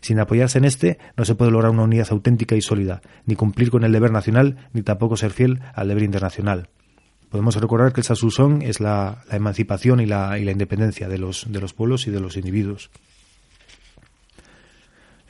sin 0.00 0.18
apoyarse 0.18 0.58
en 0.58 0.64
este, 0.64 0.98
no 1.16 1.24
se 1.24 1.34
puede 1.34 1.50
lograr 1.50 1.70
una 1.70 1.82
unidad 1.82 2.08
auténtica 2.10 2.56
y 2.56 2.62
sólida, 2.62 3.00
ni 3.26 3.36
cumplir 3.36 3.70
con 3.70 3.84
el 3.84 3.92
deber 3.92 4.10
nacional, 4.10 4.68
ni 4.72 4.82
tampoco 4.82 5.16
ser 5.16 5.32
fiel 5.32 5.60
al 5.74 5.88
deber 5.88 6.04
internacional. 6.04 6.68
Podemos 7.28 7.54
recordar 7.56 7.92
que 7.92 8.00
el 8.00 8.04
Sasusón 8.04 8.62
es 8.62 8.80
la, 8.80 9.22
emancipación 9.30 10.00
y 10.00 10.06
la, 10.06 10.36
independencia 10.38 11.08
de 11.08 11.18
los 11.18 11.74
pueblos 11.74 12.06
y 12.06 12.10
de 12.10 12.20
los 12.20 12.36
individuos. 12.36 12.90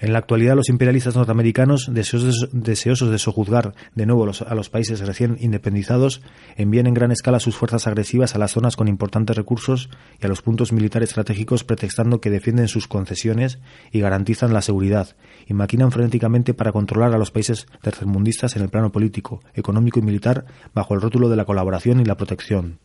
En 0.01 0.14
la 0.14 0.18
actualidad, 0.18 0.57
los 0.57 0.70
imperialistas 0.70 1.14
norteamericanos, 1.14 1.90
deseosos 1.92 2.48
de, 2.53 3.18
sojuzgar 3.18 3.74
de 3.94 4.07
nuevo 4.07 4.24
a 4.24 4.55
los 4.55 4.70
países 4.70 5.01
recién 5.01 5.36
independizados, 5.40 6.22
envían 6.57 6.86
en 6.86 6.94
gran 6.94 7.12
escala 7.12 7.38
sus 7.38 7.55
fuerzas 7.55 7.86
agresivas 7.86 8.34
a 8.34 8.38
las 8.38 8.53
zonas 8.53 8.76
con 8.76 8.88
importantes 8.88 9.36
recursos 9.36 9.90
y 10.18 10.24
a 10.24 10.28
los 10.30 10.40
puntos 10.40 10.72
militares 10.72 11.11
estratégicos 11.11 11.64
pretextando 11.64 12.18
que 12.22 12.30
defienden 12.30 12.68
sus 12.68 12.88
concesiones 12.88 13.59
y 13.92 14.01
garantizan 14.01 14.55
la 14.55 14.62
seguridad, 14.62 15.16
y 15.46 15.53
maquinan 15.53 15.92
frenéticamente 15.92 16.55
para 16.55 16.72
controlar 16.72 17.12
a 17.12 17.18
los 17.18 17.30
países 17.30 17.66
tercermundistas 17.82 18.57
en 18.57 18.62
el 18.62 18.70
plano 18.70 18.92
político, 18.92 19.42
económico 19.55 19.98
y 19.98 20.03
militar 20.03 20.46
bajo 20.72 20.94
el 20.94 21.03
rótulo 21.03 21.28
de 21.28 21.36
la 21.36 21.44
colaboración 21.44 22.01
y 22.01 22.07
la 22.07 22.16
protección. 22.16 22.78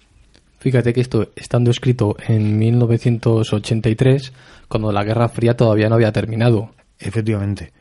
Fíjate 0.60 0.92
que 0.92 1.00
esto, 1.00 1.30
estando 1.38 1.72
escrito 1.72 2.18
en 2.28 2.58
1983, 2.58 4.34
cuando 4.68 4.92
la 4.92 5.06
Guerra 5.06 5.30
Fría 5.30 5.56
todavía 5.56 5.88
no 5.88 5.96
había 5.96 6.12
terminado, 6.12 6.72
Efectivamente. 7.00 7.74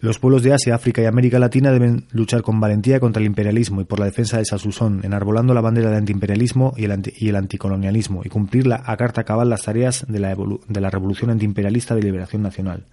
Los 0.00 0.18
pueblos 0.18 0.42
de 0.42 0.54
Asia, 0.54 0.74
África 0.74 1.02
y 1.02 1.04
América 1.04 1.38
Latina 1.38 1.70
deben 1.72 2.06
luchar 2.10 2.40
con 2.40 2.58
valentía 2.58 3.00
contra 3.00 3.20
el 3.20 3.26
imperialismo 3.26 3.82
y 3.82 3.84
por 3.84 3.98
la 3.98 4.06
defensa 4.06 4.38
de 4.38 4.46
Sasusón, 4.46 5.00
enarbolando 5.04 5.52
la 5.52 5.60
bandera 5.60 5.90
del 5.90 5.98
antiimperialismo 5.98 6.72
y 6.74 6.84
el, 6.84 7.12
y 7.18 7.28
el 7.28 7.36
anticolonialismo, 7.36 8.22
y 8.24 8.30
cumplir 8.30 8.72
a 8.72 8.96
carta 8.96 9.24
cabal 9.24 9.50
las 9.50 9.64
tareas 9.64 10.06
de 10.08 10.18
la, 10.18 10.34
de 10.34 10.80
la 10.80 10.88
revolución 10.88 11.30
antiimperialista 11.30 11.94
de 11.94 12.02
liberación 12.02 12.40
nacional. 12.40 12.84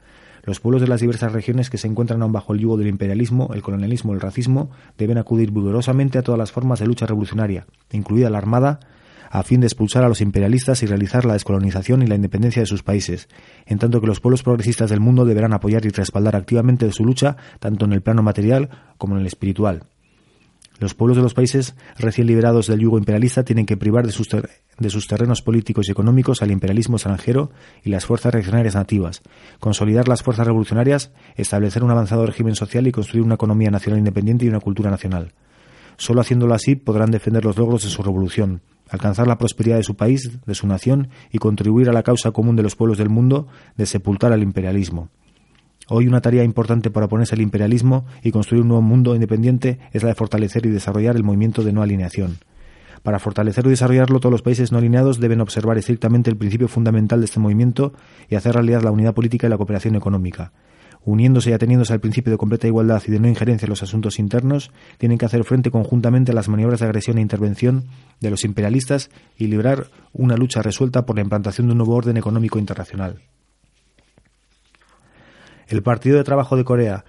Los 0.43 0.59
pueblos 0.59 0.81
de 0.81 0.89
las 0.89 0.99
diversas 0.99 1.31
regiones 1.31 1.69
que 1.69 1.77
se 1.77 1.87
encuentran 1.87 2.21
aún 2.21 2.33
bajo 2.33 2.53
el 2.53 2.59
yugo 2.59 2.75
del 2.75 2.87
imperialismo, 2.87 3.51
el 3.53 3.61
colonialismo 3.61 4.13
el 4.13 4.19
racismo 4.19 4.69
deben 4.97 5.17
acudir 5.17 5.51
vigorosamente 5.51 6.17
a 6.17 6.23
todas 6.23 6.39
las 6.39 6.51
formas 6.51 6.79
de 6.79 6.87
lucha 6.87 7.05
revolucionaria, 7.05 7.67
incluida 7.91 8.29
la 8.29 8.37
armada, 8.37 8.81
a 9.29 9.43
fin 9.43 9.61
de 9.61 9.67
expulsar 9.67 10.03
a 10.03 10.09
los 10.09 10.21
imperialistas 10.21 10.83
y 10.83 10.85
realizar 10.85 11.25
la 11.25 11.33
descolonización 11.33 12.01
y 12.01 12.07
la 12.07 12.15
independencia 12.15 12.61
de 12.61 12.67
sus 12.67 12.83
países, 12.83 13.27
en 13.65 13.79
tanto 13.79 14.01
que 14.01 14.07
los 14.07 14.19
pueblos 14.19 14.43
progresistas 14.43 14.89
del 14.89 14.99
mundo 14.99 15.25
deberán 15.25 15.53
apoyar 15.53 15.85
y 15.85 15.89
respaldar 15.89 16.35
activamente 16.35 16.91
su 16.91 17.05
lucha 17.05 17.37
tanto 17.59 17.85
en 17.85 17.93
el 17.93 18.01
plano 18.01 18.23
material 18.23 18.69
como 18.97 19.15
en 19.15 19.21
el 19.21 19.27
espiritual. 19.27 19.83
Los 20.79 20.93
pueblos 20.93 21.17
de 21.17 21.23
los 21.23 21.33
países 21.33 21.75
recién 21.97 22.27
liberados 22.27 22.67
del 22.67 22.79
yugo 22.79 22.99
imperialista 22.99 23.43
tienen 23.43 23.65
que 23.65 23.77
privar 23.77 24.05
de 24.05 24.11
sus, 24.11 24.27
de 24.29 24.89
sus, 24.89 25.07
terrenos 25.07 25.41
políticos 25.41 25.87
y 25.87 25.91
económicos 25.91 26.43
al 26.43 26.51
imperialismo 26.51 26.97
extranjero 26.97 27.49
y 27.83 27.89
las 27.89 28.05
fuerzas 28.05 28.31
reaccionarias 28.31 28.75
nativas, 28.75 29.23
consolidar 29.59 30.07
las 30.07 30.21
fuerzas 30.21 30.45
revolucionarias, 30.45 31.11
establecer 31.35 31.83
un 31.83 31.89
avanzado 31.89 32.27
régimen 32.27 32.55
social 32.55 32.85
y 32.85 32.91
construir 32.91 33.23
una 33.23 33.35
economía 33.35 33.71
nacional 33.71 33.99
independiente 33.99 34.45
y 34.45 34.49
una 34.49 34.59
cultura 34.59 34.91
nacional. 34.91 35.33
Solo 35.97 36.21
haciéndolo 36.21 36.53
así 36.53 36.75
podrán 36.75 37.09
defender 37.09 37.43
los 37.43 37.57
logros 37.57 37.83
de 37.83 37.89
su 37.89 38.03
revolución, 38.03 38.61
alcanzar 38.89 39.27
la 39.27 39.39
prosperidad 39.39 39.77
de 39.77 39.83
su 39.83 39.95
país, 39.95 40.39
de 40.45 40.55
su 40.55 40.67
nación 40.67 41.09
y 41.31 41.39
contribuir 41.39 41.89
a 41.89 41.93
la 41.93 42.03
causa 42.03 42.31
común 42.31 42.55
de 42.55 42.63
los 42.63 42.75
pueblos 42.75 42.99
del 42.99 43.09
mundo 43.09 43.47
de 43.75 43.87
sepultar 43.87 44.31
al 44.31 44.43
imperialismo. 44.43 45.09
Hoy 45.89 46.07
una 46.07 46.21
tarea 46.21 46.43
importante 46.43 46.91
para 46.91 47.07
oponerse 47.07 47.33
al 47.33 47.41
imperialismo 47.41 48.05
y 48.21 48.31
construir 48.31 48.61
un 48.61 48.67
nuevo 48.67 48.81
mundo 48.83 49.15
independiente 49.15 49.79
es 49.91 50.03
la 50.03 50.09
de 50.09 50.15
fortalecer 50.15 50.65
y 50.65 50.69
desarrollar 50.69 51.15
el 51.15 51.23
movimiento 51.23 51.63
de 51.63 51.73
no 51.73 51.81
alineación. 51.81 52.37
Para 53.01 53.19
fortalecerlo 53.19 53.69
y 53.69 53.73
desarrollarlo, 53.73 54.19
todos 54.19 54.31
los 54.31 54.41
países 54.41 54.71
no 54.71 54.77
alineados 54.77 55.19
deben 55.19 55.41
observar 55.41 55.77
estrictamente 55.77 56.29
el 56.29 56.37
principio 56.37 56.67
fundamental 56.67 57.21
de 57.21 57.25
este 57.25 57.39
movimiento 57.39 57.93
y 58.29 58.35
hacer 58.35 58.53
realidad 58.53 58.83
la 58.83 58.91
unidad 58.91 59.15
política 59.15 59.47
y 59.47 59.49
la 59.49 59.57
cooperación 59.57 59.95
económica 59.95 60.51
uniéndose 61.07 61.51
y 61.51 61.53
ateniéndose 61.53 61.93
al 61.93 62.01
principio 62.01 62.31
de 62.31 62.37
completa 62.37 62.67
igualdad 62.67 63.01
y 63.07 63.11
de 63.11 63.19
no 63.19 63.29
injerencia 63.29 63.65
en 63.65 63.69
los 63.69 63.81
asuntos 63.81 64.19
internos, 64.19 64.71
tienen 64.97 65.17
que 65.17 65.25
hacer 65.25 65.45
frente 65.45 65.71
conjuntamente 65.71 66.33
a 66.33 66.35
las 66.35 66.49
maniobras 66.49 66.81
de 66.81 66.85
agresión 66.85 67.17
e 67.17 67.21
intervención 67.21 67.85
de 68.19 68.29
los 68.29 68.43
imperialistas 68.43 69.09
y 69.37 69.47
librar 69.47 69.87
una 70.11 70.35
lucha 70.35 70.61
resuelta 70.61 71.05
por 71.05 71.15
la 71.15 71.21
implantación 71.21 71.67
de 71.67 71.71
un 71.71 71.77
nuevo 71.77 71.95
orden 71.95 72.17
económico 72.17 72.59
internacional. 72.59 73.21
El 75.69 75.81
Partido 75.81 76.17
de 76.17 76.25
Trabajo 76.25 76.57
de 76.57 76.65
Corea 76.65 77.05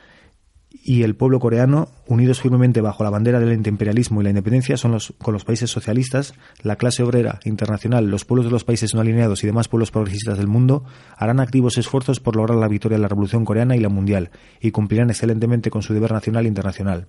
y 0.89 1.03
el 1.03 1.17
pueblo 1.17 1.39
coreano, 1.39 1.89
unidos 2.07 2.41
firmemente 2.41 2.81
bajo 2.81 3.05
la 3.05 3.11
bandera 3.11 3.39
del 3.39 3.51
antiimperialismo 3.51 4.23
y 4.23 4.25
la 4.25 4.31
independencia, 4.31 4.79
son 4.79 4.93
los, 4.93 5.13
con 5.19 5.35
los 5.35 5.45
países 5.45 5.69
socialistas, 5.69 6.33
la 6.63 6.77
clase 6.77 7.03
obrera 7.03 7.41
internacional, 7.45 8.07
los 8.07 8.25
pueblos 8.25 8.47
de 8.47 8.53
los 8.53 8.65
países 8.65 8.95
no 8.95 9.03
alineados 9.03 9.45
y 9.45 9.47
demás 9.47 9.69
pueblos 9.69 9.91
progresistas 9.91 10.39
del 10.39 10.47
mundo, 10.47 10.85
harán 11.15 11.41
activos 11.41 11.77
esfuerzos 11.77 12.21
por 12.21 12.37
lograr 12.37 12.57
la 12.57 12.69
victoria 12.69 12.97
de 12.97 13.03
la 13.03 13.09
Revolución 13.09 13.45
coreana 13.45 13.77
y 13.77 13.81
la 13.81 13.91
mundial, 13.91 14.31
y 14.63 14.71
cumplirán 14.71 15.11
excelentemente 15.11 15.69
con 15.69 15.83
su 15.83 15.93
deber 15.93 16.11
nacional 16.11 16.47
e 16.47 16.49
internacional. 16.49 17.09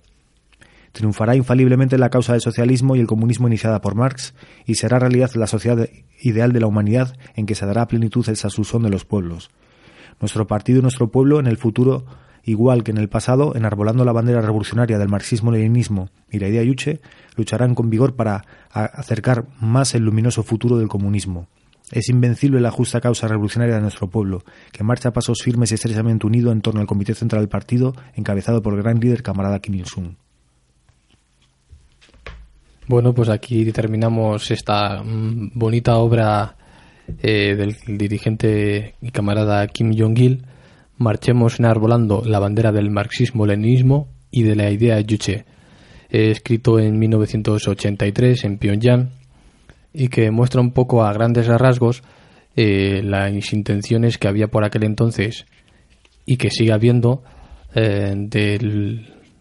Triunfará 0.92 1.34
infaliblemente 1.34 1.96
la 1.96 2.10
causa 2.10 2.32
del 2.32 2.42
socialismo 2.42 2.96
y 2.96 3.00
el 3.00 3.06
comunismo 3.06 3.48
iniciada 3.48 3.80
por 3.80 3.94
Marx, 3.94 4.34
y 4.66 4.74
será 4.74 4.98
realidad 4.98 5.30
la 5.36 5.46
sociedad 5.46 5.88
ideal 6.20 6.52
de 6.52 6.60
la 6.60 6.66
humanidad 6.66 7.16
en 7.34 7.46
que 7.46 7.54
se 7.54 7.64
dará 7.64 7.88
plenitud 7.88 8.28
el 8.28 8.36
sasusón 8.36 8.82
de 8.82 8.90
los 8.90 9.06
pueblos. 9.06 9.48
Nuestro 10.20 10.46
partido 10.46 10.80
y 10.80 10.82
nuestro 10.82 11.10
pueblo 11.10 11.40
en 11.40 11.46
el 11.46 11.56
futuro 11.56 12.04
igual 12.50 12.84
que 12.84 12.90
en 12.90 12.98
el 12.98 13.08
pasado, 13.08 13.54
enarbolando 13.54 14.04
la 14.04 14.12
bandera 14.12 14.40
revolucionaria 14.40 14.98
del 14.98 15.08
marxismo-leninismo 15.08 16.10
y 16.30 16.38
la 16.38 16.48
idea 16.48 16.62
yuche, 16.62 17.00
lucharán 17.36 17.74
con 17.74 17.90
vigor 17.90 18.16
para 18.16 18.44
acercar 18.70 19.46
más 19.60 19.94
el 19.94 20.04
luminoso 20.04 20.42
futuro 20.42 20.78
del 20.78 20.88
comunismo. 20.88 21.48
Es 21.90 22.08
invencible 22.08 22.60
la 22.60 22.70
justa 22.70 23.00
causa 23.00 23.26
revolucionaria 23.26 23.74
de 23.74 23.80
nuestro 23.80 24.08
pueblo, 24.08 24.44
que 24.70 24.84
marcha 24.84 25.08
a 25.08 25.12
pasos 25.12 25.42
firmes 25.42 25.72
y 25.72 25.74
estrechamente 25.74 26.26
unido 26.26 26.52
en 26.52 26.60
torno 26.60 26.80
al 26.80 26.86
Comité 26.86 27.14
Central 27.14 27.42
del 27.42 27.48
Partido, 27.48 27.94
encabezado 28.14 28.62
por 28.62 28.74
el 28.74 28.82
gran 28.82 29.00
líder 29.00 29.22
camarada 29.22 29.58
Kim 29.58 29.74
Il-sung. 29.74 30.14
Bueno, 32.86 33.12
pues 33.12 33.28
aquí 33.28 33.70
terminamos 33.72 34.50
esta 34.50 35.02
mm, 35.02 35.52
bonita 35.54 35.96
obra 35.96 36.56
eh, 37.22 37.54
del 37.56 37.76
dirigente 37.98 38.94
y 39.00 39.10
camarada 39.10 39.66
Kim 39.68 39.94
Jong-il 39.96 40.44
marchemos 41.00 41.58
enarbolando 41.58 42.22
la 42.26 42.38
bandera 42.38 42.72
del 42.72 42.90
marxismo-leninismo 42.90 44.08
y 44.30 44.42
de 44.42 44.54
la 44.54 44.70
idea 44.70 45.00
Yuche, 45.00 45.46
escrito 46.10 46.78
en 46.78 46.98
1983 46.98 48.44
en 48.44 48.58
Pyongyang 48.58 49.10
y 49.94 50.08
que 50.08 50.30
muestra 50.30 50.60
un 50.60 50.72
poco 50.72 51.02
a 51.02 51.12
grandes 51.14 51.46
rasgos 51.46 52.02
eh, 52.54 53.00
las 53.02 53.52
intenciones 53.54 54.18
que 54.18 54.28
había 54.28 54.48
por 54.48 54.62
aquel 54.62 54.84
entonces 54.84 55.46
y 56.26 56.36
que 56.36 56.50
sigue 56.50 56.72
habiendo 56.72 57.22
eh, 57.74 58.14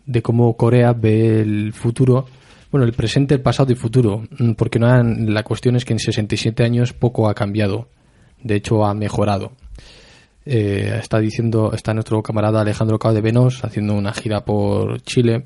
de 0.05 0.21
cómo 0.21 0.55
Corea 0.55 0.93
ve 0.93 1.41
el 1.41 1.73
futuro, 1.73 2.25
bueno, 2.71 2.85
el 2.85 2.93
presente, 2.93 3.35
el 3.35 3.41
pasado 3.41 3.69
y 3.69 3.73
el 3.73 3.79
futuro, 3.79 4.23
mm, 4.39 4.53
porque 4.53 4.79
no 4.79 5.03
la 5.03 5.43
cuestión 5.43 5.75
es 5.75 5.83
que 5.83 5.91
en 5.93 5.99
67 5.99 6.63
años 6.63 6.93
poco 6.93 7.27
ha 7.27 7.33
cambiado, 7.33 7.89
de 8.41 8.55
hecho 8.55 8.85
ha 8.85 8.93
mejorado. 8.93 9.51
Eh, 10.51 10.97
está 10.99 11.19
diciendo, 11.19 11.73
está 11.75 11.93
nuestro 11.93 12.23
camarada 12.23 12.61
Alejandro 12.61 12.97
Cao 12.97 13.13
de 13.13 13.21
Venos 13.21 13.63
haciendo 13.63 13.93
una 13.93 14.13
gira 14.13 14.45
por 14.45 14.99
Chile. 15.03 15.45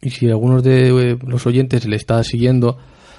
Y 0.00 0.08
si 0.08 0.30
algunos 0.30 0.62
de 0.62 0.88
eh, 0.88 1.18
los 1.22 1.46
oyentes 1.46 1.84
le 1.84 1.96
está 1.96 2.24
siguiendo, 2.24 2.78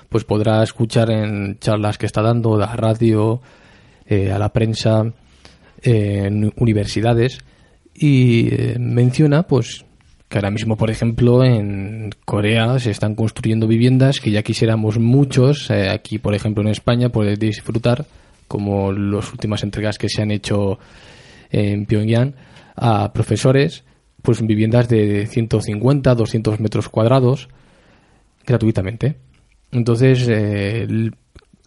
pues 0.09 0.23
podrá 0.23 0.63
escuchar 0.63 1.11
en 1.11 1.59
charlas 1.59 1.99
que 1.99 2.07
está 2.07 2.23
dando, 2.23 2.57
la 2.57 2.75
radio, 2.75 3.41
eh, 4.07 4.32
a 4.32 4.39
la 4.39 4.49
prensa, 4.49 5.03
en 5.84 6.51
universidades. 6.55 7.38
Y 7.93 8.49
menciona, 8.79 9.43
pues, 9.43 9.86
que 10.29 10.39
ahora 10.39 10.49
mismo, 10.49 10.77
por 10.77 10.89
ejemplo, 10.89 11.43
en 11.43 12.09
Corea 12.25 12.79
se 12.79 12.89
están 12.89 13.13
construyendo 13.13 13.67
viviendas 13.67 14.19
que 14.19 14.32
ya 14.32 14.41
quisiéramos 14.41 14.97
muchos, 14.97 15.69
aquí, 15.69 16.17
por 16.17 16.34
ejemplo, 16.34 16.63
en 16.63 16.69
España, 16.69 17.09
poder 17.09 17.38
disfrutar 17.38 18.07
como 18.52 18.91
las 18.91 19.32
últimas 19.32 19.64
entregas 19.64 19.97
que 19.97 20.10
se 20.10 20.22
han 20.22 20.30
hecho 20.30 20.78
en 21.49 21.86
Pyongyang, 21.86 22.36
a 22.76 23.14
profesores 23.14 23.86
pues 24.22 24.41
en 24.41 24.47
viviendas 24.47 24.89
de 24.89 25.26
150, 25.26 26.14
200 26.14 26.60
metros 26.60 26.89
cuadrados 26.89 27.47
gratuitamente. 28.45 29.16
Entonces, 29.72 30.28
eh, 30.30 30.86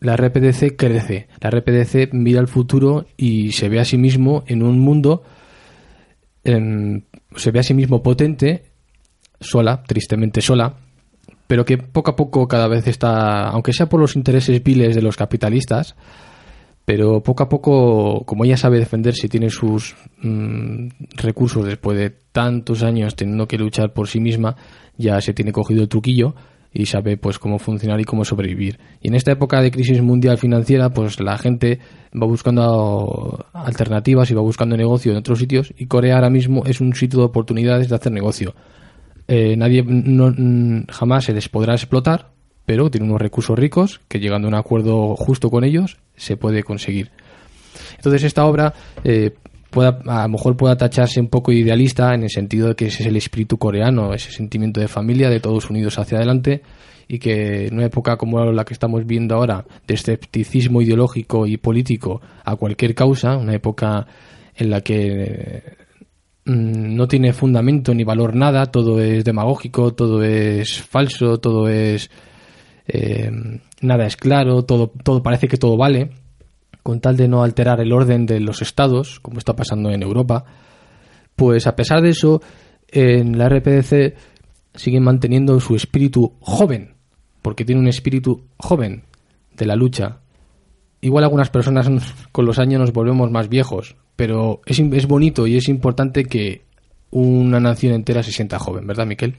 la 0.00 0.16
RPDC 0.16 0.76
crece, 0.76 1.28
la 1.40 1.50
RPDC 1.50 2.12
mira 2.12 2.40
al 2.40 2.48
futuro 2.48 3.06
y 3.16 3.52
se 3.52 3.70
ve 3.70 3.80
a 3.80 3.86
sí 3.86 3.96
mismo 3.96 4.44
en 4.46 4.62
un 4.62 4.78
mundo, 4.78 5.22
se 6.44 7.50
ve 7.50 7.60
a 7.60 7.62
sí 7.62 7.72
mismo 7.72 8.02
potente, 8.02 8.64
sola, 9.40 9.82
tristemente 9.82 10.42
sola, 10.42 10.76
pero 11.46 11.64
que 11.64 11.78
poco 11.78 12.10
a 12.10 12.16
poco 12.16 12.46
cada 12.46 12.68
vez 12.68 12.86
está, 12.86 13.48
aunque 13.48 13.72
sea 13.72 13.88
por 13.88 14.00
los 14.00 14.16
intereses 14.16 14.62
viles 14.62 14.94
de 14.94 15.02
los 15.02 15.16
capitalistas, 15.16 15.96
pero 16.84 17.22
poco 17.22 17.42
a 17.42 17.48
poco, 17.48 18.24
como 18.26 18.44
ella 18.44 18.56
sabe 18.56 18.78
defenderse 18.78 19.26
y 19.26 19.30
tiene 19.30 19.48
sus 19.48 19.96
mm, 20.22 20.88
recursos 21.16 21.64
después 21.64 21.98
de 21.98 22.10
tantos 22.32 22.82
años 22.82 23.16
teniendo 23.16 23.48
que 23.48 23.56
luchar 23.56 23.92
por 23.92 24.08
sí 24.08 24.20
misma, 24.20 24.56
ya 24.98 25.20
se 25.20 25.32
tiene 25.32 25.52
cogido 25.52 25.82
el 25.82 25.88
truquillo 25.88 26.34
y 26.72 26.86
sabe 26.86 27.16
pues 27.16 27.38
cómo 27.38 27.58
funcionar 27.58 28.00
y 28.00 28.04
cómo 28.04 28.24
sobrevivir. 28.24 28.78
Y 29.00 29.08
en 29.08 29.14
esta 29.14 29.32
época 29.32 29.62
de 29.62 29.70
crisis 29.70 30.02
mundial 30.02 30.36
financiera, 30.36 30.90
pues 30.90 31.20
la 31.20 31.38
gente 31.38 31.78
va 32.12 32.26
buscando 32.26 33.46
alternativas 33.52 34.30
y 34.30 34.34
va 34.34 34.42
buscando 34.42 34.76
negocio 34.76 35.12
en 35.12 35.18
otros 35.18 35.38
sitios 35.38 35.72
y 35.78 35.86
Corea 35.86 36.16
ahora 36.16 36.30
mismo 36.30 36.64
es 36.66 36.80
un 36.80 36.94
sitio 36.94 37.20
de 37.20 37.26
oportunidades 37.26 37.88
de 37.88 37.94
hacer 37.94 38.12
negocio. 38.12 38.54
Eh, 39.26 39.56
nadie 39.56 39.82
no, 39.82 40.34
jamás 40.90 41.24
se 41.24 41.32
les 41.32 41.48
podrá 41.48 41.72
explotar 41.72 42.33
pero 42.66 42.90
tiene 42.90 43.06
unos 43.06 43.20
recursos 43.20 43.58
ricos 43.58 44.00
que 44.08 44.20
llegando 44.20 44.48
a 44.48 44.50
un 44.50 44.54
acuerdo 44.54 45.16
justo 45.16 45.50
con 45.50 45.64
ellos 45.64 45.98
se 46.16 46.36
puede 46.36 46.62
conseguir. 46.62 47.10
Entonces 47.96 48.24
esta 48.24 48.46
obra 48.46 48.72
eh, 49.02 49.32
pueda, 49.70 50.00
a 50.06 50.22
lo 50.22 50.28
mejor 50.30 50.56
pueda 50.56 50.76
tacharse 50.76 51.20
un 51.20 51.28
poco 51.28 51.52
idealista 51.52 52.14
en 52.14 52.22
el 52.22 52.30
sentido 52.30 52.68
de 52.68 52.74
que 52.74 52.86
ese 52.86 53.02
es 53.02 53.08
el 53.08 53.16
espíritu 53.16 53.58
coreano, 53.58 54.14
ese 54.14 54.30
sentimiento 54.30 54.80
de 54.80 54.88
familia, 54.88 55.28
de 55.28 55.40
todos 55.40 55.68
unidos 55.70 55.98
hacia 55.98 56.18
adelante 56.18 56.62
y 57.08 57.18
que 57.18 57.66
en 57.66 57.74
una 57.74 57.86
época 57.86 58.16
como 58.16 58.44
la 58.44 58.64
que 58.64 58.72
estamos 58.72 59.06
viendo 59.06 59.34
ahora, 59.34 59.64
de 59.86 59.94
escepticismo 59.94 60.80
ideológico 60.80 61.46
y 61.46 61.56
político 61.56 62.20
a 62.44 62.56
cualquier 62.56 62.94
causa, 62.94 63.36
una 63.36 63.54
época 63.54 64.06
en 64.56 64.70
la 64.70 64.80
que 64.80 65.62
mm, 66.46 66.94
no 66.94 67.06
tiene 67.08 67.32
fundamento 67.32 67.94
ni 67.94 68.04
valor 68.04 68.34
nada, 68.34 68.66
todo 68.66 69.00
es 69.00 69.24
demagógico, 69.24 69.92
todo 69.92 70.22
es 70.22 70.80
falso, 70.80 71.38
todo 71.38 71.68
es 71.68 72.10
eh, 72.86 73.30
nada 73.80 74.06
es 74.06 74.16
claro, 74.16 74.64
todo, 74.64 74.88
todo 75.02 75.22
parece 75.22 75.48
que 75.48 75.56
todo 75.56 75.76
vale, 75.76 76.10
con 76.82 77.00
tal 77.00 77.16
de 77.16 77.28
no 77.28 77.42
alterar 77.42 77.80
el 77.80 77.92
orden 77.92 78.26
de 78.26 78.40
los 78.40 78.62
estados, 78.62 79.20
como 79.20 79.38
está 79.38 79.56
pasando 79.56 79.90
en 79.90 80.02
Europa, 80.02 80.44
pues 81.34 81.66
a 81.66 81.76
pesar 81.76 82.02
de 82.02 82.10
eso, 82.10 82.42
en 82.88 83.38
la 83.38 83.48
RPDC 83.48 84.14
siguen 84.74 85.02
manteniendo 85.02 85.58
su 85.60 85.76
espíritu 85.76 86.34
joven, 86.40 86.94
porque 87.42 87.64
tiene 87.64 87.80
un 87.80 87.88
espíritu 87.88 88.44
joven 88.56 89.04
de 89.56 89.66
la 89.66 89.76
lucha. 89.76 90.18
Igual 91.00 91.24
algunas 91.24 91.50
personas 91.50 91.88
con 92.32 92.44
los 92.44 92.58
años 92.58 92.80
nos 92.80 92.92
volvemos 92.92 93.30
más 93.30 93.48
viejos, 93.48 93.96
pero 94.16 94.60
es, 94.66 94.78
es 94.78 95.06
bonito 95.06 95.46
y 95.46 95.56
es 95.56 95.68
importante 95.68 96.24
que 96.24 96.64
una 97.10 97.60
nación 97.60 97.94
entera 97.94 98.22
se 98.22 98.32
sienta 98.32 98.58
joven, 98.58 98.86
¿verdad, 98.86 99.06
Miquel? 99.06 99.36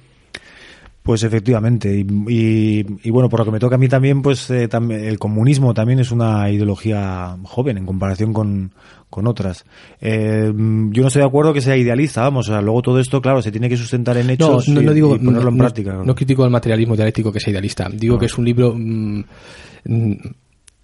Pues 1.06 1.22
efectivamente, 1.22 2.04
y, 2.28 3.10
bueno, 3.12 3.30
por 3.30 3.42
lo 3.42 3.46
que 3.46 3.52
me 3.52 3.60
toca 3.60 3.76
a 3.76 3.78
mí 3.78 3.88
también, 3.88 4.24
pues 4.24 4.50
eh, 4.50 4.68
el 4.68 5.20
comunismo 5.20 5.72
también 5.72 6.00
es 6.00 6.12
una 6.12 6.50
ideología 6.50 7.38
joven 7.44 7.78
en 7.78 7.86
comparación 7.86 8.34
con, 8.34 8.72
otras. 9.12 9.66
Eh, 10.02 10.52
yo 10.52 11.02
no 11.04 11.08
estoy 11.08 11.22
de 11.22 11.28
acuerdo 11.28 11.54
que 11.54 11.62
sea 11.62 11.78
idealista, 11.78 12.24
vamos, 12.24 12.50
o 12.50 12.54
sea, 12.54 12.60
luego 12.60 12.82
todo 12.82 13.00
esto, 13.00 13.22
claro, 13.22 13.40
se 13.44 13.52
tiene 13.52 13.70
que 13.70 13.78
sustentar 13.78 14.18
en 14.18 14.32
hechos 14.32 14.68
no, 14.68 14.82
no, 14.82 14.94
digo, 14.94 15.16
y 15.16 15.20
ponerlo 15.20 15.52
en 15.52 15.58
práctica. 15.60 16.02
No, 16.04 16.16
critico 16.16 16.44
el 16.44 16.50
materialismo 16.50 16.96
dialéctico 16.96 17.32
que 17.32 17.40
sea 17.40 17.52
idealista, 17.52 17.88
digo 17.94 18.18
que 18.18 18.26
es 18.26 18.36
un 18.40 18.46
libro, 18.46 18.74
mm, 18.76 19.24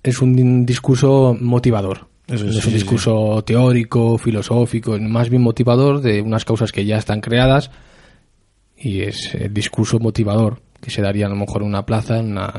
es 0.03 0.22
un 0.22 0.65
discurso 0.67 1.36
motivador. 1.41 2.09
es, 2.28 2.43
un 2.43 2.74
discurso 2.74 3.43
teórico, 3.43 4.19
filosófico, 4.19 4.99
más 4.99 5.32
bien 5.32 5.41
motivador 5.41 5.99
de 5.99 6.22
unas 6.22 6.45
causas 6.45 6.72
que 6.72 6.86
ya 6.86 6.97
están 6.97 7.22
creadas 7.22 7.72
y 8.82 9.01
es 9.01 9.36
el 9.36 9.53
discurso 9.53 9.99
motivador 9.99 10.61
que 10.79 10.89
se 10.89 11.01
daría 11.01 11.27
a 11.27 11.29
lo 11.29 11.36
mejor 11.36 11.61
en 11.61 11.67
una 11.67 11.86
plaza, 11.86 12.19
una, 12.19 12.51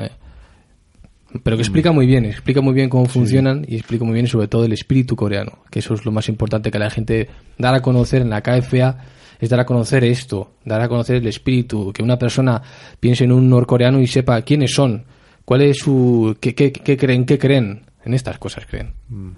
pero 1.43 1.57
que 1.57 1.63
explica 1.63 1.93
muy 1.93 2.07
bien, 2.07 2.25
explica 2.25 2.61
muy 2.61 2.75
bien 2.75 2.89
cómo 2.89 3.07
funcionan 3.07 3.65
y 3.67 3.77
explica 3.77 4.05
muy 4.05 4.15
bien 4.15 4.27
sobre 4.27 4.49
todo 4.49 4.65
el 4.65 4.73
espíritu 4.73 5.17
coreano, 5.17 5.59
que 5.71 5.79
eso 5.79 5.95
es 5.95 6.05
lo 6.05 6.13
más 6.13 6.29
importante 6.29 6.71
que 6.71 6.79
la 6.79 6.91
gente 6.91 7.29
dar 7.59 7.75
a 7.75 7.81
conocer 7.81 8.23
en 8.23 8.31
la 8.31 8.43
KFA 8.43 8.99
es 9.41 9.49
dar 9.49 9.59
a 9.59 9.67
conocer 9.67 10.05
esto, 10.05 10.53
dar 10.65 10.81
a 10.83 10.89
conocer 10.89 11.17
el 11.17 11.27
espíritu, 11.27 11.93
que 11.93 12.03
una 12.03 12.19
persona 12.19 12.63
piense 13.01 13.25
en 13.25 13.33
un 13.33 13.49
norcoreano 13.49 13.99
y 14.01 14.07
sepa 14.07 14.43
quiénes 14.43 14.73
son, 14.73 15.05
cuál 15.45 15.63
es 15.63 15.79
su 15.79 16.37
qué, 16.39 16.55
qué, 16.55 16.71
creen, 16.71 17.25
qué 17.25 17.39
creen, 17.39 17.83
en 18.05 18.15
estas 18.15 18.39
cosas 18.39 18.67
creen. 18.67 18.93
Mm. 19.09 19.31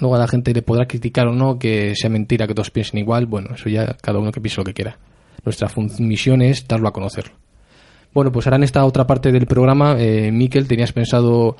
Luego 0.00 0.16
a 0.16 0.18
la 0.18 0.28
gente 0.28 0.52
le 0.52 0.62
podrá 0.62 0.86
criticar 0.86 1.28
o 1.28 1.32
no 1.32 1.58
que 1.58 1.94
sea 1.96 2.10
mentira 2.10 2.46
que 2.46 2.54
todos 2.54 2.70
piensen 2.70 2.98
igual, 2.98 3.26
bueno, 3.26 3.54
eso 3.54 3.68
ya 3.68 3.96
cada 4.00 4.18
uno 4.18 4.32
que 4.32 4.40
piense 4.40 4.60
lo 4.60 4.64
que 4.64 4.74
quiera. 4.74 4.98
Nuestra 5.44 5.68
misión 5.98 6.42
es 6.42 6.66
darlo 6.66 6.88
a 6.88 6.92
conocer. 6.92 7.32
Bueno, 8.12 8.32
pues 8.32 8.46
ahora 8.46 8.56
en 8.56 8.64
esta 8.64 8.84
otra 8.84 9.06
parte 9.06 9.32
del 9.32 9.46
programa, 9.46 9.96
eh, 9.98 10.30
Miquel, 10.32 10.66
tenías 10.66 10.92
pensado 10.92 11.56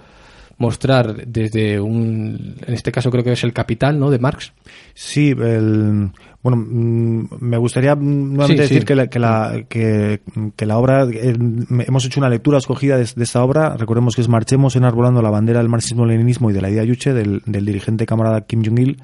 mostrar 0.58 1.26
desde 1.26 1.78
un, 1.80 2.56
en 2.66 2.74
este 2.74 2.90
caso 2.90 3.10
creo 3.10 3.22
que 3.22 3.32
es 3.32 3.44
el 3.44 3.52
Capital, 3.52 3.98
¿no? 3.98 4.10
De 4.10 4.18
Marx. 4.18 4.52
Sí, 4.92 5.28
el, 5.30 6.10
bueno, 6.42 6.56
mm, 6.56 7.28
me 7.40 7.56
gustaría 7.58 7.94
nuevamente 7.94 8.62
decir 8.62 8.84
Que, 8.84 8.94
la, 8.96 9.06
que, 9.06 9.18
la, 9.18 9.64
que, 9.68 10.66
la 10.66 10.78
obra, 10.78 11.06
hemos 11.06 12.04
hecho 12.04 12.20
una 12.20 12.28
lectura 12.28 12.58
escogida 12.58 12.96
de, 12.96 13.04
esta 13.04 13.42
obra, 13.42 13.76
recordemos 13.76 14.16
que 14.16 14.22
es 14.22 14.28
Marchemos 14.28 14.74
enarbolando 14.74 15.22
la 15.22 15.30
bandera 15.30 15.60
del 15.60 15.68
marxismo-leninismo 15.68 16.50
y 16.50 16.54
de 16.54 16.60
la 16.60 16.70
idea 16.70 16.84
yuche 16.84 17.12
del, 17.12 17.42
del 17.46 17.64
dirigente 17.64 18.04
camarada 18.04 18.40
Kim 18.42 18.64
Jong-il, 18.64 19.00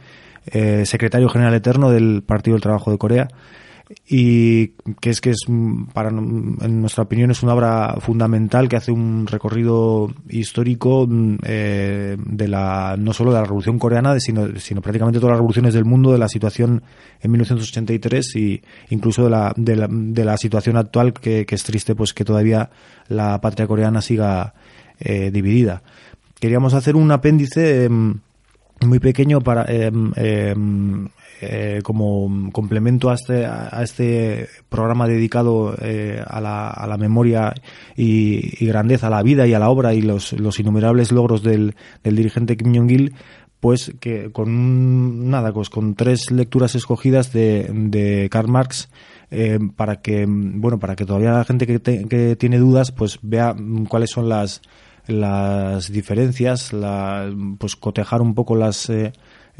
eh, 0.46 0.84
secretario 0.86 1.28
general 1.28 1.54
eterno 1.54 1.90
del 1.90 2.22
Partido 2.26 2.54
del 2.54 2.62
Trabajo 2.62 2.90
de 2.90 2.98
Corea 2.98 3.28
y 4.06 4.68
que 5.00 5.10
es 5.10 5.20
que 5.20 5.30
es 5.30 5.46
para 5.92 6.10
en 6.10 6.80
nuestra 6.80 7.04
opinión 7.04 7.30
es 7.30 7.42
una 7.42 7.54
obra 7.54 7.96
fundamental 8.00 8.68
que 8.68 8.76
hace 8.76 8.92
un 8.92 9.26
recorrido 9.26 10.12
histórico 10.28 11.08
eh, 11.42 12.16
de 12.18 12.48
la 12.48 12.96
no 12.98 13.12
solo 13.12 13.32
de 13.32 13.38
la 13.38 13.44
revolución 13.44 13.78
coreana 13.78 14.20
sino 14.20 14.58
sino 14.58 14.82
prácticamente 14.82 15.20
todas 15.20 15.32
las 15.32 15.38
revoluciones 15.38 15.72
del 15.72 15.84
mundo 15.84 16.12
de 16.12 16.18
la 16.18 16.28
situación 16.28 16.82
en 17.20 17.30
1983 17.30 18.36
y 18.36 18.62
incluso 18.90 19.24
de 19.24 19.30
la 19.30 19.54
de 19.56 19.76
la, 19.76 19.88
de 19.90 20.24
la 20.24 20.36
situación 20.36 20.76
actual 20.76 21.14
que, 21.14 21.46
es 21.48 21.64
triste 21.64 21.94
pues 21.94 22.12
que 22.12 22.24
todavía 22.24 22.70
la 23.08 23.40
patria 23.40 23.66
coreana 23.66 24.02
siga 24.02 24.54
eh, 24.98 25.30
dividida. 25.30 25.82
Queríamos 26.40 26.74
hacer 26.74 26.96
un 26.96 27.10
apéndice 27.10 27.84
em, 27.84 28.18
muy 28.80 28.98
pequeño 28.98 29.40
para 29.40 29.64
em, 29.68 30.12
eh, 31.40 31.80
como 31.82 32.50
complemento 32.52 33.10
a 33.10 33.14
este, 33.14 33.44
a 33.46 33.82
este 33.82 34.48
programa 34.68 35.06
dedicado 35.06 35.74
eh, 35.80 36.22
a, 36.24 36.40
la, 36.40 36.70
a, 36.70 36.86
la, 36.86 36.96
memoria 36.96 37.52
y, 37.96 38.64
grandeza, 38.66 39.08
a 39.08 39.10
la 39.10 39.22
vida 39.22 39.46
y 39.46 39.54
a 39.54 39.58
la 39.58 39.70
obra 39.70 39.94
y 39.94 40.02
los, 40.02 40.32
los 40.34 40.60
innumerables 40.60 41.12
logros 41.12 41.42
del, 41.42 41.74
del 42.02 42.16
dirigente 42.16 42.56
Kim 42.56 42.74
Jong-il, 42.74 43.14
pues 43.60 43.94
que 43.98 44.30
con 44.30 45.30
nada, 45.30 45.52
pues 45.52 45.70
con 45.70 45.94
tres 45.94 46.30
lecturas 46.30 46.74
escogidas 46.74 47.32
de, 47.32 47.68
de 47.72 48.28
Karl 48.30 48.48
Marx 48.48 48.90
eh, 49.30 49.58
para 49.74 50.02
que 50.02 50.26
bueno 50.28 50.78
para 50.78 50.94
que 50.96 51.06
todavía 51.06 51.32
la 51.32 51.44
gente 51.44 51.66
que, 51.66 51.80
que 51.80 52.36
tiene 52.36 52.58
dudas 52.58 52.92
pues 52.92 53.18
vea 53.22 53.56
cuáles 53.88 54.10
son 54.10 54.28
las 54.28 54.60
las 55.06 55.90
diferencias, 55.92 56.72
la, 56.72 57.30
pues 57.58 57.76
cotejar 57.76 58.22
un 58.22 58.34
poco 58.34 58.56
las 58.56 58.90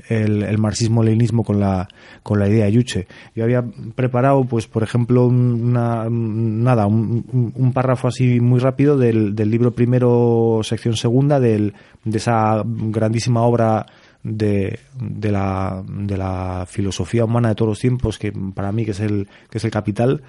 el, 0.09 0.59
marxismo-leninismo 0.59 1.45
con 1.45 1.61
la, 1.61 1.89
con 2.23 2.39
la 2.39 2.49
idea 2.49 2.69
Yuche. 2.69 3.07
Yo 3.35 3.45
había 3.45 3.65
preparado, 3.95 4.45
pues, 4.45 4.67
por 4.67 4.83
ejemplo, 4.83 5.27
una, 5.27 6.09
nada, 6.11 6.87
un, 6.87 7.73
párrafo 7.75 8.09
así 8.09 8.41
muy 8.41 8.61
rápido 8.61 8.97
del, 8.97 9.35
del 9.35 9.51
libro 9.51 9.73
primero, 9.73 10.61
sección 10.63 10.97
segunda, 10.97 11.41
del, 11.41 11.75
de 12.05 12.19
esa 12.19 12.63
grandísima 12.65 13.43
obra 13.43 13.87
de, 14.23 14.79
de, 15.01 15.31
la, 15.31 15.83
de 15.87 16.17
la 16.17 16.65
filosofía 16.69 17.25
humana 17.25 17.51
de 17.51 17.55
todos 17.55 17.71
los 17.71 17.79
tiempos, 17.79 18.19
que 18.19 18.33
para 18.33 18.73
mí 18.73 18.85
que 18.85 18.93
es 18.93 19.01
el, 19.01 19.29
que 19.51 19.59
es 19.59 19.65
el 19.65 19.71
capital, 19.71 20.23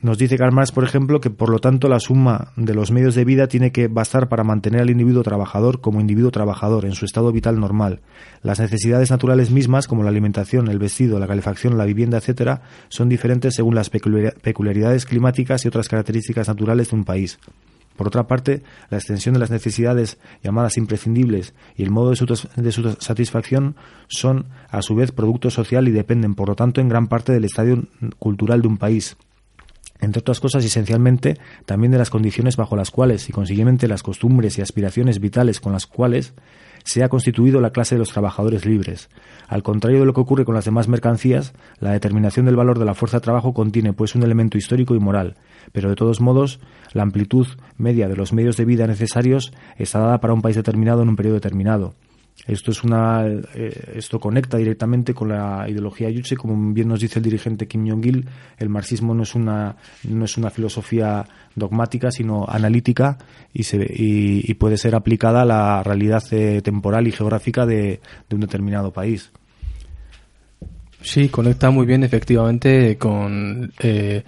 nos 0.00 0.16
dice 0.16 0.38
Karl 0.38 0.54
Marx, 0.54 0.70
por 0.70 0.84
ejemplo, 0.84 1.20
que 1.20 1.28
por 1.28 1.50
lo 1.50 1.58
tanto 1.58 1.88
la 1.88 1.98
suma 1.98 2.52
de 2.54 2.72
los 2.72 2.92
medios 2.92 3.16
de 3.16 3.24
vida 3.24 3.48
tiene 3.48 3.72
que 3.72 3.88
bastar 3.88 4.28
para 4.28 4.44
mantener 4.44 4.82
al 4.82 4.90
individuo 4.90 5.24
trabajador 5.24 5.80
como 5.80 6.00
individuo 6.00 6.30
trabajador 6.30 6.84
en 6.84 6.92
su 6.92 7.04
estado 7.04 7.32
vital 7.32 7.58
normal. 7.58 8.00
Las 8.42 8.60
necesidades 8.60 9.10
naturales 9.10 9.50
mismas, 9.50 9.88
como 9.88 10.04
la 10.04 10.10
alimentación, 10.10 10.68
el 10.68 10.78
vestido, 10.78 11.18
la 11.18 11.26
calefacción, 11.26 11.76
la 11.76 11.84
vivienda, 11.84 12.18
etc., 12.18 12.60
son 12.88 13.08
diferentes 13.08 13.56
según 13.56 13.74
las 13.74 13.90
peculiaridades 13.90 15.04
climáticas 15.04 15.64
y 15.64 15.68
otras 15.68 15.88
características 15.88 16.46
naturales 16.46 16.90
de 16.90 16.96
un 16.96 17.04
país. 17.04 17.40
Por 17.96 18.06
otra 18.06 18.28
parte, 18.28 18.62
la 18.90 18.98
extensión 18.98 19.32
de 19.32 19.40
las 19.40 19.50
necesidades 19.50 20.18
llamadas 20.44 20.76
imprescindibles 20.76 21.54
y 21.74 21.82
el 21.82 21.90
modo 21.90 22.10
de 22.10 22.16
su, 22.16 22.26
de 22.26 22.70
su, 22.70 22.92
satisfacción 23.00 23.74
son, 24.06 24.46
a 24.70 24.82
su 24.82 24.94
vez, 24.94 25.10
producto 25.10 25.50
social 25.50 25.88
y 25.88 25.90
dependen, 25.90 26.36
por 26.36 26.48
lo 26.48 26.54
tanto, 26.54 26.80
en 26.80 26.88
gran 26.88 27.08
parte 27.08 27.32
del 27.32 27.44
estadio 27.44 27.82
cultural 28.20 28.62
de 28.62 28.68
un 28.68 28.78
país 28.78 29.16
entre 30.00 30.20
otras 30.20 30.40
cosas, 30.40 30.64
esencialmente, 30.64 31.38
también 31.66 31.92
de 31.92 31.98
las 31.98 32.10
condiciones 32.10 32.56
bajo 32.56 32.76
las 32.76 32.90
cuales 32.90 33.28
y 33.28 33.32
consiguientemente 33.32 33.88
las 33.88 34.02
costumbres 34.02 34.58
y 34.58 34.62
aspiraciones 34.62 35.20
vitales 35.20 35.60
con 35.60 35.72
las 35.72 35.86
cuales 35.86 36.34
se 36.84 37.02
ha 37.02 37.08
constituido 37.08 37.60
la 37.60 37.70
clase 37.70 37.94
de 37.94 37.98
los 37.98 38.10
trabajadores 38.10 38.64
libres. 38.64 39.10
Al 39.48 39.62
contrario 39.62 40.00
de 40.00 40.06
lo 40.06 40.14
que 40.14 40.20
ocurre 40.20 40.44
con 40.44 40.54
las 40.54 40.64
demás 40.64 40.88
mercancías, 40.88 41.52
la 41.80 41.92
determinación 41.92 42.46
del 42.46 42.56
valor 42.56 42.78
de 42.78 42.84
la 42.84 42.94
fuerza 42.94 43.18
de 43.18 43.24
trabajo 43.24 43.52
contiene 43.52 43.92
pues 43.92 44.14
un 44.14 44.22
elemento 44.22 44.56
histórico 44.56 44.94
y 44.94 45.00
moral, 45.00 45.36
pero 45.72 45.90
de 45.90 45.96
todos 45.96 46.20
modos, 46.20 46.60
la 46.92 47.02
amplitud 47.02 47.46
media 47.76 48.08
de 48.08 48.16
los 48.16 48.32
medios 48.32 48.56
de 48.56 48.64
vida 48.64 48.86
necesarios 48.86 49.52
está 49.76 49.98
dada 49.98 50.20
para 50.20 50.32
un 50.32 50.42
país 50.42 50.56
determinado 50.56 51.02
en 51.02 51.08
un 51.08 51.16
periodo 51.16 51.34
determinado. 51.34 51.94
Esto 52.46 52.70
es 52.70 52.82
una, 52.82 53.26
eh, 53.26 53.92
esto 53.96 54.18
conecta 54.18 54.56
directamente 54.56 55.12
con 55.12 55.28
la 55.28 55.68
ideología 55.68 56.08
Yuche, 56.08 56.36
como 56.36 56.72
bien 56.72 56.88
nos 56.88 57.00
dice 57.00 57.18
el 57.18 57.24
dirigente 57.24 57.66
Kim 57.66 57.86
Jong-il, 57.86 58.26
el 58.56 58.68
marxismo 58.68 59.14
no 59.14 59.24
es 59.24 59.34
una 59.34 59.76
no 60.04 60.24
es 60.24 60.36
una 60.38 60.48
filosofía 60.48 61.26
dogmática, 61.54 62.10
sino 62.10 62.46
analítica 62.48 63.18
y, 63.52 63.64
se, 63.64 63.86
y, 63.90 64.54
puede 64.54 64.78
ser 64.78 64.94
aplicada 64.94 65.42
a 65.42 65.44
la 65.44 65.82
realidad 65.82 66.22
eh, 66.30 66.62
temporal 66.62 67.06
y 67.06 67.12
geográfica 67.12 67.66
de, 67.66 68.00
un 68.30 68.40
determinado 68.40 68.92
país. 68.92 69.30
Sí, 71.02 71.28
conecta 71.28 71.70
muy 71.70 71.86
bien 71.86 72.02
efectivamente 72.02 72.96
con 72.96 73.72
eh, 73.80 74.24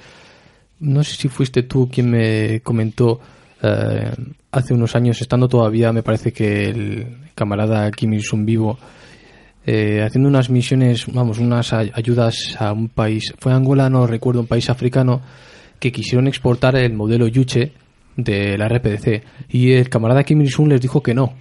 no 0.80 1.04
sé 1.04 1.16
si 1.16 1.28
fuiste 1.28 1.62
tú 1.62 1.88
quien 1.90 2.11
me 2.11 2.61
comentó 2.61 3.20
eh, 3.62 4.11
hace 4.50 4.74
unos 4.74 4.96
años, 4.96 5.20
estando 5.20 5.48
todavía, 5.48 5.92
me 5.92 6.02
parece 6.02 6.32
que 6.32 6.70
el 6.70 7.30
camarada 7.41 7.91
Kim 7.91 8.12
Il-sung 8.12 8.45
vivo, 8.45 8.78
eh, 9.64 10.03
haciendo 10.03 10.28
unas 10.28 10.51
misiones, 10.51 11.07
vamos, 11.11 11.38
unas 11.38 11.72
ayudas 11.72 12.55
a 12.59 12.74
un 12.74 12.91
país, 12.91 13.32
fue 13.38 13.55
Angola, 13.55 13.88
no 13.88 14.07
recuerdo, 14.07 14.41
un 14.41 14.47
país 14.47 14.68
africano, 14.68 15.22
que 15.78 15.91
quisieron 15.91 16.28
exportar 16.28 16.76
el 16.76 16.93
modelo 16.93 17.26
Yuche 17.28 17.72
de 18.14 18.59
la 18.59 18.68
RPDC. 18.68 19.22
Y 19.49 19.72
el 19.72 19.88
camarada 19.88 20.22
Kim 20.22 20.43
Il-sung 20.43 20.68
les 20.68 20.82
dijo 20.82 21.03
que 21.03 21.14
no, 21.14 21.32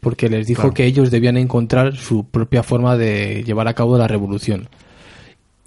porque 0.00 0.28
les 0.28 0.46
dijo 0.46 0.72
que 0.72 0.84
ellos 0.84 1.10
debían 1.10 1.36
encontrar 1.36 1.96
su 1.96 2.24
propia 2.24 2.62
forma 2.62 2.96
de 2.96 3.42
llevar 3.42 3.66
a 3.66 3.74
cabo 3.74 3.98
la 3.98 4.06
revolución. 4.06 4.68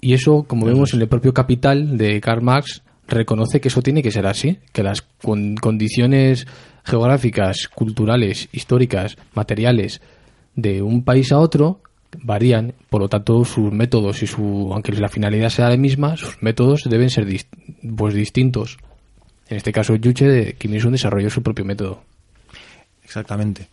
Y 0.00 0.14
eso, 0.14 0.44
como 0.44 0.64
vemos 0.64 0.94
en 0.94 1.02
el 1.02 1.08
propio 1.08 1.34
Capital 1.34 1.98
de 1.98 2.18
Karl 2.22 2.40
Marx, 2.40 2.82
reconoce 3.06 3.60
que 3.60 3.68
eso 3.68 3.82
tiene 3.82 4.02
que 4.02 4.10
ser 4.10 4.26
así, 4.26 4.58
que 4.72 4.82
las 4.82 5.02
condiciones 5.20 6.46
geográficas, 6.84 7.68
culturales, 7.68 8.48
históricas, 8.52 9.16
materiales 9.34 10.00
de 10.54 10.82
un 10.82 11.04
país 11.04 11.32
a 11.32 11.38
otro 11.38 11.80
varían, 12.22 12.74
por 12.90 13.00
lo 13.00 13.08
tanto 13.08 13.44
sus 13.44 13.72
métodos 13.72 14.22
y 14.22 14.26
su, 14.26 14.70
aunque 14.72 14.92
la 14.92 15.08
finalidad 15.08 15.48
sea 15.48 15.70
la 15.70 15.76
misma, 15.76 16.16
sus 16.16 16.42
métodos 16.42 16.82
deben 16.84 17.08
ser 17.08 17.26
pues 17.96 18.14
distintos. 18.14 18.78
En 19.48 19.56
este 19.56 19.72
caso, 19.72 19.96
Yuche 19.96 20.54
Kim 20.58 20.74
Il-sung 20.74 20.92
desarrolló 20.92 21.30
su 21.30 21.42
propio 21.42 21.64
método. 21.64 22.02
Exactamente 23.02 23.68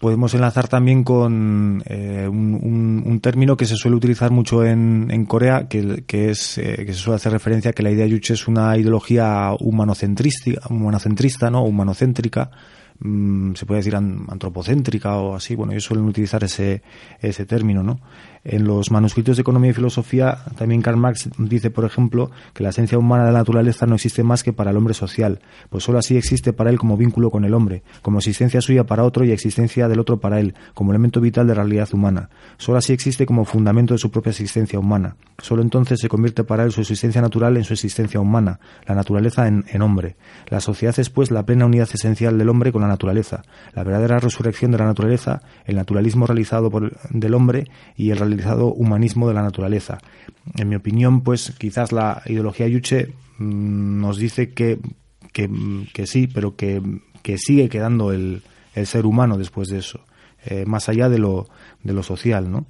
podemos 0.00 0.32
enlazar 0.32 0.66
también 0.66 1.04
con 1.04 1.82
eh, 1.84 2.26
un, 2.26 3.20
término 3.22 3.58
que 3.58 3.66
se 3.66 3.76
suele 3.76 3.98
utilizar 3.98 4.30
mucho 4.30 4.64
en, 4.64 5.26
Corea, 5.26 5.68
que, 5.68 6.02
es 6.08 6.56
eh, 6.56 6.84
que 6.86 6.94
se 6.94 6.98
suele 6.98 7.16
hacer 7.16 7.32
referencia 7.32 7.70
a 7.70 7.74
que 7.74 7.82
la 7.82 7.90
idea 7.90 8.06
yuche 8.06 8.32
es 8.32 8.48
una 8.48 8.76
ideología 8.78 9.52
humanocentrista, 9.60 10.52
humanocentrista, 10.70 11.50
¿no? 11.50 11.64
humanocéntrica, 11.64 12.50
mm, 12.98 13.52
se 13.52 13.66
puede 13.66 13.80
decir 13.80 13.94
antropocéntrica 13.94 15.16
o 15.16 15.36
así. 15.36 15.54
Bueno, 15.54 15.72
ellos 15.72 15.84
suelen 15.84 16.06
utilizar 16.06 16.42
ese, 16.44 16.82
ese 17.20 17.44
término, 17.44 17.82
¿no? 17.82 18.00
En 18.42 18.64
los 18.64 18.90
manuscritos 18.90 19.36
de 19.36 19.42
Economía 19.42 19.70
y 19.70 19.74
Filosofía, 19.74 20.38
también 20.56 20.80
Karl 20.80 20.96
Marx 20.96 21.28
dice, 21.36 21.70
por 21.70 21.84
ejemplo, 21.84 22.30
que 22.54 22.62
la 22.62 22.70
esencia 22.70 22.96
humana 22.96 23.26
de 23.26 23.32
la 23.32 23.40
naturaleza 23.40 23.84
no 23.84 23.96
existe 23.96 24.22
más 24.22 24.42
que 24.42 24.54
para 24.54 24.70
el 24.70 24.78
hombre 24.78 24.94
social, 24.94 25.40
pues 25.68 25.84
sólo 25.84 25.98
así 25.98 26.16
existe 26.16 26.54
para 26.54 26.70
él 26.70 26.78
como 26.78 26.96
vínculo 26.96 27.30
con 27.30 27.44
el 27.44 27.52
hombre, 27.52 27.82
como 28.00 28.18
existencia 28.18 28.62
suya 28.62 28.84
para 28.84 29.04
otro 29.04 29.26
y 29.26 29.32
existencia 29.32 29.88
del 29.88 30.00
otro 30.00 30.20
para 30.20 30.40
él, 30.40 30.54
como 30.72 30.92
elemento 30.92 31.20
vital 31.20 31.46
de 31.46 31.54
la 31.54 31.62
realidad 31.64 31.90
humana. 31.92 32.30
Sólo 32.56 32.78
así 32.78 32.94
existe 32.94 33.26
como 33.26 33.44
fundamento 33.44 33.92
de 33.92 33.98
su 33.98 34.10
propia 34.10 34.30
existencia 34.30 34.78
humana. 34.78 35.16
Sólo 35.36 35.60
entonces 35.60 36.00
se 36.00 36.08
convierte 36.08 36.42
para 36.42 36.64
él 36.64 36.72
su 36.72 36.80
existencia 36.80 37.20
natural 37.20 37.58
en 37.58 37.64
su 37.64 37.74
existencia 37.74 38.20
humana, 38.20 38.58
la 38.86 38.94
naturaleza 38.94 39.48
en, 39.48 39.82
hombre. 39.82 40.16
La 40.48 40.60
sociedad 40.60 40.98
es, 40.98 41.10
pues, 41.10 41.30
la 41.30 41.44
plena 41.44 41.66
unidad 41.66 41.88
esencial 41.92 42.38
del 42.38 42.48
hombre 42.48 42.72
con 42.72 42.82
la 42.82 42.88
naturaleza, 42.88 43.42
la 43.74 43.84
verdadera 43.84 44.18
resurrección 44.18 44.70
de 44.70 44.78
la 44.78 44.86
naturaleza, 44.86 45.42
el 45.66 45.76
naturalismo 45.76 46.26
realizado 46.26 46.70
por, 46.70 46.98
del 47.10 47.34
hombre 47.34 47.64
y 47.96 48.10
el 48.10 48.29
humanismo 48.76 49.28
de 49.28 49.34
la 49.34 49.42
naturaleza. 49.42 49.98
En 50.56 50.68
mi 50.68 50.76
opinión, 50.76 51.22
pues 51.22 51.52
quizás 51.58 51.92
la 51.92 52.22
ideología 52.26 52.68
Yuche 52.68 53.12
mm, 53.38 54.00
nos 54.00 54.18
dice 54.18 54.50
que, 54.50 54.78
que, 55.32 56.06
sí, 56.06 56.26
pero 56.26 56.56
que, 56.56 56.82
sigue 57.36 57.68
quedando 57.68 58.12
el, 58.12 58.42
el, 58.74 58.86
ser 58.86 59.06
humano 59.06 59.38
después 59.38 59.68
de 59.68 59.78
eso, 59.78 60.00
eh, 60.46 60.64
más 60.66 60.88
allá 60.88 61.08
de 61.08 61.18
lo, 61.18 61.48
de 61.82 61.92
lo 61.92 62.02
social, 62.02 62.50
¿no? 62.50 62.66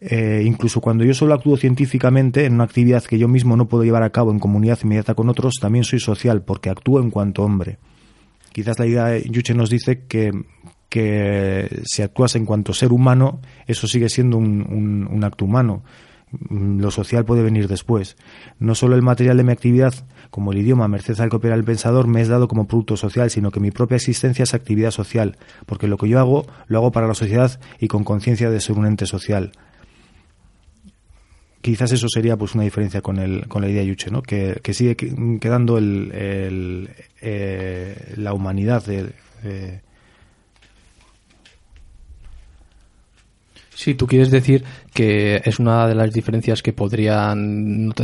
Eh, 0.00 0.44
incluso 0.46 0.80
cuando 0.80 1.04
yo 1.04 1.12
solo 1.12 1.34
actúo 1.34 1.56
científicamente 1.56 2.44
en 2.44 2.54
una 2.54 2.64
actividad 2.64 3.02
que 3.02 3.18
yo 3.18 3.26
mismo 3.26 3.56
no 3.56 3.66
puedo 3.66 3.82
llevar 3.82 4.04
a 4.04 4.10
cabo 4.10 4.30
en 4.30 4.38
comunidad 4.38 4.78
inmediata 4.84 5.14
con 5.14 5.28
otros, 5.28 5.54
también 5.60 5.84
soy 5.84 5.98
social 5.98 6.42
porque 6.42 6.70
actúo 6.70 7.00
en 7.00 7.10
cuanto 7.10 7.42
hombre. 7.42 7.78
Quizás 8.52 8.78
la 8.78 8.86
idea 8.86 9.06
de 9.06 9.28
Yuche 9.28 9.54
nos 9.54 9.70
dice 9.70 10.04
que 10.06 10.30
que 10.88 11.82
si 11.84 12.02
actúas 12.02 12.36
en 12.36 12.46
cuanto 12.46 12.72
ser 12.72 12.92
humano, 12.92 13.40
eso 13.66 13.86
sigue 13.86 14.08
siendo 14.08 14.36
un, 14.38 15.08
un 15.10 15.24
acto 15.24 15.44
humano. 15.44 15.82
Mm, 16.30 16.80
lo 16.80 16.90
social 16.90 17.24
puede 17.24 17.42
venir 17.42 17.68
después. 17.68 18.16
No 18.58 18.74
solo 18.74 18.94
el 18.94 19.02
material 19.02 19.36
de 19.36 19.44
mi 19.44 19.52
actividad, 19.52 19.94
como 20.30 20.52
el 20.52 20.58
idioma, 20.58 20.88
merced 20.88 21.18
al 21.20 21.30
que 21.30 21.36
opera 21.36 21.54
el 21.54 21.64
pensador, 21.64 22.06
me 22.06 22.20
es 22.20 22.28
dado 22.28 22.48
como 22.48 22.66
producto 22.66 22.96
social, 22.96 23.30
sino 23.30 23.50
que 23.50 23.60
mi 23.60 23.70
propia 23.70 23.96
existencia 23.96 24.42
es 24.42 24.54
actividad 24.54 24.90
social, 24.90 25.38
porque 25.66 25.88
lo 25.88 25.96
que 25.96 26.08
yo 26.08 26.18
hago, 26.18 26.46
lo 26.66 26.78
hago 26.78 26.92
para 26.92 27.06
la 27.06 27.14
sociedad 27.14 27.58
y 27.78 27.88
con 27.88 28.04
conciencia 28.04 28.50
de 28.50 28.60
ser 28.60 28.76
un 28.76 28.86
ente 28.86 29.06
social. 29.06 29.52
Quizás 31.60 31.92
eso 31.92 32.08
sería 32.08 32.36
pues 32.36 32.54
una 32.54 32.64
diferencia 32.64 33.00
con, 33.00 33.18
el, 33.18 33.48
con 33.48 33.62
la 33.62 33.68
idea 33.68 33.82
Yuche, 33.82 34.10
¿no? 34.10 34.22
que, 34.22 34.60
sigue 34.72 34.96
quedando 34.96 35.76
el, 35.76 36.90
eh, 37.20 38.14
la 38.16 38.32
humanidad 38.32 38.84
de, 38.86 39.12
Sí, 43.78 43.94
tú 43.94 44.08
quieres 44.08 44.32
decir 44.32 44.64
que 44.92 45.40
es 45.44 45.60
una 45.60 45.86
de 45.86 45.94
las 45.94 46.12
diferencias 46.12 46.62
que 46.62 46.72
podrían 46.72 47.94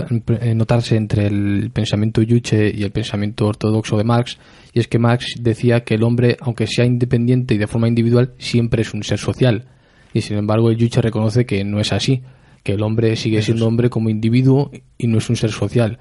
eh, 0.41 0.55
notarse 0.55 0.95
entre 0.95 1.27
el 1.27 1.73
pensamiento 1.73 2.23
Yuche 2.23 2.71
y 2.73 2.85
el 2.85 2.93
pensamiento 2.93 3.49
ortodoxo 3.49 3.97
de 3.99 4.05
Marx, 4.05 4.39
y 4.73 4.79
es 4.79 4.87
que 4.87 5.01
Marx 5.01 5.35
decía 5.41 5.83
que 5.83 5.97
el 5.97 6.05
hombre, 6.05 6.37
aunque 6.43 6.69
sea 6.69 6.85
independiente 6.85 7.57
y 7.57 7.59
de 7.59 7.67
forma 7.67 7.89
individual, 7.89 8.35
siempre 8.39 8.83
es 8.83 8.95
un 8.95 9.03
ser 9.03 9.19
social. 9.19 9.65
Y 10.13 10.21
sin 10.21 10.37
embargo, 10.37 10.71
el 10.71 10.77
Yuche 10.77 11.03
reconoce 11.03 11.45
que 11.45 11.65
no 11.65 11.81
es 11.81 11.93
así, 11.93 12.23
que 12.63 12.75
el 12.75 12.83
hombre 12.85 13.17
sigue 13.17 13.43
siendo 13.43 13.67
hombre 13.67 13.91
como 13.91 14.11
individuo 14.11 14.71
y 14.97 15.09
no 15.09 15.19
es 15.19 15.29
un 15.29 15.35
ser 15.35 15.51
social. 15.51 15.99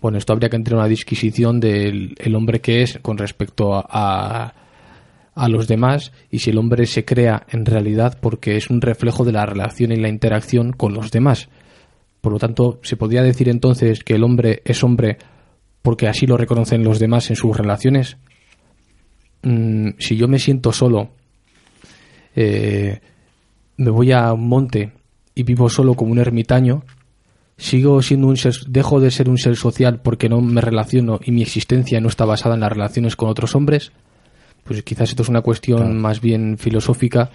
Bueno, 0.00 0.18
esto 0.18 0.34
habría 0.34 0.50
que 0.50 0.56
entrar 0.56 0.74
en 0.74 0.78
una 0.82 0.88
disquisición 0.88 1.58
del 1.58 2.14
hombre 2.36 2.60
que 2.60 2.82
es 2.82 3.00
con 3.02 3.18
respecto 3.18 3.74
a 3.74 3.84
a 3.88 4.54
los 5.48 5.68
demás 5.68 6.12
y 6.30 6.40
si 6.40 6.50
el 6.50 6.58
hombre 6.58 6.86
se 6.86 7.04
crea 7.04 7.46
en 7.50 7.64
realidad 7.64 8.18
porque 8.20 8.56
es 8.56 8.70
un 8.70 8.80
reflejo 8.80 9.24
de 9.24 9.32
la 9.32 9.46
relación 9.46 9.92
y 9.92 9.96
la 9.96 10.08
interacción 10.08 10.72
con 10.72 10.94
los 10.94 11.10
demás. 11.10 11.48
Por 12.20 12.32
lo 12.32 12.38
tanto, 12.38 12.78
se 12.82 12.96
podría 12.96 13.22
decir 13.22 13.48
entonces 13.48 14.04
que 14.04 14.14
el 14.14 14.24
hombre 14.24 14.62
es 14.64 14.84
hombre 14.84 15.18
porque 15.82 16.08
así 16.08 16.26
lo 16.26 16.36
reconocen 16.36 16.84
los 16.84 16.98
demás 16.98 17.30
en 17.30 17.36
sus 17.36 17.56
relaciones. 17.56 18.18
Mm, 19.42 19.90
si 19.98 20.16
yo 20.16 20.28
me 20.28 20.38
siento 20.38 20.72
solo, 20.72 21.10
eh, 22.36 23.00
me 23.78 23.90
voy 23.90 24.12
a 24.12 24.32
un 24.32 24.46
monte 24.46 24.92
y 25.34 25.42
vivo 25.42 25.70
solo 25.70 25.94
como 25.94 26.12
un 26.12 26.18
ermitaño, 26.18 26.84
sigo 27.56 28.02
siendo 28.02 28.26
un 28.26 28.36
ser, 28.36 28.54
dejo 28.68 29.00
de 29.00 29.10
ser 29.10 29.30
un 29.30 29.38
ser 29.38 29.56
social 29.56 30.00
porque 30.02 30.28
no 30.28 30.40
me 30.42 30.60
relaciono 30.60 31.18
y 31.24 31.32
mi 31.32 31.42
existencia 31.42 32.00
no 32.00 32.08
está 32.08 32.26
basada 32.26 32.54
en 32.54 32.60
las 32.60 32.72
relaciones 32.72 33.16
con 33.16 33.30
otros 33.30 33.54
hombres 33.54 33.92
pues 34.64 34.82
quizás 34.82 35.10
esto 35.10 35.22
es 35.22 35.28
una 35.28 35.40
cuestión 35.40 35.98
más 35.98 36.20
bien 36.20 36.58
filosófica 36.58 37.30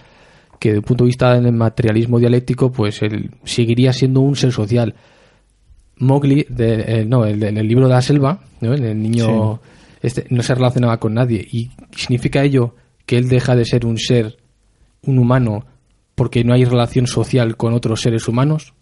que 0.58 0.70
desde 0.70 0.78
el 0.78 0.84
punto 0.84 1.04
de 1.04 1.08
vista 1.08 1.38
del 1.38 1.52
materialismo 1.52 2.18
dialéctico, 2.18 2.72
pues 2.72 3.02
él 3.02 3.30
seguiría 3.44 3.92
siendo 3.92 4.20
un 4.20 4.36
ser 4.36 4.52
social. 4.52 4.94
Mowgli, 5.98 6.46
de, 6.48 7.00
eh, 7.00 7.04
no, 7.04 7.24
el, 7.24 7.42
el, 7.42 7.68
libro 7.68 7.88
de 7.88 7.94
la 7.94 8.02
selva, 8.02 8.40
el 8.60 9.02
niño 9.02 9.60
este, 10.02 10.26
no 10.30 10.42
se 10.42 10.54
relacionaba 10.54 10.98
con 10.98 11.14
nadie. 11.14 11.46
¿Y 11.50 11.70
significa 11.94 12.42
ello 12.42 12.74
que 13.06 13.16
él 13.16 13.28
deja 13.28 13.56
de 13.56 13.64
ser 13.64 13.86
un 13.86 13.98
ser, 13.98 14.36
un 15.02 15.18
humano, 15.18 15.64
porque 16.14 16.44
no 16.44 16.54
hay 16.54 16.64
relación 16.64 17.06
social 17.06 17.56
con 17.56 17.74
otros 17.74 18.00
seres 18.00 18.28
humanos? 18.28 18.74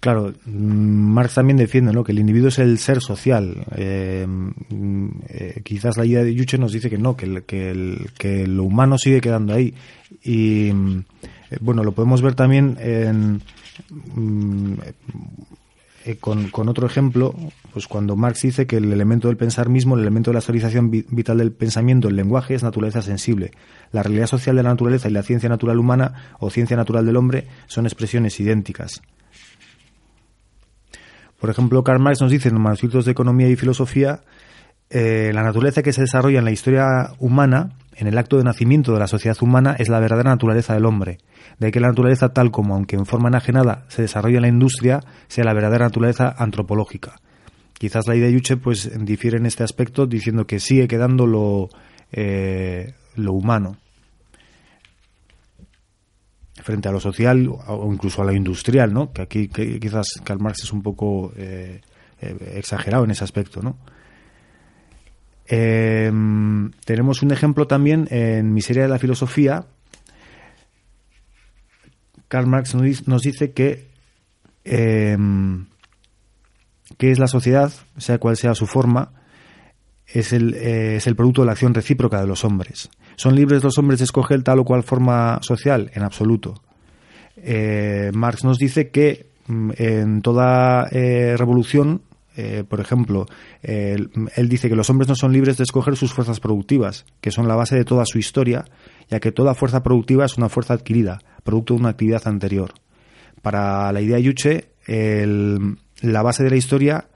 Claro, 0.00 0.32
mm, 0.46 1.12
Marx 1.12 1.34
también 1.34 1.58
defiende 1.58 1.92
¿no? 1.92 2.02
que 2.02 2.12
el 2.12 2.18
individuo 2.18 2.48
es 2.48 2.58
el 2.58 2.78
ser 2.78 3.02
social. 3.02 3.66
Eh, 3.76 4.26
mm, 4.26 5.08
eh, 5.28 5.60
quizás 5.62 5.98
la 5.98 6.06
idea 6.06 6.24
de 6.24 6.34
Yuche 6.34 6.56
nos 6.56 6.72
dice 6.72 6.88
que 6.88 6.96
no, 6.96 7.16
que, 7.16 7.42
que, 7.46 7.98
que 8.16 8.46
lo 8.46 8.64
humano 8.64 8.96
sigue 8.96 9.20
quedando 9.20 9.52
ahí. 9.52 9.74
Y 10.24 10.72
mm, 10.72 11.04
eh, 11.50 11.58
bueno, 11.60 11.84
lo 11.84 11.92
podemos 11.92 12.22
ver 12.22 12.34
también 12.34 12.78
en, 12.80 13.42
con, 16.18 16.48
con, 16.48 16.68
otro 16.70 16.86
ejemplo, 16.86 17.34
pues 17.74 17.86
cuando 17.86 18.16
Marx 18.16 18.40
dice 18.40 18.66
que 18.66 18.78
el 18.78 18.90
elemento 18.90 19.28
del 19.28 19.36
pensar 19.36 19.68
mismo, 19.68 19.96
el 19.96 20.00
elemento 20.00 20.30
de 20.30 20.34
la 20.34 20.38
actualización 20.38 20.90
vital 20.90 21.36
del 21.36 21.52
pensamiento, 21.52 22.08
el 22.08 22.16
lenguaje, 22.16 22.54
es 22.54 22.62
naturaleza 22.62 23.02
sensible. 23.02 23.50
La 23.92 24.02
realidad 24.02 24.28
social 24.28 24.56
de 24.56 24.62
la 24.62 24.70
naturaleza 24.70 25.10
y 25.10 25.12
la 25.12 25.22
ciencia 25.22 25.50
natural 25.50 25.78
humana 25.78 26.36
o 26.38 26.48
ciencia 26.48 26.78
natural 26.78 27.04
del 27.04 27.16
hombre 27.16 27.48
son 27.66 27.84
expresiones 27.84 28.40
idénticas. 28.40 29.02
Por 31.40 31.48
ejemplo, 31.50 31.82
Karl 31.82 32.00
Marx 32.00 32.20
nos 32.20 32.30
dice 32.30 32.48
en 32.48 32.54
los 32.54 32.62
manuscritos 32.62 33.04
de 33.04 33.12
Economía 33.12 33.48
y 33.48 33.56
Filosofía 33.56 34.20
eh, 34.90 35.30
la 35.32 35.42
naturaleza 35.42 35.82
que 35.82 35.92
se 35.92 36.02
desarrolla 36.02 36.40
en 36.40 36.44
la 36.44 36.50
historia 36.50 37.12
humana, 37.18 37.70
en 37.96 38.08
el 38.08 38.18
acto 38.18 38.36
de 38.36 38.44
nacimiento 38.44 38.92
de 38.92 38.98
la 38.98 39.06
sociedad 39.06 39.36
humana, 39.40 39.74
es 39.78 39.88
la 39.88 40.00
verdadera 40.00 40.30
naturaleza 40.30 40.74
del 40.74 40.84
hombre. 40.84 41.18
De 41.58 41.70
que 41.70 41.80
la 41.80 41.88
naturaleza 41.88 42.30
tal 42.30 42.50
como, 42.50 42.74
aunque 42.74 42.96
en 42.96 43.06
forma 43.06 43.28
enajenada, 43.28 43.84
se 43.88 44.02
desarrolla 44.02 44.36
en 44.36 44.42
la 44.42 44.48
industria, 44.48 45.00
sea 45.28 45.44
la 45.44 45.54
verdadera 45.54 45.86
naturaleza 45.86 46.34
antropológica. 46.36 47.16
Quizás 47.72 48.06
la 48.06 48.16
idea 48.16 48.26
de 48.26 48.34
Yuche 48.34 48.58
pues, 48.58 48.90
difiere 49.04 49.38
en 49.38 49.46
este 49.46 49.64
aspecto, 49.64 50.06
diciendo 50.06 50.46
que 50.46 50.60
sigue 50.60 50.88
quedando 50.88 51.26
lo, 51.26 51.70
eh, 52.12 52.92
lo 53.14 53.32
humano 53.32 53.78
frente 56.60 56.88
a 56.88 56.92
lo 56.92 57.00
social 57.00 57.48
o 57.48 57.92
incluso 57.92 58.22
a 58.22 58.24
lo 58.24 58.32
industrial, 58.32 58.92
¿no? 58.92 59.12
Que 59.12 59.22
aquí 59.22 59.48
quizás 59.48 60.20
Karl 60.24 60.40
Marx 60.40 60.64
es 60.64 60.72
un 60.72 60.82
poco 60.82 61.32
eh, 61.36 61.80
eh, 62.20 62.52
exagerado 62.56 63.04
en 63.04 63.10
ese 63.10 63.24
aspecto, 63.24 63.62
¿no? 63.62 63.78
Em, 65.46 66.70
tenemos 66.84 67.22
un 67.22 67.32
ejemplo 67.32 67.66
también 67.66 68.06
en 68.10 68.52
Miseria 68.52 68.84
de 68.84 68.88
la 68.88 68.98
Filosofía. 68.98 69.66
Karl 72.28 72.46
Marx 72.46 72.74
nos 72.74 73.22
dice 73.22 73.52
que 73.52 73.88
em, 74.64 75.66
que 76.98 77.10
es 77.10 77.18
la 77.18 77.26
sociedad, 77.26 77.72
sea 77.96 78.18
cual 78.18 78.36
sea 78.36 78.54
su 78.54 78.66
forma, 78.66 79.12
es 80.12 80.32
el, 80.32 80.54
eh, 80.54 80.96
es 80.96 81.06
el 81.06 81.16
producto 81.16 81.42
de 81.42 81.46
la 81.46 81.52
acción 81.52 81.74
recíproca 81.74 82.20
de 82.20 82.26
los 82.26 82.44
hombres. 82.44 82.90
¿Son 83.16 83.34
libres 83.34 83.62
los 83.62 83.78
hombres 83.78 84.00
de 84.00 84.04
escoger 84.04 84.42
tal 84.42 84.58
o 84.58 84.64
cual 84.64 84.82
forma 84.82 85.38
social? 85.42 85.90
En 85.94 86.02
absoluto. 86.02 86.54
Eh, 87.36 88.10
Marx 88.12 88.44
nos 88.44 88.58
dice 88.58 88.90
que 88.90 89.30
mm, 89.46 89.70
en 89.76 90.22
toda 90.22 90.88
eh, 90.90 91.36
revolución, 91.36 92.02
por 92.70 92.80
ejemplo, 92.80 93.26
él 93.62 94.48
dice 94.48 94.70
que 94.70 94.74
los 94.74 94.88
hombres 94.88 95.10
no 95.10 95.14
son 95.14 95.30
libres 95.30 95.58
de 95.58 95.64
escoger 95.64 95.94
sus 95.96 96.14
fuerzas 96.14 96.40
productivas, 96.40 97.04
que 97.20 97.30
son 97.30 97.46
la 97.46 97.54
base 97.54 97.76
de 97.76 97.84
toda 97.84 98.06
su 98.06 98.18
historia, 98.18 98.64
ya 99.10 99.20
que 99.20 99.30
toda 99.30 99.52
fuerza 99.52 99.82
productiva 99.82 100.24
es 100.24 100.38
una 100.38 100.48
fuerza 100.48 100.72
adquirida, 100.72 101.18
producto 101.44 101.74
de 101.74 101.80
una 101.80 101.90
actividad 101.90 102.26
anterior. 102.26 102.72
Para 103.42 103.92
la 103.92 104.00
idea 104.00 104.18
Yuche, 104.18 104.70
la 104.86 106.22
base 106.22 106.44
de 106.44 106.48
la 106.50 106.56
historia 106.56 107.10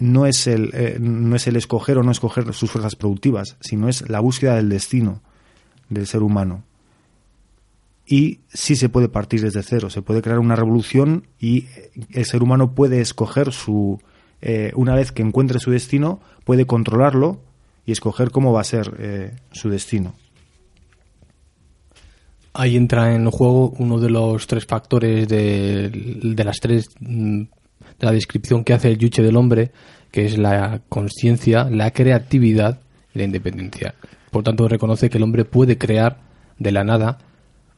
no 0.00 0.26
es 0.26 0.46
el, 0.46 0.70
eh, 0.72 0.96
no 0.98 1.36
es 1.36 1.46
el 1.46 1.56
escoger 1.56 1.98
o 1.98 2.02
no 2.02 2.10
escoger 2.10 2.52
sus 2.52 2.70
fuerzas 2.70 2.96
productivas, 2.96 3.56
sino 3.60 3.88
es 3.88 4.08
la 4.08 4.20
búsqueda 4.20 4.56
del 4.56 4.68
destino 4.68 5.22
del 5.88 6.06
ser 6.06 6.22
humano. 6.22 6.64
Y 8.06 8.40
sí 8.52 8.74
se 8.74 8.88
puede 8.88 9.08
partir 9.08 9.42
desde 9.42 9.62
cero, 9.62 9.90
se 9.90 10.02
puede 10.02 10.22
crear 10.22 10.40
una 10.40 10.56
revolución 10.56 11.28
y 11.38 11.66
el 12.10 12.24
ser 12.24 12.42
humano 12.42 12.74
puede 12.74 13.00
escoger 13.00 13.52
su, 13.52 14.00
eh, 14.40 14.72
una 14.74 14.96
vez 14.96 15.12
que 15.12 15.22
encuentre 15.22 15.60
su 15.60 15.70
destino, 15.70 16.20
puede 16.44 16.66
controlarlo 16.66 17.40
y 17.86 17.92
escoger 17.92 18.30
cómo 18.30 18.52
va 18.52 18.62
a 18.62 18.64
ser 18.64 18.96
eh, 18.98 19.36
su 19.52 19.68
destino. 19.68 20.14
Ahí 22.52 22.76
entra 22.76 23.14
en 23.14 23.30
juego 23.30 23.70
uno 23.78 24.00
de 24.00 24.10
los 24.10 24.48
tres 24.48 24.66
factores 24.66 25.28
de, 25.28 26.34
las 26.36 26.58
tres 26.58 26.90
mm, 26.98 27.42
la 28.00 28.12
descripción 28.12 28.64
que 28.64 28.72
hace 28.72 28.88
el 28.88 28.98
yuche 28.98 29.22
del 29.22 29.36
hombre, 29.36 29.70
que 30.10 30.24
es 30.24 30.38
la 30.38 30.80
conciencia, 30.88 31.68
la 31.70 31.90
creatividad 31.92 32.80
y 33.14 33.18
la 33.18 33.24
independencia. 33.24 33.94
Por 34.30 34.42
tanto, 34.42 34.68
reconoce 34.68 35.10
que 35.10 35.18
el 35.18 35.24
hombre 35.24 35.44
puede 35.44 35.78
crear 35.78 36.20
de 36.58 36.72
la 36.72 36.84
nada 36.84 37.18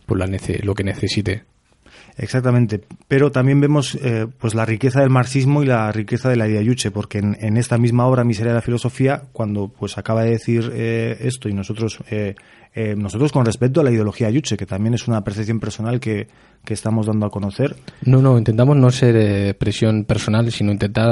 por 0.06 0.18
la 0.18 0.26
lo 0.62 0.74
que 0.74 0.84
necesite. 0.84 1.44
Exactamente, 2.16 2.82
pero 3.08 3.32
también 3.32 3.60
vemos 3.60 3.94
eh, 3.94 4.26
pues 4.38 4.54
la 4.54 4.66
riqueza 4.66 5.00
del 5.00 5.10
marxismo 5.10 5.62
y 5.62 5.66
la 5.66 5.90
riqueza 5.92 6.28
de 6.28 6.36
la 6.36 6.46
idea 6.46 6.60
Yuche, 6.60 6.90
porque 6.90 7.18
en, 7.18 7.56
esta 7.56 7.78
misma 7.78 8.06
obra 8.06 8.24
Miseria 8.24 8.52
de 8.52 8.56
la 8.56 8.62
filosofía, 8.62 9.22
cuando 9.32 9.68
pues 9.68 9.96
acaba 9.96 10.22
de 10.22 10.30
decir 10.30 10.70
eh, 10.74 11.16
esto 11.20 11.48
y 11.48 11.54
nosotros 11.54 11.98
eh, 12.10 12.34
nosotros 12.96 13.32
con 13.32 13.44
respecto 13.44 13.80
a 13.80 13.84
la 13.84 13.90
ideología 13.90 14.30
Yuche, 14.30 14.56
que 14.56 14.64
también 14.64 14.94
es 14.94 15.06
una 15.06 15.22
percepción 15.22 15.60
personal 15.60 16.00
que, 16.00 16.28
que 16.64 16.72
estamos 16.72 17.06
dando 17.06 17.26
a 17.26 17.30
conocer. 17.30 17.76
No, 18.06 18.22
no, 18.22 18.38
intentamos 18.38 18.76
no 18.78 18.90
ser 18.90 19.56
presión 19.58 20.04
personal, 20.04 20.50
sino 20.50 20.72
intentar 20.72 21.08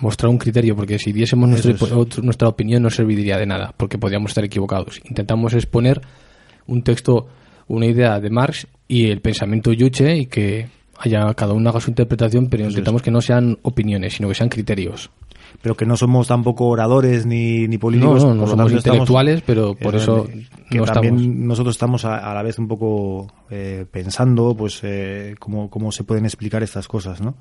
mostrar 0.00 0.28
un 0.28 0.36
criterio, 0.36 0.76
porque 0.76 0.98
si 0.98 1.12
diésemos 1.12 1.48
nuestra 2.22 2.48
opinión 2.48 2.82
no 2.82 2.90
serviría 2.90 3.38
de 3.38 3.46
nada, 3.46 3.72
porque 3.74 3.96
podríamos 3.96 4.32
estar 4.32 4.44
equivocados. 4.44 5.00
Intentamos 5.08 5.54
exponer 5.54 6.02
un 6.66 6.82
texto 6.82 7.28
una 7.70 7.86
idea 7.86 8.18
de 8.20 8.30
Marx 8.30 8.66
y 8.90 9.08
el 9.08 9.20
pensamiento 9.20 9.72
Yuche 9.72 10.16
y 10.16 10.26
que 10.26 10.66
haya 10.98 11.32
cada 11.34 11.52
uno 11.52 11.70
haga 11.70 11.80
su 11.80 11.90
interpretación, 11.90 12.48
pero 12.48 12.64
intentamos 12.64 13.02
que 13.02 13.12
no 13.12 13.22
sean 13.22 13.56
opiniones, 13.62 14.14
sino 14.14 14.28
que 14.28 14.34
sean 14.34 14.48
criterios. 14.48 15.10
pero 15.62 15.76
que 15.76 15.86
no 15.86 15.96
somos 15.96 16.26
tampoco 16.26 16.66
oradores 16.66 17.24
ni, 17.24 17.68
ni 17.68 17.78
políticos. 17.78 18.24
No, 18.24 18.34
no, 18.34 18.42
no 18.42 18.46
somos 18.48 18.72
intelectuales, 18.72 19.42
pero 19.46 19.74
por 19.76 19.94
eso 19.94 20.26
que 20.70 20.80
también 20.80 21.46
nosotros 21.46 21.74
estamos 21.74 22.04
a, 22.04 22.34
la 22.34 22.42
vez 22.42 22.58
un 22.58 22.66
poco 22.66 23.32
eh, 23.48 23.86
pensando 23.90 24.56
pues 24.56 24.80
eh, 24.82 25.34
cómo, 25.38 25.70
cómo 25.70 25.92
se 25.92 26.04
pueden 26.04 26.24
explicar 26.24 26.62
estas 26.62 26.88
cosas, 26.88 27.20
¿no? 27.20 27.34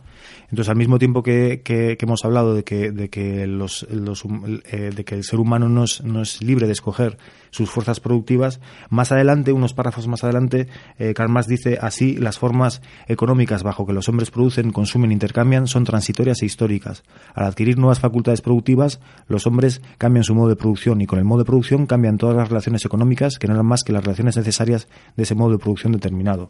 Entonces, 0.50 0.70
al 0.70 0.76
mismo 0.76 0.98
tiempo 1.00 1.24
que, 1.24 1.62
que, 1.64 1.98
hemos 2.00 2.26
hablado 2.26 2.54
de 2.54 2.64
que, 2.64 2.92
de 2.92 3.10
que 3.10 3.48
los, 3.48 3.88
los 3.92 4.24
eh, 4.72 4.92
de 4.96 5.04
que 5.04 5.16
el 5.16 5.24
ser 5.24 5.40
humano 5.40 5.68
no 5.68 5.84
es, 5.84 6.04
no 6.04 6.22
es 6.22 6.42
libre 6.44 6.68
de 6.68 6.74
escoger 6.74 7.18
sus 7.52 7.70
fuerzas 7.70 8.00
productivas, 8.00 8.60
más 8.90 9.12
adelante, 9.12 9.52
unos 9.52 9.74
párrafos 9.74 10.08
más 10.08 10.24
adelante, 10.24 10.68
eh, 10.98 11.14
Karl 11.14 11.30
Marx 11.30 11.48
dice 11.48 11.78
así 11.82 12.16
las 12.16 12.40
formas 12.40 12.82
económicas 13.08 13.64
bajo 13.64 13.86
que 13.86 13.94
los 13.94 14.10
hombres 14.10 14.32
producen, 14.32 14.72
consumen, 14.72 15.12
intercambian 15.12 15.68
son 15.68 15.84
transitorias 15.84 16.42
e 16.42 16.46
históricas. 16.46 17.04
Al 17.34 17.46
adquirir 17.46 17.78
nuevas 17.78 18.00
facultades 18.00 18.42
productivas, 18.42 19.00
los 19.28 19.48
hombres 19.48 19.82
cambian 19.98 20.24
su 20.24 20.36
modo 20.36 20.50
de 20.50 20.56
producción 20.56 21.02
y 21.02 21.06
con 21.06 21.20
el 21.20 21.26
modo 21.26 21.40
de 21.40 21.46
producción 21.46 21.86
cambian 21.86 22.18
todas 22.18 22.36
las 22.36 22.50
relaciones 22.50 22.86
económicas 22.86 23.38
que 23.38 23.48
no 23.48 23.54
eran 23.54 23.66
más 23.66 23.84
que 23.84 23.94
las 23.94 24.04
relaciones 24.04 24.38
necesarias 24.38 24.88
de 25.16 25.24
ese 25.24 25.36
modo 25.36 25.52
de 25.52 25.60
producción 25.60 25.94
determinado. 25.94 26.50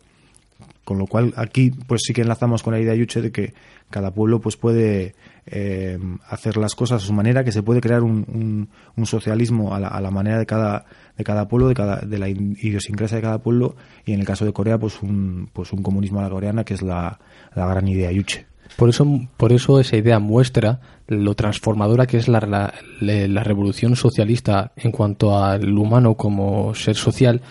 Con 0.84 0.98
lo 0.98 1.06
cual 1.08 1.34
aquí 1.36 1.72
pues 1.72 2.02
sí 2.04 2.14
que 2.14 2.22
enlazamos 2.22 2.64
con 2.64 2.74
la 2.74 2.80
idea 2.80 2.96
Yuche 2.96 3.22
de 3.22 3.32
que 3.32 3.54
cada 3.90 4.12
pueblo 4.12 4.40
pues 4.40 4.58
puede 4.58 5.16
eh, 5.46 5.98
hacer 6.28 6.58
las 6.58 6.76
cosas 6.76 7.04
a 7.04 7.06
su 7.06 7.14
manera, 7.14 7.44
que 7.44 7.52
se 7.52 7.64
puede 7.64 7.82
crear 7.82 8.04
un, 8.04 8.70
un, 8.96 9.06
socialismo 9.06 9.74
a 9.74 9.80
la, 9.80 9.88
a 9.88 10.02
la, 10.02 10.12
manera 10.12 10.38
de 10.38 10.46
cada, 10.46 10.86
de 11.18 11.24
cada 11.24 11.48
pueblo, 11.48 11.68
de, 11.68 11.76
cada, 11.76 11.98
de 11.98 12.18
la 12.18 12.30
idiosincrasia 12.30 13.18
de 13.18 13.24
cada 13.24 13.40
pueblo 13.40 13.76
y 14.06 14.14
en 14.14 14.20
el 14.20 14.26
caso 14.26 14.46
de 14.46 14.54
Corea 14.54 14.78
pues 14.78 15.02
un, 15.02 15.50
pues 15.54 15.74
un 15.74 15.82
comunismo 15.82 16.20
a 16.20 16.24
la 16.24 16.30
coreana 16.30 16.64
que 16.64 16.74
es 16.74 16.82
la, 16.82 17.20
la 17.56 17.66
gran 17.68 17.88
idea 17.88 18.12
Yuche. 18.12 18.50
Por 18.78 18.90
eso, 18.90 19.06
por 19.38 19.52
eso 19.52 19.80
esa 19.80 19.98
idea 19.98 20.20
muestra 20.20 20.80
lo 21.08 21.34
transformadora 21.36 22.06
que 22.06 22.18
es 22.18 22.28
la, 22.28 22.40
la, 22.42 22.74
la, 23.02 23.44
revolución 23.44 23.96
socialista 23.96 24.72
en 24.76 24.92
cuanto 24.92 25.44
al 25.44 25.78
humano 25.78 26.16
como 26.16 26.76
ser 26.76 26.96
social, 26.96 27.42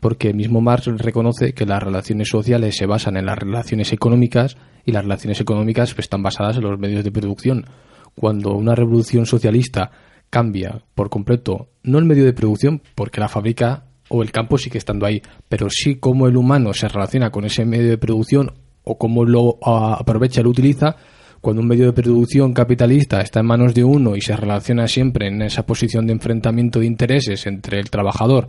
porque 0.00 0.32
mismo 0.32 0.60
Marx 0.60 0.86
reconoce 0.86 1.52
que 1.52 1.66
las 1.66 1.82
relaciones 1.82 2.28
sociales 2.28 2.76
se 2.76 2.86
basan 2.86 3.16
en 3.16 3.26
las 3.26 3.38
relaciones 3.38 3.92
económicas 3.92 4.56
y 4.84 4.92
las 4.92 5.02
relaciones 5.02 5.40
económicas 5.40 5.94
están 5.98 6.22
basadas 6.22 6.56
en 6.56 6.62
los 6.62 6.78
medios 6.78 7.04
de 7.04 7.10
producción. 7.10 7.66
Cuando 8.14 8.52
una 8.54 8.74
revolución 8.74 9.26
socialista 9.26 9.90
cambia 10.30 10.82
por 10.94 11.10
completo, 11.10 11.68
no 11.82 11.98
el 11.98 12.04
medio 12.04 12.24
de 12.24 12.32
producción, 12.32 12.82
porque 12.94 13.20
la 13.20 13.28
fábrica 13.28 13.84
o 14.08 14.22
el 14.22 14.30
campo 14.30 14.56
sigue 14.56 14.78
estando 14.78 15.06
ahí, 15.06 15.22
pero 15.48 15.68
sí 15.70 15.96
cómo 15.96 16.26
el 16.26 16.36
humano 16.36 16.72
se 16.72 16.88
relaciona 16.88 17.30
con 17.30 17.44
ese 17.44 17.64
medio 17.64 17.90
de 17.90 17.98
producción 17.98 18.52
o 18.84 18.96
cómo 18.96 19.24
lo 19.24 19.58
aprovecha 19.62 20.40
y 20.40 20.44
lo 20.44 20.50
utiliza, 20.50 20.96
cuando 21.40 21.62
un 21.62 21.68
medio 21.68 21.86
de 21.86 21.92
producción 21.92 22.52
capitalista 22.52 23.20
está 23.20 23.40
en 23.40 23.46
manos 23.46 23.74
de 23.74 23.84
uno 23.84 24.16
y 24.16 24.20
se 24.20 24.34
relaciona 24.34 24.88
siempre 24.88 25.28
en 25.28 25.42
esa 25.42 25.66
posición 25.66 26.06
de 26.06 26.14
enfrentamiento 26.14 26.80
de 26.80 26.86
intereses 26.86 27.46
entre 27.46 27.78
el 27.78 27.90
trabajador 27.90 28.48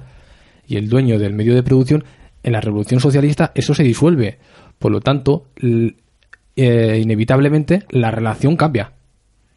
y 0.69 0.77
el 0.77 0.87
dueño 0.87 1.17
del 1.17 1.33
medio 1.33 1.55
de 1.55 1.63
producción, 1.63 2.03
en 2.43 2.53
la 2.53 2.61
revolución 2.61 2.99
socialista 2.99 3.51
eso 3.55 3.73
se 3.73 3.83
disuelve. 3.83 4.37
Por 4.77 4.91
lo 4.91 5.01
tanto, 5.01 5.47
eh, 5.57 7.01
inevitablemente 7.01 7.85
la 7.89 8.11
relación 8.11 8.55
cambia, 8.55 8.93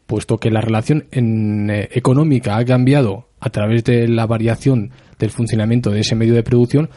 puesto 0.07 0.39
que 0.39 0.49
la 0.49 0.59
relación 0.59 1.05
eh, 1.11 1.87
económica 1.91 2.57
ha 2.57 2.65
cambiado 2.65 3.27
a 3.39 3.51
través 3.51 3.83
de 3.83 4.07
la 4.07 4.25
variación 4.25 4.89
del 5.19 5.29
funcionamiento 5.29 5.91
de 5.91 5.99
ese 5.99 6.15
medio 6.15 6.33
de 6.33 6.43
producción, 6.43 6.89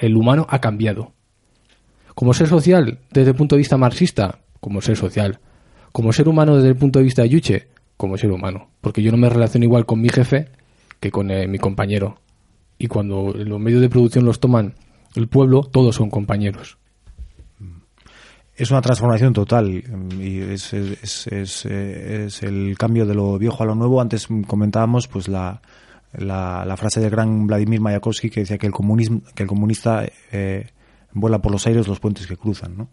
el 0.00 0.16
humano 0.16 0.46
ha 0.50 0.60
cambiado. 0.60 1.12
Como 2.14 2.34
ser 2.34 2.48
social, 2.48 2.98
desde 3.12 3.30
el 3.30 3.36
punto 3.36 3.54
de 3.54 3.60
vista 3.60 3.76
marxista, 3.76 4.40
como 4.60 4.80
ser 4.80 4.96
social. 4.96 5.38
Como 5.92 6.12
ser 6.12 6.28
humano 6.28 6.56
desde 6.56 6.70
el 6.70 6.76
punto 6.76 6.98
de 6.98 7.04
vista 7.04 7.22
de 7.22 7.28
Yuche, 7.28 7.68
como 7.96 8.16
ser 8.16 8.32
humano. 8.32 8.70
Porque 8.80 9.02
yo 9.02 9.12
no 9.12 9.18
me 9.18 9.28
relaciono 9.28 9.64
igual 9.64 9.86
con 9.86 10.00
mi 10.00 10.08
jefe 10.08 10.48
que 10.98 11.10
con 11.10 11.30
eh, 11.30 11.46
mi 11.46 11.58
compañero 11.58 12.18
y 12.82 12.88
cuando 12.88 13.32
los 13.32 13.60
medios 13.60 13.80
de 13.80 13.88
producción 13.88 14.24
los 14.24 14.40
toman 14.40 14.74
el 15.14 15.28
pueblo, 15.28 15.62
todos 15.62 15.94
son 15.94 16.10
compañeros. 16.10 16.78
Es 18.56 18.72
una 18.72 18.80
transformación 18.82 19.32
total 19.32 19.70
y 19.70 20.40
es, 20.40 20.72
es, 20.72 21.64
el 22.42 22.76
cambio 22.76 23.06
de 23.06 23.14
lo 23.14 23.38
viejo 23.38 23.62
a 23.62 23.66
lo 23.66 23.76
nuevo. 23.76 24.00
Antes 24.00 24.26
comentábamos 24.48 25.06
pues 25.06 25.28
la, 25.28 25.62
la, 26.14 26.76
frase 26.76 26.98
del 26.98 27.10
gran 27.10 27.46
Vladimir 27.46 27.80
Mayakovsky 27.80 28.30
que 28.30 28.40
decía 28.40 28.58
que 28.58 28.66
el, 28.66 28.72
comunismo, 28.72 29.22
que 29.32 29.44
el 29.44 29.48
comunista 29.48 30.04
eh, 30.32 30.66
vuela 31.12 31.38
por 31.38 31.52
los 31.52 31.64
aires 31.68 31.86
los 31.86 32.00
puentes 32.00 32.26
que 32.26 32.36
cruzan. 32.36 32.76
¿no? 32.76 32.88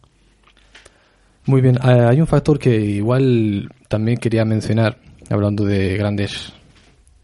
Muy 1.47 1.61
bien, 1.61 1.77
eh, 1.77 2.05
hay 2.07 2.21
un 2.21 2.27
factor 2.27 2.59
que 2.59 2.79
igual 2.79 3.71
también 3.87 4.19
quería 4.19 4.45
mencionar, 4.45 4.99
hablando 5.31 5.65
de 5.65 5.97
grandes 5.97 6.53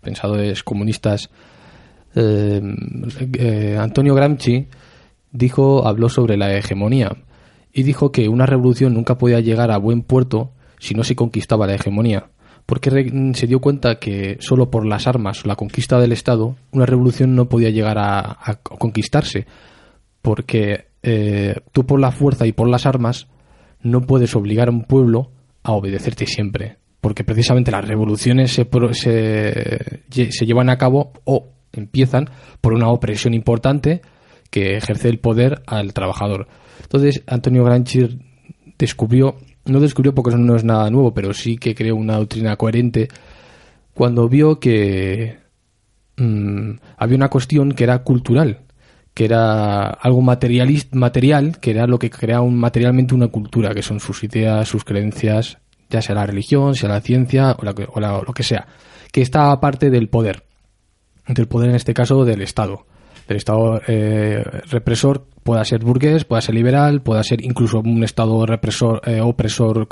pensadores 0.01 0.63
comunistas 0.63 1.29
eh, 2.15 2.61
eh, 3.33 3.77
Antonio 3.79 4.15
Gramsci 4.15 4.67
dijo, 5.31 5.85
habló 5.85 6.09
sobre 6.09 6.37
la 6.37 6.55
hegemonía 6.55 7.11
y 7.73 7.83
dijo 7.83 8.11
que 8.11 8.29
una 8.29 8.45
revolución 8.45 8.93
nunca 8.93 9.17
podía 9.17 9.41
llegar 9.41 9.69
a 9.69 9.77
buen 9.77 10.01
puerto 10.01 10.51
si 10.79 10.93
no 10.93 11.03
se 11.03 11.15
conquistaba 11.15 11.67
la 11.67 11.75
hegemonía, 11.75 12.29
porque 12.65 13.11
se 13.33 13.47
dio 13.47 13.59
cuenta 13.59 13.99
que 13.99 14.37
solo 14.39 14.71
por 14.71 14.85
las 14.85 15.07
armas 15.07 15.45
la 15.45 15.55
conquista 15.55 15.99
del 15.99 16.13
Estado 16.13 16.55
una 16.71 16.85
revolución 16.85 17.35
no 17.35 17.49
podía 17.49 17.69
llegar 17.69 17.97
a, 17.99 18.59
conquistarse, 18.63 19.45
porque 20.21 20.85
eh, 21.03 21.55
tú 21.73 21.85
por 21.85 21.99
la 21.99 22.11
fuerza 22.11 22.47
y 22.47 22.53
por 22.53 22.69
las 22.69 22.85
armas 22.85 23.27
no 23.81 24.01
puedes 24.01 24.35
obligar 24.35 24.69
a 24.69 24.71
un 24.71 24.83
pueblo 24.83 25.31
a 25.63 25.73
obedecerte 25.73 26.25
siempre, 26.27 26.77
porque 27.01 27.25
precisamente 27.25 27.71
las 27.71 27.85
revoluciones 27.85 28.53
se, 28.53 28.67
se, 28.93 30.31
se 30.31 30.45
llevan 30.45 30.69
a 30.69 30.77
cabo 30.77 31.11
o 31.25 31.54
empiezan 31.79 32.29
por 32.61 32.73
una 32.73 32.89
opresión 32.89 33.33
importante 33.33 34.01
que 34.49 34.77
ejerce 34.77 35.09
el 35.09 35.19
poder 35.19 35.61
al 35.67 35.93
trabajador. 35.93 36.47
Entonces, 36.81 37.23
Antonio 37.27 37.63
Gramsci 37.63 38.19
descubrió, 38.77 39.35
no 39.65 39.79
descubrió 39.79 40.13
porque 40.13 40.29
eso 40.29 40.37
no 40.37 40.55
es 40.55 40.63
nada 40.63 40.89
nuevo, 40.89 41.13
pero 41.13 41.33
sí 41.33 41.57
que 41.57 41.75
creó 41.75 41.95
una 41.95 42.17
doctrina 42.17 42.55
coherente 42.55 43.07
cuando 43.93 44.29
vio 44.29 44.59
que 44.59 45.37
mm, 46.17 46.71
había 46.97 47.17
una 47.17 47.29
cuestión 47.29 47.71
que 47.71 47.83
era 47.83 48.03
cultural, 48.03 48.61
que 49.13 49.25
era 49.25 49.87
algo 49.87 50.21
material, 50.21 51.59
que 51.59 51.71
era 51.71 51.87
lo 51.87 51.97
que 51.97 52.09
crea 52.09 52.41
materialmente 52.41 53.15
una 53.15 53.27
cultura, 53.27 53.73
que 53.73 53.81
son 53.81 53.99
sus 53.99 54.23
ideas, 54.23 54.67
sus 54.67 54.83
creencias, 54.83 55.57
ya 55.89 56.01
sea 56.01 56.15
la 56.15 56.25
religión, 56.25 56.75
sea 56.75 56.89
la 56.89 57.01
ciencia 57.01 57.51
o, 57.51 57.63
o 57.65 57.99
lo 57.99 58.33
que 58.33 58.43
sea, 58.43 58.67
que 59.11 59.21
está 59.21 59.51
aparte 59.51 59.89
del 59.89 60.09
poder 60.09 60.44
del 61.27 61.47
poder, 61.47 61.69
en 61.69 61.75
este 61.75 61.93
caso, 61.93 62.25
del 62.25 62.41
Estado. 62.41 62.85
Del 63.27 63.37
Estado 63.37 63.81
eh, 63.87 64.43
represor 64.69 65.25
pueda 65.43 65.63
ser 65.65 65.83
burgués, 65.83 66.25
pueda 66.25 66.41
ser 66.41 66.55
liberal, 66.55 67.01
pueda 67.01 67.23
ser 67.23 67.43
incluso 67.43 67.79
un 67.79 68.03
Estado 68.03 68.45
represor, 68.45 69.01
eh, 69.05 69.21
opresor 69.21 69.87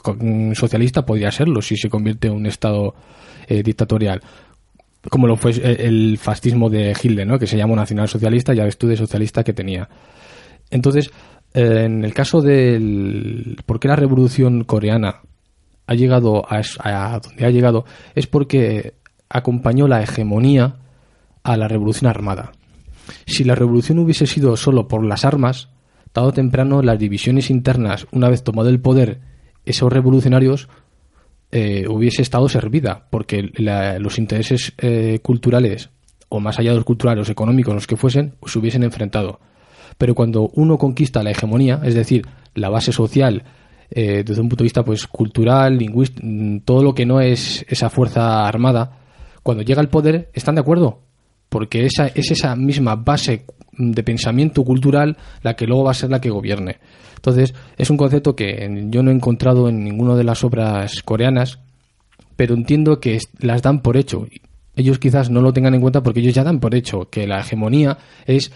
socialista, 0.53 1.05
podría 1.05 1.31
serlo 1.31 1.61
si 1.61 1.75
se 1.75 1.89
convierte 1.89 2.27
en 2.27 2.33
un 2.33 2.45
Estado 2.45 2.93
eh, 3.47 3.63
dictatorial. 3.63 4.21
Como 5.09 5.27
lo 5.27 5.35
fue 5.35 5.51
el 5.51 6.17
fascismo 6.17 6.69
de 6.69 6.95
Hitler, 7.01 7.27
¿no? 7.27 7.37
que 7.37 7.47
se 7.47 7.57
llamó 7.57 7.75
nacionalsocialista, 7.75 8.53
ya 8.53 8.63
ves 8.63 8.77
tú 8.77 8.87
de 8.87 8.95
socialista 8.95 9.43
que 9.43 9.51
tenía. 9.51 9.89
Entonces, 10.69 11.11
en 11.53 12.05
el 12.05 12.13
caso 12.13 12.41
del. 12.41 13.57
¿Por 13.65 13.79
qué 13.79 13.89
la 13.89 13.95
revolución 13.95 14.63
coreana 14.63 15.21
ha 15.85 15.93
llegado 15.93 16.45
a, 16.49 16.61
a 16.79 17.19
donde 17.19 17.45
ha 17.45 17.49
llegado? 17.49 17.83
Es 18.15 18.27
porque 18.27 18.93
acompañó 19.29 19.87
la 19.87 20.01
hegemonía 20.01 20.77
a 21.43 21.57
la 21.57 21.67
revolución 21.67 22.09
armada. 22.09 22.53
Si 23.25 23.43
la 23.43 23.55
revolución 23.55 23.99
hubiese 23.99 24.27
sido 24.27 24.55
solo 24.57 24.87
por 24.87 25.03
las 25.05 25.25
armas, 25.25 25.69
tarde 26.11 26.29
o 26.29 26.33
temprano 26.33 26.81
las 26.81 26.99
divisiones 26.99 27.49
internas, 27.49 28.07
una 28.11 28.29
vez 28.29 28.43
tomado 28.43 28.69
el 28.69 28.79
poder, 28.79 29.19
esos 29.65 29.91
revolucionarios 29.91 30.69
eh, 31.51 31.85
hubiese 31.87 32.21
estado 32.21 32.49
servida, 32.49 33.07
porque 33.09 33.51
los 33.99 34.17
intereses 34.17 34.73
eh, 34.77 35.19
culturales, 35.21 35.89
o 36.29 36.39
más 36.39 36.59
allá 36.59 36.71
de 36.71 36.77
los 36.77 36.85
culturales, 36.85 37.29
económicos, 37.29 37.73
los 37.73 37.87
que 37.87 37.97
fuesen, 37.97 38.35
se 38.45 38.59
hubiesen 38.59 38.83
enfrentado. 38.83 39.39
Pero 39.97 40.15
cuando 40.15 40.49
uno 40.55 40.77
conquista 40.77 41.23
la 41.23 41.31
hegemonía, 41.31 41.79
es 41.83 41.93
decir, 41.93 42.25
la 42.55 42.69
base 42.69 42.91
social, 42.91 43.43
eh, 43.91 44.23
desde 44.25 44.41
un 44.41 44.49
punto 44.49 44.63
de 44.63 44.65
vista 44.65 44.83
pues 44.83 45.05
cultural, 45.05 45.77
lingüístico, 45.77 46.25
mm, 46.25 46.59
todo 46.61 46.83
lo 46.83 46.95
que 46.95 47.05
no 47.05 47.21
es 47.21 47.63
esa 47.69 47.89
fuerza 47.89 48.47
armada, 48.47 48.99
cuando 49.43 49.61
llega 49.63 49.81
al 49.81 49.89
poder, 49.89 50.31
están 50.33 50.55
de 50.55 50.61
acuerdo, 50.61 51.01
porque 51.53 51.85
esa, 51.85 52.07
es 52.07 52.31
esa 52.31 52.55
misma 52.55 52.95
base 52.95 53.45
de 53.77 54.01
pensamiento 54.01 54.63
cultural 54.63 55.17
la 55.43 55.55
que 55.55 55.67
luego 55.67 55.83
va 55.83 55.91
a 55.91 55.93
ser 55.93 56.09
la 56.09 56.19
que 56.19 56.31
gobierne. 56.31 56.77
Entonces, 57.15 57.53
es 57.77 57.91
un 57.91 57.97
concepto 57.97 58.35
que 58.35 58.87
yo 58.89 59.03
no 59.03 59.11
he 59.11 59.13
encontrado 59.13 59.69
en 59.69 59.83
ninguna 59.83 60.15
de 60.15 60.23
las 60.23 60.43
obras 60.43 61.03
coreanas, 61.03 61.59
pero 62.35 62.55
entiendo 62.55 62.99
que 62.99 63.19
las 63.37 63.61
dan 63.61 63.81
por 63.81 63.97
hecho. 63.97 64.25
Ellos 64.75 64.97
quizás 64.97 65.29
no 65.29 65.41
lo 65.41 65.53
tengan 65.53 65.75
en 65.75 65.81
cuenta 65.81 66.01
porque 66.01 66.21
ellos 66.21 66.33
ya 66.33 66.43
dan 66.43 66.59
por 66.59 66.73
hecho 66.73 67.07
que 67.11 67.27
la 67.27 67.41
hegemonía 67.41 67.99
es 68.25 68.51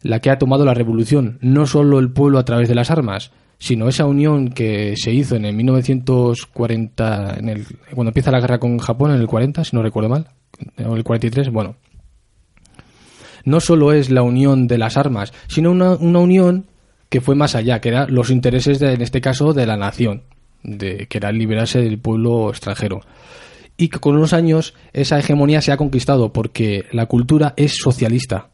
la 0.00 0.20
que 0.20 0.30
ha 0.30 0.38
tomado 0.38 0.64
la 0.64 0.72
revolución, 0.72 1.36
no 1.42 1.66
solo 1.66 1.98
el 1.98 2.10
pueblo 2.12 2.38
a 2.38 2.46
través 2.46 2.66
de 2.66 2.74
las 2.74 2.90
armas, 2.90 3.30
sino 3.58 3.90
esa 3.90 4.06
unión 4.06 4.52
que 4.52 4.94
se 4.96 5.12
hizo 5.12 5.36
en 5.36 5.44
el 5.44 5.54
1940, 5.54 7.40
en 7.40 7.48
el, 7.50 7.66
cuando 7.94 8.08
empieza 8.08 8.30
la 8.30 8.40
guerra 8.40 8.58
con 8.58 8.78
Japón, 8.78 9.10
en 9.10 9.20
el 9.20 9.26
40, 9.26 9.64
si 9.64 9.76
no 9.76 9.82
recuerdo 9.82 10.08
mal, 10.08 10.28
o 10.82 10.96
el 10.96 11.04
43, 11.04 11.50
bueno. 11.50 11.76
No 13.48 13.60
solo 13.60 13.92
es 13.92 14.10
la 14.10 14.22
unión 14.22 14.66
de 14.66 14.76
las 14.76 14.96
armas, 14.96 15.32
sino 15.46 15.70
una, 15.70 15.94
una 15.94 16.18
unión 16.18 16.66
que 17.08 17.22
fue 17.22 17.34
más 17.34 17.54
allá, 17.54 17.80
que 17.80 17.88
eran 17.88 18.14
los 18.14 18.30
intereses, 18.30 18.78
de, 18.78 18.92
en 18.92 19.00
este 19.00 19.22
caso, 19.22 19.54
de 19.54 19.64
la 19.64 19.78
nación, 19.78 20.24
de, 20.62 21.06
que 21.08 21.16
era 21.16 21.32
liberarse 21.32 21.80
del 21.80 21.98
pueblo 21.98 22.50
extranjero. 22.50 23.00
Y 23.78 23.88
que 23.88 24.00
con 24.00 24.16
unos 24.16 24.34
años 24.34 24.74
esa 24.92 25.18
hegemonía 25.18 25.62
se 25.62 25.72
ha 25.72 25.78
conquistado 25.78 26.32
porque 26.32 26.84
la 26.92 27.06
cultura 27.06 27.54
es 27.56 27.76
socialista 27.76 28.50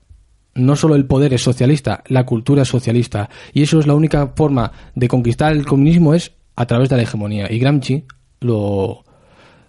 no 0.54 0.76
solo 0.76 0.94
el 0.94 1.06
poder 1.06 1.34
es 1.34 1.42
socialista, 1.42 2.04
la 2.06 2.24
cultura 2.24 2.62
es 2.62 2.68
socialista. 2.68 3.28
Y 3.52 3.62
eso 3.62 3.80
es 3.80 3.88
la 3.88 3.94
única 3.94 4.32
forma 4.36 4.70
de 4.94 5.08
conquistar 5.08 5.52
el 5.52 5.66
comunismo 5.66 6.14
es 6.14 6.32
a 6.54 6.66
través 6.66 6.88
de 6.88 6.96
la 6.96 7.02
hegemonía. 7.02 7.50
Y 7.50 7.58
Gramsci 7.58 8.04
lo, 8.40 9.04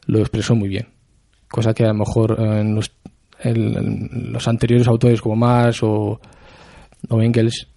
lo 0.06 0.20
expresó 0.20 0.56
muy 0.56 0.70
bien. 0.70 0.90
Cosa 1.50 1.74
que 1.74 1.86
a 1.86 1.88
lo 1.88 1.96
mejor 1.96 2.40
en 3.40 4.32
los, 4.32 4.48
anteriores 4.48 4.88
autores 4.88 5.22
como 5.22 5.36
Marx 5.36 5.84
o, 5.84 6.20
Engels 7.10 7.68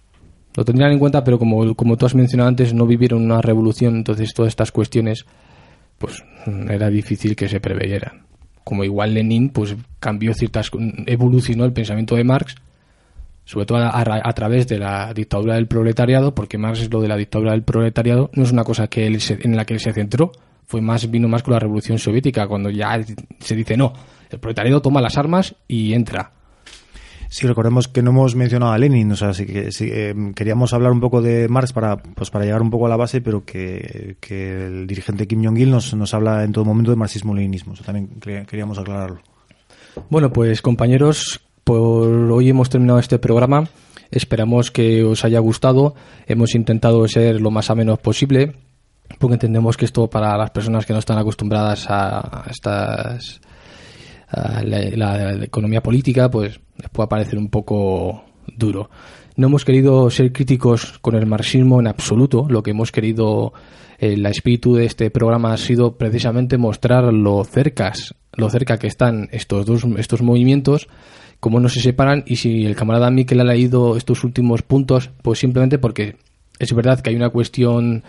lo 0.57 0.65
tendrían 0.65 0.93
en 0.93 0.99
cuenta, 0.99 1.23
pero 1.23 1.39
como, 1.39 1.75
como 1.75 1.97
tú 1.97 2.07
has 2.07 2.15
mencionado 2.15 2.49
antes, 2.49 2.75
no 2.75 2.87
vivieron 2.87 3.23
una 3.23 3.41
revolución, 3.41 3.97
entonces 3.97 4.35
todas 4.35 4.51
estas 4.51 4.73
cuestiones 4.73 5.25
pues 5.99 6.25
era 6.69 6.89
difícil 6.91 7.37
que 7.37 7.49
se 7.49 7.61
preveyeran. 7.61 8.23
Como 8.65 8.85
igual 8.85 9.15
Lenin 9.15 9.51
pues 9.51 9.77
cambió 10.01 10.35
ciertas 10.35 10.71
evolucionó 11.07 11.65
el 11.65 11.73
pensamiento 11.73 12.17
de 12.17 12.25
Marx 12.25 12.57
sobre 13.49 13.65
todo 13.65 13.79
a, 13.79 14.33
través 14.35 14.69
de 14.69 14.79
la 14.79 15.15
dictadura 15.15 15.55
del 15.55 15.67
proletariado, 15.67 16.35
porque 16.35 16.59
más 16.59 16.81
es 16.81 16.93
lo 16.93 17.01
de 17.01 17.09
la 17.09 17.17
dictadura 17.17 17.53
del 17.53 17.63
proletariado, 17.63 18.29
no 18.35 18.43
es 18.43 18.53
una 18.53 18.63
cosa 18.63 18.89
que 18.89 19.07
él 19.07 19.19
en 19.41 19.57
la 19.57 19.65
que 19.65 19.73
él 19.73 19.81
se 19.81 19.95
centró, 19.95 20.33
fue 20.67 20.83
más 20.83 21.11
vino 21.11 21.29
más 21.29 21.43
con 21.43 21.55
la 21.55 21.59
revolución 21.59 21.99
soviética, 21.99 22.47
cuando 22.47 22.69
ya 22.69 23.01
se 23.39 23.57
dice 23.57 23.75
no, 23.75 23.95
el 24.31 24.39
proletariado 24.39 24.83
toma 24.83 25.01
las 25.01 25.16
armas 25.16 25.55
y 25.66 25.95
entra. 25.95 26.33
Sí, 27.31 27.47
recordemos 27.47 27.89
que 27.89 28.03
no 28.03 28.11
hemos 28.11 28.35
mencionado 28.35 28.72
a 28.72 28.79
Lenin, 28.79 29.12
o 29.12 29.16
sea, 29.16 29.35
sí 29.35 29.45
que 29.45 29.68
eh, 29.81 30.14
queríamos 30.35 30.72
hablar 30.72 30.93
un 30.93 31.01
poco 31.01 31.20
de 31.20 31.47
Marx 31.49 31.74
para, 31.74 31.99
pues 31.99 32.31
para 32.31 32.47
llegar 32.47 32.62
un 32.62 32.70
poco 32.70 32.87
a 32.87 32.89
la 32.89 32.97
base, 32.97 33.20
pero 33.20 33.45
que, 33.45 34.16
el 34.29 34.87
dirigente 34.87 35.26
Kim 35.26 35.45
Jong-il 35.45 35.70
nos, 35.70 35.93
nos 35.93 36.14
habla 36.14 36.43
en 36.43 36.53
todo 36.53 36.64
momento 36.64 36.91
de 36.91 36.97
marxismo-leninismo, 36.97 37.74
también 37.85 38.09
queríamos 38.18 38.79
aclararlo. 38.79 39.20
Bueno, 40.09 40.33
pues 40.33 40.62
compañeros, 40.62 41.41
por 41.64 42.09
hoy 42.09 42.49
hemos 42.49 42.70
terminado 42.70 42.99
este 42.99 43.18
programa. 43.18 43.68
Esperamos 44.11 44.70
que 44.70 45.05
os 45.05 45.22
haya 45.24 45.39
gustado. 45.39 45.95
Hemos 46.26 46.55
intentado 46.55 47.07
ser 47.09 47.43
lo 47.43 47.51
más 47.51 47.68
ameno 47.68 47.99
posible, 47.99 48.55
porque 49.18 49.35
entendemos 49.35 49.76
que 49.76 49.85
esto 49.85 50.09
para 50.09 50.39
las 50.39 50.51
personas 50.51 50.87
que 50.87 50.95
no 50.95 50.99
están 50.99 51.18
acostumbradas 51.18 51.87
a 51.91 52.45
estas 52.49 53.43
la, 54.31 55.45
economía 55.45 55.83
política, 55.83 56.31
pues 56.31 56.61
les 56.76 56.91
puede 56.91 57.09
parecer 57.09 57.39
un 57.39 57.49
poco 57.49 58.24
duro. 58.57 58.91
No 59.37 59.47
hemos 59.47 59.64
querido 59.64 60.11
ser 60.11 60.33
críticos 60.33 60.99
con 61.01 61.14
el 61.14 61.26
marxismo 61.26 61.81
en 61.81 61.87
absoluto. 61.87 62.47
Lo 62.49 62.62
que 62.62 62.72
hemos 62.72 62.91
querido, 62.91 63.53
el 63.99 64.26
espíritu 64.26 64.74
de 64.74 64.87
este 64.87 65.11
programa 65.11 65.53
ha 65.53 65.57
sido 65.57 65.97
precisamente 65.97 66.59
mostrar 66.59 67.12
lo 67.12 67.45
cercas, 67.45 68.14
lo 68.35 68.51
cerca 68.51 68.79
que 68.79 68.89
están 68.89 69.29
estos 69.33 69.64
dos 69.64 69.85
estos 69.97 70.22
movimientos 70.22 70.89
cómo 71.41 71.61
no 71.61 71.68
se 71.68 71.81
separan 71.81 72.24
y 72.26 72.37
si 72.37 72.64
el 72.64 72.74
camarada 72.74 73.11
Miquel 73.11 73.41
ha 73.41 73.45
leído 73.45 73.97
estos 73.97 74.24
últimos 74.24 74.62
puntos, 74.62 75.11
pues 75.22 75.39
simplemente 75.39 75.79
porque 75.79 76.16
es 76.59 76.72
verdad 76.72 77.01
que 77.01 77.11
hay 77.11 77.16
una 77.16 77.31
cuestión 77.31 78.03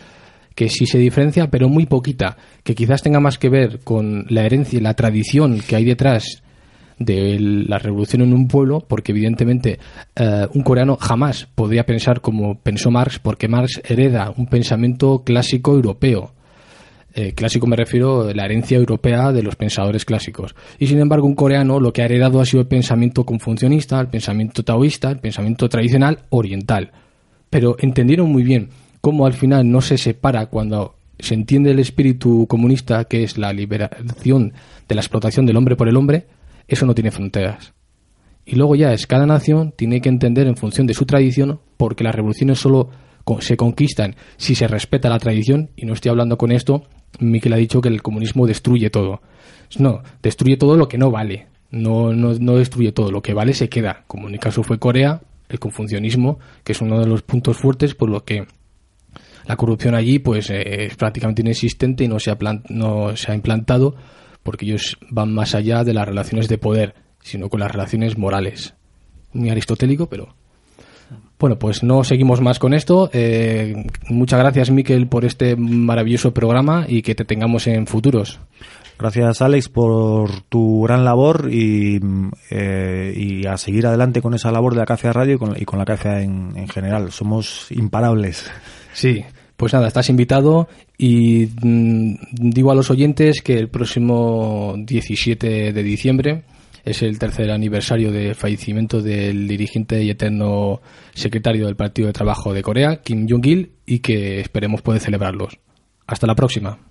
que 0.60 0.68
sí 0.68 0.86
se 0.86 0.97
diferencia, 0.97 1.49
pero 1.49 1.70
muy 1.70 1.86
poquita, 1.86 2.36
que 2.66 2.76
quizás 2.76 3.01
tenga 3.01 3.22
más 3.22 3.38
que 3.38 3.47
ver 3.47 3.80
con 3.82 4.26
la 4.28 4.43
herencia 4.43 4.78
y 4.78 4.82
la 4.82 4.93
tradición 4.93 5.62
que 5.66 5.78
hay 5.78 5.86
detrás 5.86 6.43
de 6.97 7.38
la 7.39 7.78
revolución 7.78 8.24
en 8.24 8.34
un 8.34 8.49
pueblo, 8.49 8.84
porque 8.86 9.14
evidentemente 9.14 9.80
eh, 10.18 10.47
un 10.53 10.62
coreano 10.64 10.97
jamás 10.97 11.47
podría 11.55 11.86
pensar 11.86 12.20
como 12.20 12.60
pensó 12.60 12.91
Marx, 12.91 13.20
porque 13.20 13.47
Marx 13.47 13.82
hereda 13.88 14.34
un 14.36 14.47
pensamiento 14.47 15.24
clásico 15.24 15.72
europeo 15.72 16.34
eh, 17.14 17.32
clásico 17.32 17.66
me 17.66 17.78
refiero 17.78 18.28
a 18.28 18.34
la 18.34 18.43
herencia 18.43 18.78
europea 18.78 19.32
de 19.32 19.41
los 19.41 19.55
pensadores 19.55 20.03
clásicos. 20.03 20.55
Y 20.78 20.88
sin 20.88 20.99
embargo, 20.99 21.26
un 21.26 21.36
coreano 21.36 21.80
lo 21.80 21.93
que 21.93 22.01
ha 22.01 22.05
heredado 22.05 22.41
ha 22.41 22.45
sido 22.45 22.62
el 22.62 22.68
pensamiento 22.68 23.24
confucionista, 23.24 23.97
el 24.01 24.10
pensamiento 24.10 24.64
taoísta, 24.64 25.10
el 25.10 25.20
pensamiento 25.20 25.70
tradicional 25.70 26.20
oriental. 26.30 26.91
Pero 27.49 27.78
entendieron 27.80 28.30
muy 28.30 28.43
bien 28.43 28.70
cómo 29.02 29.26
al 29.26 29.34
final 29.34 29.70
no 29.70 29.82
se 29.82 29.97
separa 29.97 30.47
cuando 30.47 30.95
se 31.20 31.34
entiende 31.34 31.72
el 31.72 31.80
espíritu 31.80 32.47
comunista, 32.47 33.06
que 33.06 33.24
es 33.24 33.38
la 33.38 33.52
liberación 33.52 34.54
de 34.88 34.95
la 34.95 35.02
explotación 35.02 35.45
del 35.45 35.58
hombre 35.58 35.76
por 35.76 35.89
el 35.89 35.97
hombre, 35.97 36.28
eso 36.68 36.86
no 36.86 36.95
tiene 36.95 37.12
fronteras. 37.12 37.74
Y 38.45 38.56
luego 38.56 38.76
ya 38.76 38.93
es 38.93 39.06
cada 39.06 39.26
nación 39.26 39.74
tiene 39.76 40.02
que 40.02 40.10
entender 40.10 40.47
en 40.47 40.56
función 40.56 40.88
de 40.88 40.93
su 40.93 41.06
tradición, 41.06 41.60
porque 41.78 42.04
las 42.04 42.16
revoluciones 42.16 42.60
solo 42.60 42.89
se 43.41 43.58
conquistan 43.58 44.16
si 44.38 44.56
se 44.56 44.68
respeta 44.68 45.10
la 45.10 45.20
tradición, 45.20 45.70
y 45.76 45.86
no 45.86 45.93
estoy 45.93 46.10
hablando 46.10 46.38
con 46.38 46.52
esto 46.52 46.86
Miquel 47.20 47.54
ha 47.54 47.58
dicho 47.58 47.82
que 47.82 47.89
el 47.89 48.02
comunismo 48.02 48.45
destruye 48.45 48.89
todo. 48.89 49.22
No, 49.78 50.02
destruye 50.22 50.58
todo 50.58 50.78
lo 50.78 50.88
que 50.88 50.97
no 50.97 51.12
vale. 51.12 51.47
No, 51.72 52.14
no, 52.14 52.34
no 52.34 52.56
destruye 52.56 52.91
todo. 52.91 53.12
Lo 53.12 53.22
que 53.22 53.34
vale 53.34 53.54
se 53.54 53.70
queda. 53.70 54.04
Como 54.08 54.28
en 54.28 54.36
el 54.36 54.39
caso 54.39 54.64
fue 54.64 54.80
Corea, 54.80 55.22
el 55.50 55.60
confucionismo, 55.60 56.39
que 56.64 56.74
es 56.74 56.82
uno 56.82 57.00
de 57.00 57.08
los 57.08 57.22
puntos 57.24 57.58
fuertes 57.58 57.95
por 57.95 58.10
lo 58.10 58.24
que 58.24 58.45
la 59.50 59.58
corrupción 59.58 59.95
allí 59.95 60.20
pues 60.20 60.52
eh, 60.52 60.86
es 60.86 60.95
prácticamente 60.95 61.41
inexistente 61.41 62.04
y 62.04 62.08
no 62.08 62.20
se, 62.20 62.30
ha 62.30 62.38
no 62.70 63.18
se 63.18 63.32
ha 63.32 63.36
implantado 63.36 63.95
porque 64.43 64.66
ellos 64.66 64.95
van 65.10 65.34
más 65.34 65.56
allá 65.56 65.84
de 65.84 65.95
las 65.95 66.08
relaciones 66.08 66.47
de 66.47 66.60
poder, 66.60 66.93
sino 67.24 67.50
con 67.50 67.60
las 67.60 67.72
relaciones 67.72 68.16
morales. 68.16 68.76
Muy 69.34 69.50
aristotélico, 69.50 70.08
pero 70.08 70.36
bueno, 71.39 71.58
pues 71.58 71.82
no 71.82 72.04
seguimos 72.04 72.41
más 72.41 72.60
con 72.60 72.76
esto. 72.76 73.10
Eh, 73.12 73.88
muchas 74.08 74.39
gracias, 74.39 74.70
Miquel, 74.70 75.08
por 75.08 75.26
este 75.26 75.56
maravilloso 75.56 76.32
programa 76.32 76.86
y 76.88 77.02
que 77.02 77.16
te 77.16 77.26
tengamos 77.26 77.66
en 77.66 77.88
futuros. 77.88 78.39
Gracias, 79.00 79.41
Alex, 79.41 79.68
por 79.70 80.41
tu 80.50 80.84
gran 80.84 81.04
labor 81.04 81.47
y, 81.52 82.00
eh, 82.52 83.41
a 83.50 83.58
seguir 83.58 83.88
adelante 83.88 84.22
con 84.22 84.36
esa 84.36 84.52
labor 84.52 84.74
de 84.74 84.80
la 84.82 84.86
Café 84.86 85.12
Radio 85.12 85.39
y 85.58 85.66
con, 85.66 85.80
la 85.80 85.86
Café 85.86 86.22
en, 86.22 86.68
general. 86.68 87.12
Somos 87.12 87.72
imparables. 87.72 88.52
Sí, 88.93 89.24
pues 89.60 89.74
nada, 89.74 89.89
estás 89.89 90.10
invitado 90.10 90.70
y 90.97 91.49
mm, 91.62 92.14
digo 92.32 92.72
a 92.72 92.76
los 92.76 92.89
oyentes 92.89 93.41
que 93.41 93.60
el 93.60 93.68
próximo 93.68 94.74
17 94.78 95.74
de 95.74 95.84
diciembre 95.84 96.45
es 96.86 97.01
el 97.01 97.20
tercer 97.20 97.51
aniversario 97.51 98.10
de 98.10 98.36
fallecimiento 98.36 99.01
del 99.01 99.49
dirigente 99.49 100.01
y 100.01 100.12
eterno 100.12 100.80
secretario 101.14 101.66
del 101.66 101.76
Partido 101.76 102.07
de 102.07 102.14
Trabajo 102.14 102.53
de 102.53 102.64
Corea, 102.64 103.01
Kim 103.03 103.28
Jong-il, 103.30 103.74
y 103.86 103.99
que 103.99 104.39
esperemos 104.39 104.82
poder 104.82 105.01
celebrarlos. 105.01 105.60
Hasta 106.07 106.26
la 106.26 106.36
próxima. 106.36 106.88